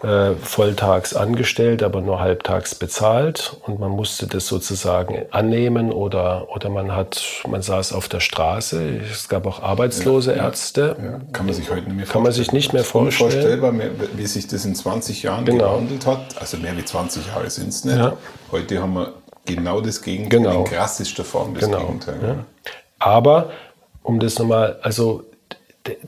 äh, 0.03 0.35
volltags 0.35 1.15
angestellt, 1.15 1.81
aber 1.81 2.01
nur 2.01 2.19
halbtags 2.19 2.75
bezahlt. 2.75 3.57
Und 3.65 3.79
man 3.79 3.91
musste 3.91 4.27
das 4.27 4.47
sozusagen 4.47 5.25
annehmen 5.31 5.91
oder, 5.91 6.49
oder 6.53 6.69
man 6.69 6.95
hat, 6.95 7.23
man 7.47 7.61
saß 7.61 7.93
auf 7.93 8.09
der 8.09 8.19
Straße. 8.19 8.99
Es 9.09 9.29
gab 9.29 9.47
auch 9.47 9.63
arbeitslose 9.63 10.35
ja, 10.35 10.43
Ärzte. 10.43 10.97
Ja, 11.01 11.21
kann 11.31 11.45
man 11.45 11.55
sich 11.55 11.69
heute 11.69 11.83
nicht 11.83 11.95
mehr 11.95 12.05
Kann 12.05 12.23
man 12.23 12.31
sich 12.31 12.51
nicht 12.51 12.73
mehr 12.73 12.83
vorstellen. 12.83 13.31
Unvorstellbar, 13.31 13.73
wie 14.15 14.27
sich 14.27 14.47
das 14.47 14.65
in 14.65 14.75
20 14.75 15.23
Jahren 15.23 15.45
genau. 15.45 15.75
gewandelt 15.75 16.05
hat. 16.05 16.39
Also 16.39 16.57
mehr 16.57 16.75
wie 16.75 16.85
20 16.85 17.27
Jahre 17.27 17.49
sind 17.49 17.69
es 17.69 17.85
nicht. 17.85 17.97
Ja. 17.97 18.17
Heute 18.51 18.81
haben 18.81 18.93
wir 18.93 19.13
genau 19.45 19.81
das 19.81 20.01
Gegenteil, 20.01 20.41
genau. 20.41 20.59
in 20.59 20.65
krassester 20.65 21.23
Form 21.23 21.53
das 21.53 21.65
genau. 21.65 21.79
Gegenteil. 21.79 22.19
Ja. 22.21 22.35
Aber, 22.99 23.51
um 24.03 24.19
das 24.19 24.39
nochmal, 24.39 24.77
also 24.81 25.23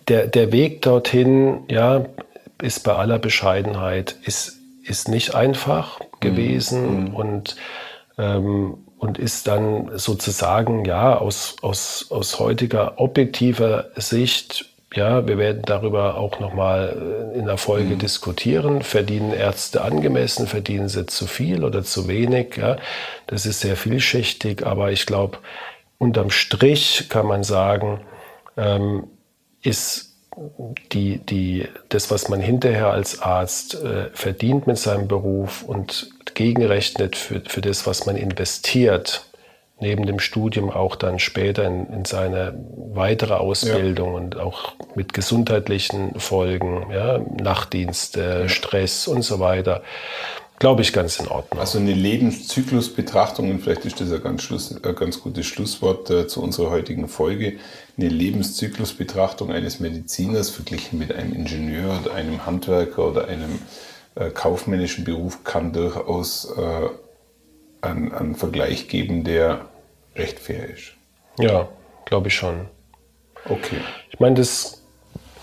der, 0.08 0.28
der 0.28 0.52
Weg 0.52 0.82
dorthin, 0.82 1.64
ja, 1.70 2.06
ist 2.62 2.84
bei 2.84 2.94
aller 2.94 3.20
Bescheidenheit, 3.20 4.16
ist, 4.24 4.58
ist 4.84 5.08
nicht 5.08 5.36
einfach 5.36 6.00
gewesen 6.20 7.06
mhm. 7.06 7.16
und, 7.16 7.56
ähm, 8.18 8.78
und 8.98 9.18
ist 9.18 9.48
dann 9.48 9.98
sozusagen, 9.98 10.86
ja, 10.86 11.18
aus, 11.18 11.58
aus, 11.62 12.08
aus 12.10 12.40
heutiger 12.40 13.00
objektiver 13.00 13.90
Sicht, 13.96 14.66
ja, 14.96 15.28
wir 15.28 15.38
werden 15.38 15.64
darüber 15.66 16.18
auch 16.18 16.40
nochmal 16.40 17.32
in 17.36 17.46
der 17.46 17.58
Folge 17.58 17.96
mhm. 17.96 18.00
diskutieren. 18.00 18.82
Verdienen 18.82 19.34
Ärzte 19.34 19.82
angemessen? 19.82 20.48
Verdienen 20.48 20.88
sie 20.88 21.06
zu 21.06 21.28
viel 21.28 21.64
oder 21.66 21.84
zu 21.84 22.08
wenig? 22.08 22.56
Ja, 22.56 22.78
das 23.28 23.46
ist 23.46 23.60
sehr 23.60 23.76
vielschichtig, 23.76 24.66
aber 24.66 24.92
ich 24.92 25.06
glaube, 25.06 25.40
unterm 25.98 26.32
Strich 26.32 27.08
kann 27.10 27.28
man 27.28 27.44
sagen, 27.44 28.00
ähm, 28.56 29.08
ist 29.62 30.07
die, 30.92 31.18
die, 31.18 31.68
das, 31.90 32.12
was 32.12 32.30
man 32.30 32.40
hinterher 32.40 32.92
als 32.92 33.22
Arzt 33.22 33.76
äh, 33.76 34.10
verdient 34.14 34.68
mit 34.68 34.78
seinem 34.78 35.08
Beruf 35.08 35.64
und 35.64 36.10
gegenrechnet 36.36 37.16
für, 37.16 37.42
für 37.46 37.62
das, 37.62 37.88
was 37.88 38.06
man 38.06 38.16
investiert, 38.16 39.26
neben 39.80 40.06
dem 40.06 40.20
Studium 40.20 40.72
auch 40.72 40.96
dann 40.96 41.20
später 41.20 41.66
in, 41.66 41.88
in 41.88 42.06
seine 42.06 42.54
weitere 42.94 43.34
Ausbildung 43.34 44.12
ja. 44.12 44.18
und 44.18 44.40
auch 44.40 44.74
mit 44.96 45.14
gesundheitlichen 45.14 46.20
Folgen, 46.20 46.88
ja, 46.92 47.20
Nachtdienste, 47.20 48.42
ja. 48.42 48.50
Stress 48.50 49.08
und 49.08 49.22
so 49.22 49.40
weiter 49.40 49.82
glaube 50.60 50.82
ich, 50.82 50.94
ganz 50.94 51.20
in 51.20 51.28
Ordnung. 51.28 51.60
Also 51.60 51.80
eine 51.80 51.94
Lebenszyklusbetrachtung, 51.94 53.50
und 53.50 53.62
vielleicht 53.62 53.86
ist 53.86 54.02
das 54.02 54.12
ein 54.12 54.22
ganz, 54.22 54.44
Schluss, 54.44 54.76
ein 54.84 54.96
ganz 54.96 55.22
gutes 55.22 55.46
Schlusswort 55.46 56.10
äh, 56.10 56.28
zu 56.28 56.42
unserer 56.42 56.70
heutigen 56.70 57.08
Folge, 57.08 57.58
eine 57.98 58.10
Lebenszyklusbetrachtung 58.10 59.52
eines 59.52 59.80
Mediziners 59.80 60.50
verglichen 60.50 61.00
mit 61.00 61.14
einem 61.14 61.34
Ingenieur 61.34 62.00
oder 62.02 62.14
einem 62.14 62.46
Handwerker 62.46 63.08
oder 63.08 63.28
einem 63.28 63.60
äh, 64.16 64.30
kaufmännischen 64.30 65.04
Beruf 65.04 65.44
kann 65.44 65.74
durchaus 65.74 66.52
äh, 66.58 66.90
einen, 67.82 68.12
einen 68.12 68.36
Vergleich 68.36 68.88
geben, 68.88 69.24
der 69.24 69.66
recht 70.16 70.40
fair 70.40 70.70
ist. 70.70 70.94
Ja, 71.40 71.70
glaube 72.06 72.30
ich 72.30 72.36
schon. 72.36 72.68
Okay. 73.46 73.78
Ich 74.12 74.20
meine, 74.20 74.36
das 74.36 74.82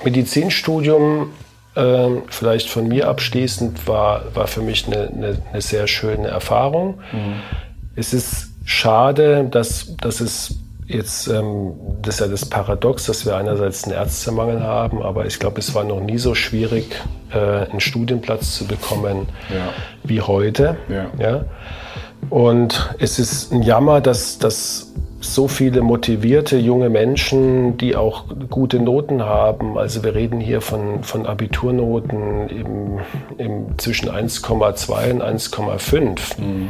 Medizinstudium 0.05 1.33
ähm, 1.77 2.23
vielleicht 2.29 2.69
von 2.69 2.89
mir 2.89 3.09
abschließend, 3.09 3.87
war, 3.87 4.23
war 4.35 4.47
für 4.47 4.63
mich 4.63 4.87
eine, 4.87 5.09
eine, 5.09 5.39
eine 5.53 5.61
sehr 5.61 5.87
schöne 5.87 6.29
Erfahrung. 6.29 6.99
Mhm. 7.13 7.35
Es 7.97 8.13
ist 8.13 8.49
schade, 8.65 9.45
dass, 9.51 9.97
dass 9.97 10.21
es 10.21 10.57
jetzt, 10.87 11.29
ähm, 11.29 11.73
das 12.03 12.17
ist 12.17 12.21
ja 12.21 12.27
das 12.29 12.45
Paradox, 12.45 13.07
dass 13.07 13.25
wir 13.27 13.37
einerseits 13.37 13.85
einen 13.85 13.95
Ärztemangel 13.95 14.63
haben, 14.63 15.03
aber 15.03 15.27
ich 15.27 15.39
glaube, 15.39 15.61
es 15.61 15.75
war 15.75 15.85
noch 15.85 16.01
nie 16.01 16.19
so 16.19 16.35
schwierig, 16.35 17.01
äh, 17.33 17.39
einen 17.39 17.81
Studienplatz 17.81 18.57
zu 18.57 18.67
bekommen 18.67 19.29
ja. 19.51 19.71
wie 20.03 20.21
heute. 20.21 20.77
Ja. 20.89 21.07
ja. 21.19 21.45
Und 22.31 22.95
es 22.99 23.19
ist 23.19 23.53
ein 23.53 23.63
Jammer, 23.63 24.01
dass, 24.01 24.39
dass 24.39 24.93
so 25.25 25.49
viele 25.49 25.81
motivierte 25.81 26.57
junge 26.59 26.91
Menschen, 26.91 27.77
die 27.77 27.97
auch 27.97 28.25
gute 28.51 28.79
Noten 28.79 29.23
haben. 29.23 29.79
Also 29.79 30.05
wir 30.05 30.15
reden 30.15 30.41
hier 30.41 30.61
von, 30.61 31.03
von 31.03 31.27
Abiturnoten 31.27 32.49
im, 32.49 32.99
im 33.39 33.79
zwischen 33.79 34.11
1,2 34.11 35.13
und 35.13 35.23
1,5, 35.23 36.41
mhm. 36.41 36.69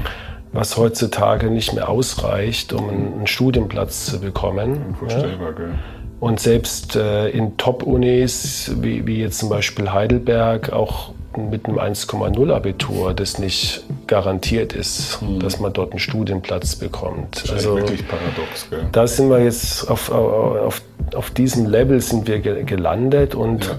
was 0.52 0.76
heutzutage 0.76 1.50
nicht 1.50 1.74
mehr 1.74 1.88
ausreicht, 1.88 2.72
um 2.72 2.88
einen, 2.88 3.26
Studienplatz 3.26 4.06
zu 4.06 4.20
bekommen. 4.20 4.78
Unvorstellbar, 4.88 5.48
ja. 5.48 5.56
gell? 5.56 5.74
Und 6.20 6.40
selbst 6.40 6.96
äh, 6.96 7.28
in 7.28 7.56
Top-Unis, 7.56 8.72
wie, 8.80 9.06
wie 9.06 9.18
jetzt 9.18 9.40
zum 9.40 9.48
Beispiel 9.50 9.92
Heidelberg, 9.92 10.72
auch 10.72 11.12
mit 11.36 11.66
einem 11.66 11.78
1,0 11.78 12.52
Abitur 12.52 13.14
das 13.14 13.38
nicht 13.38 13.84
garantiert 14.06 14.72
ist, 14.72 15.20
mhm. 15.22 15.40
dass 15.40 15.60
man 15.60 15.72
dort 15.72 15.92
einen 15.92 15.98
Studienplatz 15.98 16.76
bekommt. 16.76 17.36
Das 17.36 17.44
ist 17.44 17.50
also 17.52 17.76
wirklich 17.76 18.06
paradox. 18.06 18.68
Gell? 18.70 18.86
Da 18.92 19.06
sind 19.06 19.30
wir 19.30 19.42
jetzt 19.42 19.90
auf, 19.90 20.10
auf, 20.10 20.82
auf 21.14 21.30
diesem 21.30 21.66
Level 21.66 22.00
sind 22.00 22.26
wir 22.26 22.40
gelandet 22.40 23.34
und 23.34 23.70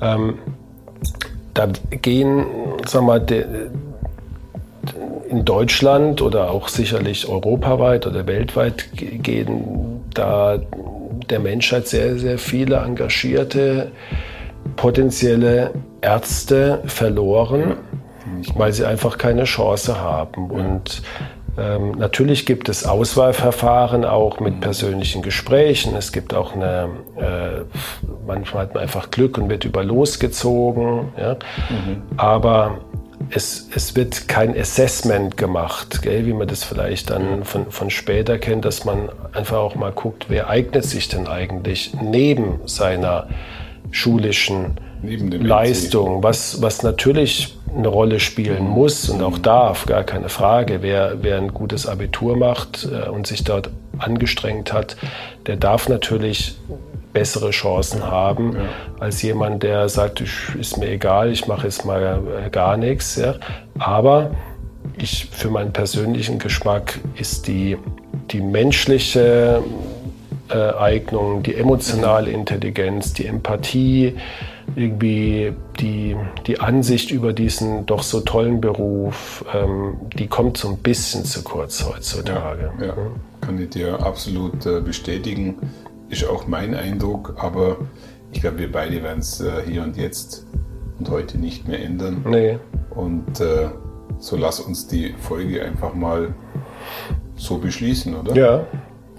ja. 0.00 0.14
ähm, 0.14 0.38
da 1.54 1.68
gehen, 1.90 2.46
sag 2.86 3.02
mal, 3.02 3.20
de, 3.20 3.44
in 5.28 5.44
Deutschland 5.44 6.22
oder 6.22 6.50
auch 6.50 6.68
sicherlich 6.68 7.28
europaweit 7.28 8.06
oder 8.06 8.26
weltweit 8.26 8.88
gehen 8.92 10.00
da 10.14 10.58
der 11.28 11.38
Menschheit 11.38 11.86
sehr, 11.86 12.18
sehr 12.18 12.38
viele 12.38 12.76
engagierte 12.76 13.92
potenzielle 14.76 15.72
Ärzte 16.00 16.82
verloren, 16.86 17.76
weil 18.54 18.72
sie 18.72 18.86
einfach 18.86 19.18
keine 19.18 19.44
Chance 19.44 20.00
haben. 20.00 20.50
Und 20.50 21.02
ähm, 21.58 21.92
natürlich 21.92 22.46
gibt 22.46 22.68
es 22.68 22.86
Auswahlverfahren 22.86 24.04
auch 24.04 24.40
mit 24.40 24.60
persönlichen 24.60 25.22
Gesprächen. 25.22 25.96
Es 25.96 26.12
gibt 26.12 26.32
auch 26.32 26.54
eine, 26.54 26.88
äh, 27.16 27.64
manchmal 28.26 28.64
hat 28.64 28.74
man 28.74 28.82
einfach 28.82 29.10
Glück 29.10 29.36
und 29.36 29.50
wird 29.50 29.64
über 29.64 29.82
losgezogen. 29.82 31.08
Ja? 31.18 31.34
Mhm. 31.34 32.02
Aber 32.16 32.78
es, 33.30 33.68
es 33.74 33.94
wird 33.96 34.28
kein 34.28 34.58
Assessment 34.58 35.36
gemacht, 35.36 36.02
gell, 36.02 36.24
wie 36.24 36.32
man 36.32 36.48
das 36.48 36.64
vielleicht 36.64 37.10
dann 37.10 37.44
von, 37.44 37.70
von 37.70 37.90
später 37.90 38.38
kennt, 38.38 38.64
dass 38.64 38.84
man 38.84 39.10
einfach 39.32 39.58
auch 39.58 39.74
mal 39.74 39.92
guckt, 39.92 40.26
wer 40.28 40.48
eignet 40.48 40.84
sich 40.84 41.08
denn 41.08 41.26
eigentlich 41.26 41.92
neben 42.00 42.60
seiner 42.64 43.28
schulischen 43.90 44.76
Leistung, 45.02 46.22
was, 46.22 46.60
was 46.60 46.82
natürlich 46.82 47.56
eine 47.74 47.88
Rolle 47.88 48.20
spielen 48.20 48.66
muss 48.68 49.08
und 49.08 49.22
auch 49.22 49.38
darf, 49.38 49.86
gar 49.86 50.04
keine 50.04 50.28
Frage. 50.28 50.82
Wer, 50.82 51.22
wer 51.22 51.38
ein 51.38 51.54
gutes 51.54 51.86
Abitur 51.86 52.36
macht 52.36 52.88
äh, 52.90 53.08
und 53.08 53.26
sich 53.26 53.44
dort 53.44 53.70
angestrengt 53.98 54.72
hat, 54.72 54.96
der 55.46 55.56
darf 55.56 55.88
natürlich 55.88 56.56
bessere 57.12 57.50
Chancen 57.50 58.04
haben 58.06 58.54
ja. 58.54 58.60
als 59.00 59.22
jemand, 59.22 59.62
der 59.62 59.88
sagt, 59.88 60.20
ich, 60.20 60.54
ist 60.58 60.78
mir 60.78 60.90
egal, 60.90 61.32
ich 61.32 61.46
mache 61.46 61.66
jetzt 61.66 61.84
mal 61.84 62.20
äh, 62.46 62.50
gar 62.50 62.76
nichts. 62.76 63.16
Ja. 63.16 63.34
Aber 63.78 64.30
ich, 64.96 65.28
für 65.30 65.50
meinen 65.50 65.72
persönlichen 65.72 66.38
Geschmack 66.38 67.00
ist 67.16 67.46
die, 67.48 67.76
die 68.30 68.40
menschliche 68.40 69.62
äh, 70.50 70.72
Eignung, 70.74 71.42
die 71.42 71.54
emotionale 71.54 72.30
Intelligenz, 72.30 73.12
die 73.12 73.26
Empathie, 73.26 74.16
irgendwie 74.76 75.52
die, 75.80 76.16
die 76.46 76.60
Ansicht 76.60 77.10
über 77.10 77.32
diesen 77.32 77.86
doch 77.86 78.02
so 78.02 78.20
tollen 78.20 78.60
Beruf, 78.60 79.44
ähm, 79.52 79.96
die 80.14 80.26
kommt 80.26 80.56
so 80.56 80.68
ein 80.68 80.78
bisschen 80.78 81.24
zu 81.24 81.42
kurz 81.42 81.84
heutzutage. 81.84 82.72
Ja, 82.80 82.86
ja. 82.86 82.94
kann 83.40 83.60
ich 83.60 83.70
dir 83.70 84.00
absolut 84.00 84.64
äh, 84.66 84.80
bestätigen. 84.80 85.56
Ist 86.08 86.26
auch 86.28 86.46
mein 86.46 86.74
Eindruck, 86.74 87.34
aber 87.38 87.78
ich 88.32 88.40
glaube, 88.40 88.58
wir 88.58 88.72
beide 88.72 89.02
werden 89.02 89.20
es 89.20 89.40
äh, 89.40 89.50
hier 89.66 89.82
und 89.82 89.96
jetzt 89.96 90.46
und 90.98 91.08
heute 91.10 91.38
nicht 91.38 91.66
mehr 91.66 91.82
ändern. 91.82 92.24
Nee. 92.28 92.58
Und 92.90 93.40
äh, 93.40 93.68
so 94.18 94.36
lass 94.36 94.60
uns 94.60 94.86
die 94.86 95.14
Folge 95.18 95.64
einfach 95.64 95.94
mal 95.94 96.34
so 97.36 97.58
beschließen, 97.58 98.14
oder? 98.14 98.34
Ja, 98.34 98.66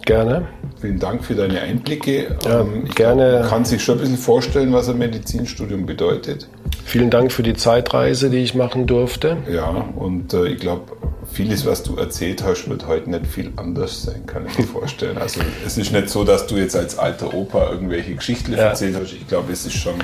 Gerne. 0.06 0.48
Vielen 0.80 1.00
Dank 1.00 1.24
für 1.24 1.36
deine 1.36 1.62
Einblicke. 1.62 2.36
Ja, 2.44 2.62
ähm, 2.62 2.86
ich 2.88 2.96
gerne. 2.96 3.30
Glaub, 3.30 3.42
man 3.42 3.50
kann 3.50 3.66
sich 3.66 3.84
schon 3.84 3.98
ein 3.98 4.02
bisschen 4.02 4.18
vorstellen, 4.18 4.74
was 4.74 4.90
ein 4.90 4.98
Medizinstudium 4.98 5.86
bedeutet. 5.86 6.48
Vielen 6.86 7.10
Dank 7.10 7.32
für 7.32 7.44
die 7.44 7.54
Zeitreise, 7.54 8.30
die 8.30 8.40
ich 8.40 8.56
machen 8.56 8.88
durfte. 8.88 9.38
Ja, 9.50 9.70
und 9.96 10.34
äh, 10.34 10.48
ich 10.48 10.60
glaube, 10.60 10.92
vieles, 11.32 11.66
was 11.66 11.84
du 11.84 11.96
erzählt 11.96 12.44
hast, 12.44 12.68
wird 12.70 12.88
heute 12.88 13.10
nicht 13.10 13.28
viel 13.28 13.52
anders 13.56 14.04
sein, 14.04 14.26
kann 14.26 14.46
ich 14.48 14.58
mir 14.58 14.66
vorstellen. 14.68 15.18
Also 15.18 15.42
es 15.66 15.78
ist 15.78 15.92
nicht 15.92 16.10
so, 16.10 16.24
dass 16.24 16.48
du 16.48 16.58
jetzt 16.58 16.76
als 16.76 16.98
alter 16.98 17.34
Opa 17.34 17.70
irgendwelche 17.72 18.16
Geschichten 18.16 18.54
ja. 18.54 18.70
erzählt 18.70 18.96
hast. 19.00 19.14
Ich 19.14 19.28
glaube, 19.28 19.52
es 19.52 19.66
ist 19.66 19.76
schon 19.76 19.96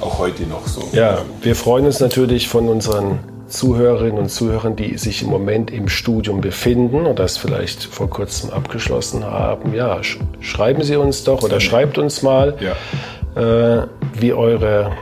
auch 0.00 0.18
heute 0.18 0.44
noch 0.44 0.66
so. 0.66 0.88
Ja, 0.92 1.22
wir 1.42 1.56
freuen 1.56 1.86
uns 1.86 2.00
natürlich 2.00 2.48
von 2.48 2.68
unseren 2.68 3.18
Zuhörerinnen 3.48 4.18
und 4.18 4.28
Zuhörern, 4.28 4.76
die 4.76 4.96
sich 4.98 5.22
im 5.22 5.30
Moment 5.30 5.70
im 5.70 5.88
Studium 5.88 6.40
befinden 6.40 7.02
oder 7.02 7.14
das 7.14 7.36
vielleicht 7.36 7.84
vor 7.84 8.10
kurzem 8.10 8.50
abgeschlossen 8.50 9.24
haben, 9.24 9.74
ja, 9.74 10.02
sch 10.02 10.18
schreiben 10.40 10.82
Sie 10.82 10.96
uns 10.96 11.24
doch 11.24 11.42
oder 11.42 11.60
schreibt 11.60 11.98
uns 11.98 12.22
mal, 12.22 12.56
ja. 12.60 13.80
äh, 13.80 13.86
wie 14.14 14.32
eure 14.32 14.92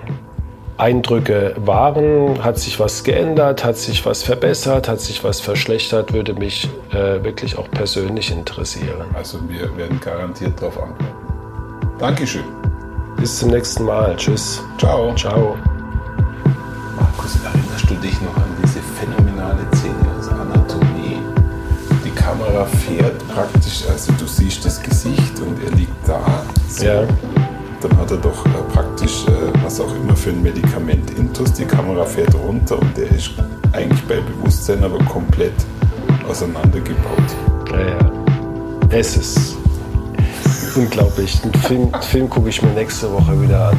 Eindrücke 0.77 1.55
waren. 1.57 2.43
Hat 2.43 2.59
sich 2.59 2.81
was 2.81 3.05
geändert? 3.05 3.65
Hat 3.65 3.77
sich 3.77 4.05
was 4.05 4.23
verbessert? 4.23 4.89
Hat 4.89 5.01
sich 5.01 5.23
was 5.25 5.41
verschlechtert? 5.41 6.13
Würde 6.13 6.35
mich 6.35 6.69
äh, 6.93 7.23
wirklich 7.23 7.57
auch 7.59 7.71
persönlich 7.71 8.31
interessieren. 8.33 9.07
Also 9.15 9.39
wir 9.49 9.77
werden 9.77 10.01
garantiert 10.01 10.61
darauf 10.61 10.83
antworten. 10.83 11.15
Dankeschön. 11.99 12.45
Bis 13.17 13.39
zum 13.39 13.51
nächsten 13.51 13.85
Mal. 13.85 14.17
Tschüss. 14.17 14.63
Ciao. 14.79 15.15
Ciao. 15.15 15.57
Dich 18.05 18.21
noch 18.21 18.37
an 18.37 18.55
diese 18.63 18.81
phänomenale 19.01 19.65
Szene 19.77 19.95
aus 20.19 20.29
Anatomie? 20.29 21.17
Die 22.05 22.11
Kamera 22.11 22.67
fährt 22.67 23.17
praktisch, 23.29 23.83
also 23.91 24.13
du 24.19 24.27
siehst 24.27 24.63
das 24.63 24.83
Gesicht 24.83 25.41
und 25.41 25.57
er 25.65 25.71
liegt 25.71 26.07
da. 26.07 26.21
So. 26.69 26.85
Ja. 26.85 27.07
Dann 27.81 27.97
hat 27.97 28.11
er 28.11 28.19
doch 28.19 28.45
äh, 28.45 28.51
praktisch, 28.75 29.27
äh, 29.27 29.31
was 29.63 29.81
auch 29.81 29.91
immer 29.97 30.15
für 30.15 30.31
ein 30.31 30.43
Medikament 30.43 31.13
intus. 31.13 31.55
Die 31.55 31.65
Kamera 31.65 32.05
fährt 32.05 32.35
runter 32.35 32.79
und 32.79 32.99
er 32.99 33.11
ist 33.11 33.31
eigentlich 33.73 34.03
bei 34.03 34.21
Bewusstsein, 34.21 34.85
aber 34.85 34.99
komplett 35.07 35.55
auseinandergebaut. 36.29 37.31
Ja, 37.71 37.81
ja. 37.81 38.11
Es 38.91 39.17
ist 39.17 39.57
unglaublich. 40.77 41.41
Den 41.41 41.55
Film, 41.55 41.91
Film 42.03 42.29
gucke 42.29 42.51
ich 42.51 42.61
mir 42.61 42.75
nächste 42.75 43.11
Woche 43.11 43.41
wieder 43.41 43.71
an. 43.71 43.79